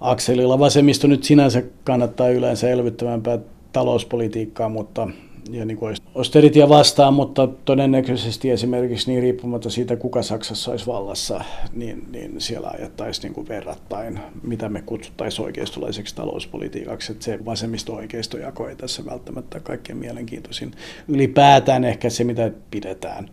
akselilla. 0.00 0.58
Vasemmisto 0.58 1.06
nyt 1.06 1.24
sinänsä 1.24 1.62
kannattaa 1.84 2.28
yleensä 2.28 2.70
elvyttävämpää 2.70 3.38
talouspolitiikkaa, 3.72 4.68
mutta 4.68 5.08
ja 5.50 5.64
niin 5.64 5.76
kuin 5.76 5.96
austeritia 6.14 6.68
vastaan, 6.68 7.14
mutta 7.14 7.48
todennäköisesti 7.64 8.50
esimerkiksi 8.50 9.10
niin 9.10 9.22
riippumatta 9.22 9.70
siitä, 9.70 9.96
kuka 9.96 10.22
Saksassa 10.22 10.70
olisi 10.70 10.86
vallassa, 10.86 11.44
niin, 11.72 12.06
niin 12.12 12.34
siellä 12.38 12.70
ajettaisiin 12.78 13.32
niin 13.32 13.48
verrattain, 13.48 14.20
mitä 14.42 14.68
me 14.68 14.82
kutsuttaisiin 14.82 15.44
oikeistolaiseksi 15.44 16.14
talouspolitiikaksi. 16.14 17.12
Että 17.12 17.24
se 17.24 17.44
vasemmisto-oikeistojako 17.44 18.68
ei 18.68 18.76
tässä 18.76 19.04
välttämättä 19.04 19.60
kaikkein 19.60 19.98
mielenkiintoisin. 19.98 20.72
Ylipäätään 21.08 21.84
ehkä 21.84 22.10
se, 22.10 22.24
mitä 22.24 22.50
pidetään 22.70 23.30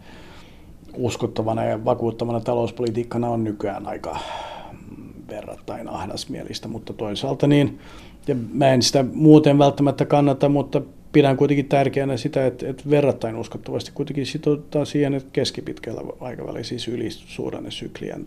uskottavana 0.97 1.63
ja 1.63 1.85
vakuuttavana 1.85 2.39
talouspolitiikkana 2.39 3.29
on 3.29 3.43
nykyään 3.43 3.87
aika 3.87 4.19
verrattain 5.29 5.89
ahdasmielistä, 5.89 6.67
mutta 6.67 6.93
toisaalta 6.93 7.47
niin, 7.47 7.79
ja 8.27 8.35
mä 8.53 8.67
en 8.67 8.81
sitä 8.81 9.05
muuten 9.13 9.57
välttämättä 9.57 10.05
kannata, 10.05 10.49
mutta 10.49 10.81
pidän 11.11 11.37
kuitenkin 11.37 11.67
tärkeänä 11.67 12.17
sitä, 12.17 12.45
että, 12.45 12.67
että 12.69 12.89
verrattain 12.89 13.35
uskottavasti 13.35 13.91
kuitenkin 13.93 14.25
sitoutetaan 14.25 14.85
siihen, 14.85 15.13
että 15.13 15.29
keskipitkällä 15.33 16.01
aikavälillä 16.19 16.63
siis 16.63 16.87
yli 16.87 17.09
syklien 17.69 18.25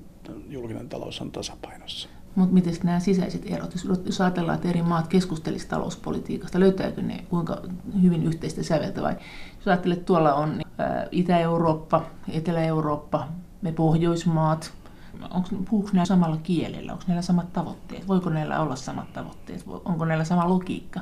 julkinen 0.48 0.88
talous 0.88 1.20
on 1.20 1.30
tasapainossa. 1.30 2.08
Mutta 2.34 2.54
miten 2.54 2.74
nämä 2.84 3.00
sisäiset 3.00 3.42
erot, 3.46 3.74
jos 4.06 4.20
ajatellaan, 4.20 4.56
että 4.56 4.68
eri 4.68 4.82
maat 4.82 5.08
keskustelisivat 5.08 5.70
talouspolitiikasta, 5.70 6.60
löytääkö 6.60 7.02
ne 7.02 7.24
kuinka 7.30 7.62
hyvin 8.02 8.26
yhteistä 8.26 8.62
säveltä 8.62 9.02
vai 9.02 9.14
jos 9.68 9.72
ajattelet, 9.72 10.04
tuolla 10.04 10.34
on 10.34 10.58
niin, 10.58 10.66
Itä-Eurooppa, 11.12 12.02
Etelä-Eurooppa, 12.32 13.28
me 13.62 13.72
Pohjoismaat, 13.72 14.72
puhuuko 15.70 15.90
nämä 15.92 16.04
samalla 16.04 16.36
kielellä, 16.42 16.92
onko 16.92 17.04
näillä 17.08 17.22
samat 17.22 17.52
tavoitteet, 17.52 18.08
voiko 18.08 18.30
näillä 18.30 18.60
olla 18.60 18.76
samat 18.76 19.12
tavoitteet, 19.12 19.64
onko 19.84 20.04
näillä 20.04 20.24
sama 20.24 20.48
logiikka? 20.48 21.00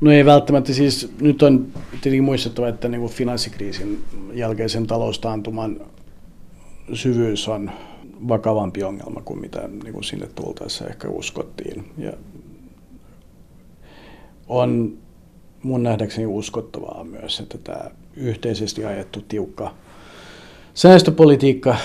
No 0.00 0.10
ei 0.10 0.24
välttämättä. 0.24 0.72
Siis 0.72 1.12
nyt 1.20 1.42
on 1.42 1.66
tietenkin 1.90 2.24
muistettava, 2.24 2.68
että 2.68 2.88
niin 2.88 3.00
kuin 3.00 3.12
finanssikriisin 3.12 4.04
jälkeisen 4.34 4.86
taloustaantuman 4.86 5.80
syvyys 6.94 7.48
on 7.48 7.70
vakavampi 8.28 8.82
ongelma 8.82 9.20
kuin 9.20 9.40
mitä 9.40 9.68
niin 9.68 9.92
kuin 9.92 10.04
sinne 10.04 10.26
tultaessa 10.26 10.86
ehkä 10.86 11.08
uskottiin. 11.08 11.92
Ja 11.98 12.12
on 14.48 14.98
mun 15.62 15.82
nähdäkseni 15.82 16.26
uskottavaa 16.26 17.04
myös, 17.04 17.40
että 17.40 17.58
tämä 17.58 17.90
yhteisesti 18.16 18.84
ajettu 18.84 19.20
tiukka 19.28 19.74
säästöpolitiikka 20.74 21.76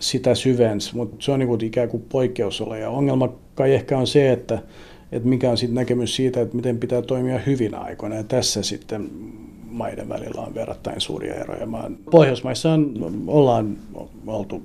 sitä 0.00 0.34
syvensi, 0.34 0.96
mutta 0.96 1.16
se 1.18 1.32
on 1.32 1.38
niin 1.38 1.48
kuin 1.48 1.64
ikään 1.64 1.88
kuin 1.88 2.04
poikkeusolo. 2.08 2.76
Ja 2.76 2.90
ongelma 2.90 3.28
kai 3.54 3.74
ehkä 3.74 3.98
on 3.98 4.06
se, 4.06 4.32
että 4.32 4.58
että 5.12 5.28
mikä 5.28 5.50
on 5.50 5.58
sitten 5.58 5.74
näkemys 5.74 6.16
siitä, 6.16 6.40
että 6.40 6.56
miten 6.56 6.78
pitää 6.78 7.02
toimia 7.02 7.38
hyvinä 7.38 7.78
aikoina. 7.78 8.16
Ja 8.16 8.24
tässä 8.24 8.62
sitten 8.62 9.10
maiden 9.70 10.08
välillä 10.08 10.40
on 10.40 10.54
verrattain 10.54 11.00
suuria 11.00 11.34
eroja. 11.34 11.66
Pohjoismaissa 12.10 12.72
on, 12.72 12.94
ollaan 13.26 13.76
oltu 14.26 14.62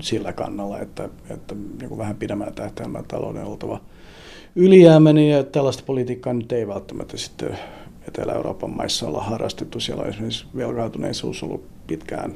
sillä 0.00 0.32
kannalla, 0.32 0.80
että, 0.80 1.08
että 1.30 1.54
niin 1.54 1.98
vähän 1.98 2.16
pidemmällä 2.16 2.52
tähtäimellä 2.52 3.04
talouden 3.08 3.44
oltava 3.44 3.80
ylijäämäinen 4.56 5.28
ja 5.28 5.44
tällaista 5.44 5.82
politiikkaa 5.86 6.32
nyt 6.32 6.52
ei 6.52 6.68
välttämättä 6.68 7.16
sitten 7.16 7.58
Etelä-Euroopan 8.08 8.70
maissa 8.70 9.06
olla 9.06 9.22
harrastettu. 9.22 9.80
Siellä 9.80 10.02
on 10.02 10.08
esimerkiksi 10.08 10.46
velkaantuneisuus 10.56 11.42
ollut 11.42 11.64
pitkään 11.86 12.34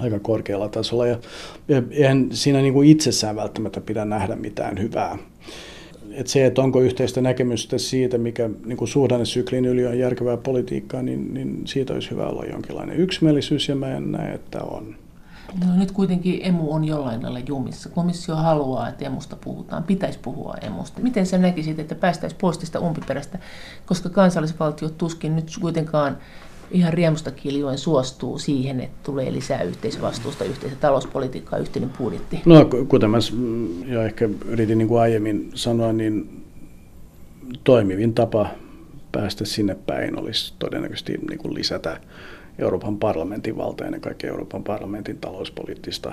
aika 0.00 0.18
korkealla 0.18 0.68
tasolla 0.68 1.06
ja, 1.06 1.18
eihän 1.90 2.28
siinä 2.32 2.60
niin 2.60 2.74
kuin 2.74 2.88
itsessään 2.88 3.36
välttämättä 3.36 3.80
pidä 3.80 4.04
nähdä 4.04 4.36
mitään 4.36 4.78
hyvää 4.78 5.18
että 6.14 6.32
se, 6.32 6.46
että 6.46 6.62
onko 6.62 6.80
yhteistä 6.80 7.20
näkemystä 7.20 7.78
siitä, 7.78 8.18
mikä 8.18 8.50
niin 8.64 8.76
kuin 8.76 8.88
suhdannesyklin 8.88 9.64
yli 9.64 9.86
on 9.86 9.98
järkevää 9.98 10.36
politiikkaa, 10.36 11.02
niin, 11.02 11.34
niin 11.34 11.62
siitä 11.64 11.92
olisi 11.92 12.10
hyvä 12.10 12.26
olla 12.26 12.44
jonkinlainen 12.44 12.96
yksimielisyys, 12.96 13.68
ja 13.68 13.74
mä 13.74 13.96
en 13.96 14.12
näe, 14.12 14.34
että 14.34 14.62
on. 14.62 14.96
No, 15.60 15.76
nyt 15.76 15.90
kuitenkin 15.90 16.40
emu 16.42 16.72
on 16.72 16.84
jollain 16.84 17.22
lailla 17.22 17.38
jumissa. 17.38 17.88
Komissio 17.88 18.36
haluaa, 18.36 18.88
että 18.88 19.04
emusta 19.04 19.36
puhutaan. 19.36 19.84
Pitäisi 19.84 20.18
puhua 20.18 20.54
emusta. 20.62 21.00
Miten 21.00 21.26
sä 21.26 21.38
näkisit, 21.38 21.78
että 21.78 21.94
päästäisiin 21.94 22.38
pois 22.40 22.58
tästä 22.58 22.80
umpiperästä, 22.80 23.38
koska 23.86 24.08
kansallisvaltiot 24.08 24.98
tuskin 24.98 25.36
nyt 25.36 25.50
kuitenkaan 25.60 26.18
ihan 26.70 26.92
riemusta 26.92 27.30
kiljoen 27.30 27.78
suostuu 27.78 28.38
siihen, 28.38 28.80
että 28.80 28.96
tulee 29.02 29.32
lisää 29.32 29.62
yhteisvastuusta, 29.62 30.44
yhteistä 30.44 30.78
talouspolitiikkaa, 30.80 31.58
yhteinen 31.58 31.90
budjetti? 31.98 32.42
No 32.44 32.64
kuten 32.88 33.10
mä 33.10 33.18
jo 33.86 34.02
ehkä 34.02 34.28
yritin 34.44 34.78
niin 34.78 34.88
kuin 34.88 35.00
aiemmin 35.00 35.50
sanoa, 35.54 35.92
niin 35.92 36.44
toimivin 37.64 38.14
tapa 38.14 38.46
päästä 39.12 39.44
sinne 39.44 39.76
päin 39.86 40.18
olisi 40.18 40.54
todennäköisesti 40.58 41.18
niin 41.28 41.38
kuin 41.38 41.54
lisätä 41.54 42.00
Euroopan 42.58 42.98
parlamentin 42.98 43.56
valtaa, 43.56 43.86
ennen 43.86 44.00
kaikkea 44.00 44.30
Euroopan 44.30 44.64
parlamentin 44.64 45.18
talouspoliittista 45.18 46.12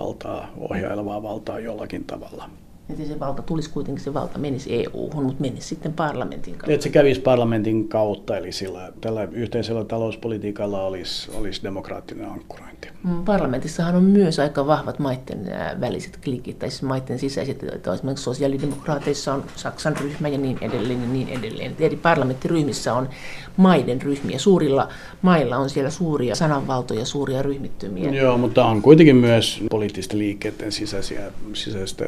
valtaa, 0.00 0.50
ohjailevaa 0.58 1.22
valtaa 1.22 1.58
jollakin 1.58 2.04
tavalla 2.04 2.50
että 2.92 3.14
se 3.14 3.20
valta 3.20 3.42
tulisi 3.42 3.70
kuitenkin, 3.70 4.04
se 4.04 4.14
valta 4.14 4.38
menisi 4.38 4.74
EU-hun, 4.74 5.24
mutta 5.24 5.40
menisi 5.40 5.68
sitten 5.68 5.92
parlamentin 5.92 6.54
kautta. 6.54 6.72
Että 6.72 6.84
se 6.84 6.90
kävisi 6.90 7.20
parlamentin 7.20 7.88
kautta, 7.88 8.36
eli 8.36 8.52
sillä, 8.52 8.92
tällä 9.00 9.28
yhteisellä 9.32 9.84
talouspolitiikalla 9.84 10.82
olisi, 10.82 11.30
olisi 11.34 11.62
demokraattinen 11.62 12.30
ankkurointi. 12.30 12.88
Mm, 13.04 13.24
parlamentissahan 13.24 13.94
on 13.94 14.02
myös 14.02 14.38
aika 14.38 14.66
vahvat 14.66 14.98
maiden 14.98 15.46
väliset 15.80 16.18
klikit, 16.24 16.58
tai 16.58 16.70
siis 16.70 16.82
maiden 16.82 17.18
sisäiset, 17.18 17.62
että 17.62 17.94
esimerkiksi 17.94 18.24
sosiaalidemokraateissa 18.24 19.34
on 19.34 19.44
Saksan 19.56 19.96
ryhmä 19.96 20.28
ja 20.28 20.38
niin 20.38 20.58
edelleen 20.60 21.02
ja 21.02 21.08
niin 21.08 21.28
edelleen. 21.28 21.76
Eri 21.80 21.96
parlamenttiryhmissä 21.96 22.94
on 22.94 23.08
maiden 23.56 24.02
ryhmiä. 24.02 24.38
Suurilla 24.38 24.88
mailla 25.22 25.56
on 25.56 25.70
siellä 25.70 25.90
suuria 25.90 26.34
sananvaltoja, 26.34 27.04
suuria 27.04 27.42
ryhmittymiä. 27.42 28.10
Joo, 28.10 28.38
mutta 28.38 28.64
on 28.64 28.82
kuitenkin 28.82 29.16
myös 29.16 29.62
poliittisten 29.70 30.18
liikkeiden 30.18 30.72
sisäisiä, 30.72 31.32
sisäistä 31.52 32.04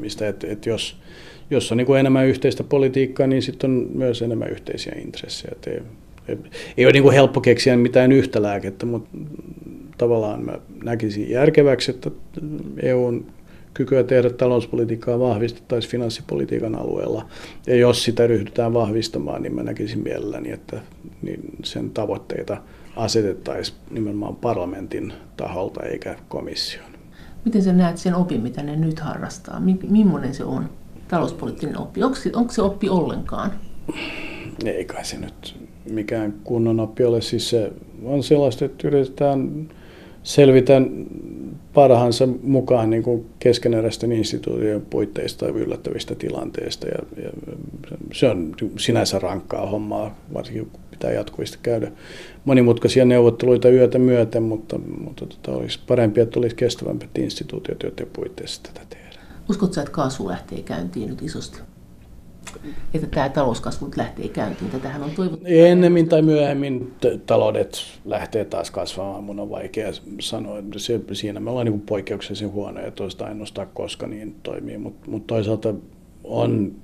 ryhmittymistä, 0.00 0.28
että, 0.28 0.46
että 0.46 0.68
jos, 0.68 0.96
jos 1.50 1.72
on 1.72 1.78
niin 1.78 1.96
enemmän 1.98 2.26
yhteistä 2.26 2.64
politiikkaa, 2.64 3.26
niin 3.26 3.42
sitten 3.42 3.70
on 3.70 3.86
myös 3.94 4.22
enemmän 4.22 4.50
yhteisiä 4.50 4.92
intressejä. 5.02 5.52
Että 5.52 5.70
ei, 5.70 5.80
ei, 6.28 6.36
ei 6.76 6.84
ole 6.86 6.92
niin 6.92 7.02
kuin 7.02 7.14
helppo 7.14 7.40
keksiä 7.40 7.76
mitään 7.76 8.12
yhtä 8.12 8.42
lääkettä, 8.42 8.86
mutta 8.86 9.18
tavallaan 9.98 10.44
mä 10.44 10.58
näkisin 10.84 11.30
järkeväksi, 11.30 11.90
että 11.90 12.10
EUn 12.82 13.26
kykyä 13.74 14.04
tehdä 14.04 14.30
talouspolitiikkaa 14.30 15.18
vahvistettaisiin 15.18 15.90
finanssipolitiikan 15.90 16.74
alueella. 16.74 17.26
Ja 17.66 17.76
jos 17.76 18.04
sitä 18.04 18.26
ryhdytään 18.26 18.74
vahvistamaan, 18.74 19.42
niin 19.42 19.54
mä 19.54 19.62
näkisin 19.62 20.02
mielelläni, 20.02 20.52
että 20.52 20.80
niin 21.22 21.40
sen 21.64 21.90
tavoitteita 21.90 22.62
asetettaisiin 22.96 23.78
nimenomaan 23.90 24.36
parlamentin 24.36 25.12
taholta 25.36 25.82
eikä 25.82 26.16
komission. 26.28 26.89
Miten 27.44 27.62
sä 27.62 27.72
näet 27.72 27.98
sen 27.98 28.14
opin, 28.14 28.40
mitä 28.40 28.62
ne 28.62 28.76
nyt 28.76 29.00
harrastaa? 29.00 29.62
Millainen 29.88 30.34
se 30.34 30.44
on, 30.44 30.70
talouspoliittinen 31.08 31.78
oppi? 31.78 32.02
Onko 32.02 32.16
se, 32.16 32.30
onko 32.34 32.52
se 32.52 32.62
oppi 32.62 32.88
ollenkaan? 32.88 33.52
Ei 34.64 34.84
kai 34.84 35.04
se 35.04 35.18
nyt 35.18 35.56
mikään 35.90 36.34
kunnon 36.44 36.80
oppi 36.80 37.04
ole. 37.04 37.20
Siis 37.20 37.50
se 37.50 37.72
on 38.04 38.22
sellaista, 38.22 38.64
että 38.64 38.88
yritetään 38.88 39.68
selvitä 40.22 40.82
parhaansa 41.74 42.28
mukaan 42.42 42.90
niin 42.90 43.02
kuin 43.02 43.26
keskeneräisten 43.38 44.12
instituutioiden 44.12 44.86
puitteista 44.90 45.46
ja 45.46 45.52
yllättävistä 45.52 46.14
tilanteista. 46.14 46.86
Ja, 46.86 47.22
ja 47.24 47.30
se 48.12 48.28
on 48.28 48.54
sinänsä 48.78 49.18
rankkaa 49.18 49.66
hommaa, 49.66 50.18
varsinkin 50.34 50.70
pitää 51.00 51.12
jatkuvasti 51.12 51.58
käydä 51.62 51.92
monimutkaisia 52.44 53.04
neuvotteluita 53.04 53.68
yötä 53.68 53.98
myöten, 53.98 54.42
mutta, 54.42 54.78
mutta 54.78 55.26
tota, 55.26 55.52
olisi 55.52 55.78
parempi, 55.86 56.20
että 56.20 56.38
olisi 56.38 56.56
kestävämpät 56.56 57.18
instituutiot, 57.18 57.82
joiden 57.82 58.06
puitteissa 58.12 58.62
tätä 58.62 58.80
tehdään. 58.90 59.26
Uskotko 59.50 59.80
että 59.80 59.92
kaasu 59.92 60.28
lähtee 60.28 60.62
käyntiin 60.62 61.10
nyt 61.10 61.22
isosti? 61.22 61.60
että 62.94 63.06
tämä 63.06 63.28
talouskasvu 63.28 63.86
nyt 63.86 63.96
lähtee 63.96 64.28
käyntiin. 64.28 64.70
Tätähän 64.70 65.02
on 65.02 65.10
toivottu. 65.10 65.46
Ennemmin 65.48 66.08
tai 66.08 66.22
myöhemmin 66.22 66.94
t- 67.00 67.26
taloudet 67.26 67.76
lähtee 68.04 68.44
taas 68.44 68.70
kasvamaan. 68.70 69.24
Mun 69.24 69.40
on 69.40 69.50
vaikea 69.50 69.92
sanoa. 70.20 70.56
Se, 70.76 71.00
siinä 71.12 71.40
me 71.40 71.50
ollaan 71.50 71.66
niin 71.66 71.80
poikkeuksellisen 71.80 72.52
huonoja 72.52 72.90
toista 72.90 73.30
ennustaa, 73.30 73.66
koska 73.66 74.06
niin 74.06 74.36
toimii. 74.42 74.78
Mutta 74.78 75.10
mut 75.10 75.26
toisaalta 75.26 75.74
on 76.24 76.74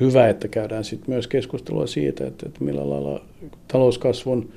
hyvä, 0.00 0.28
että 0.28 0.48
käydään 0.48 0.84
sit 0.84 1.08
myös 1.08 1.26
keskustelua 1.26 1.86
siitä, 1.86 2.26
että, 2.26 2.46
että 2.46 2.64
millä 2.64 2.90
lailla 2.90 3.24
talouskasvun 3.68 4.52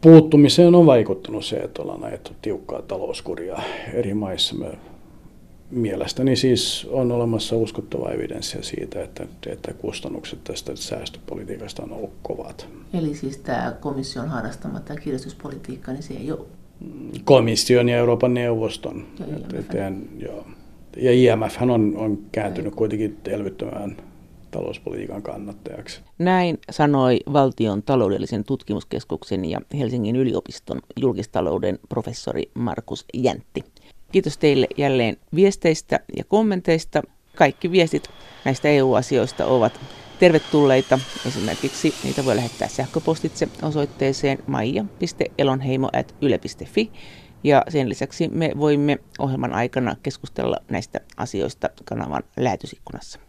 puuttumiseen 0.00 0.74
on 0.74 0.86
vaikuttanut 0.86 1.44
se, 1.44 1.56
että 1.56 1.82
ollaan 1.82 2.04
ajettu 2.04 2.30
tiukkaa 2.42 2.82
talouskuria 2.82 3.58
eri 3.92 4.14
maissa. 4.14 4.54
Me 4.54 4.78
mielestäni 5.70 6.36
siis 6.36 6.86
on 6.90 7.12
olemassa 7.12 7.56
uskottavaa 7.56 8.12
evidenssiä 8.12 8.62
siitä, 8.62 9.02
että, 9.02 9.26
että 9.46 9.72
kustannukset 9.72 10.44
tästä 10.44 10.76
säästöpolitiikasta 10.76 11.82
on 11.82 11.92
ollut 11.92 12.12
kovat. 12.22 12.68
Eli 12.94 13.14
siis 13.14 13.36
tämä 13.36 13.76
komission 13.80 14.28
harrastama 14.28 14.80
tämä 14.80 15.00
kirjastuspolitiikka, 15.00 15.92
niin 15.92 16.02
se 16.02 16.14
ei 16.14 16.32
ole... 16.32 16.40
Komission 17.24 17.88
ja 17.88 17.96
Euroopan 17.96 18.34
neuvoston. 18.34 19.06
Ja 19.18 19.26
et, 19.58 19.94
joo. 20.18 20.46
Ja 20.96 21.12
IMF 21.12 21.62
on, 21.62 21.94
on 21.96 22.18
kääntynyt 22.32 22.74
kuitenkin 22.74 23.16
elvyttämään 23.24 23.96
talouspolitiikan 24.50 25.22
kannattajaksi. 25.22 26.00
Näin 26.18 26.58
sanoi 26.70 27.20
valtion 27.32 27.82
taloudellisen 27.82 28.44
tutkimuskeskuksen 28.44 29.44
ja 29.44 29.60
Helsingin 29.78 30.16
yliopiston 30.16 30.80
julkistalouden 30.96 31.78
professori 31.88 32.50
Markus 32.54 33.04
Jäntti. 33.14 33.64
Kiitos 34.12 34.38
teille 34.38 34.66
jälleen 34.76 35.16
viesteistä 35.34 36.00
ja 36.16 36.24
kommenteista. 36.24 37.02
Kaikki 37.34 37.70
viestit 37.70 38.08
näistä 38.44 38.68
EU-asioista 38.68 39.46
ovat 39.46 39.80
tervetulleita. 40.18 40.98
Esimerkiksi 41.26 41.94
niitä 42.04 42.24
voi 42.24 42.36
lähettää 42.36 42.68
sähköpostitse 42.68 43.48
osoitteeseen 43.62 44.38
maija.elonheimo.yle.fi. 44.46 46.90
Ja 47.44 47.62
sen 47.68 47.88
lisäksi 47.88 48.28
me 48.28 48.52
voimme 48.58 48.98
ohjelman 49.18 49.52
aikana 49.52 49.96
keskustella 50.02 50.56
näistä 50.68 51.00
asioista 51.16 51.68
kanavan 51.84 52.22
lähetysikkunassa. 52.36 53.20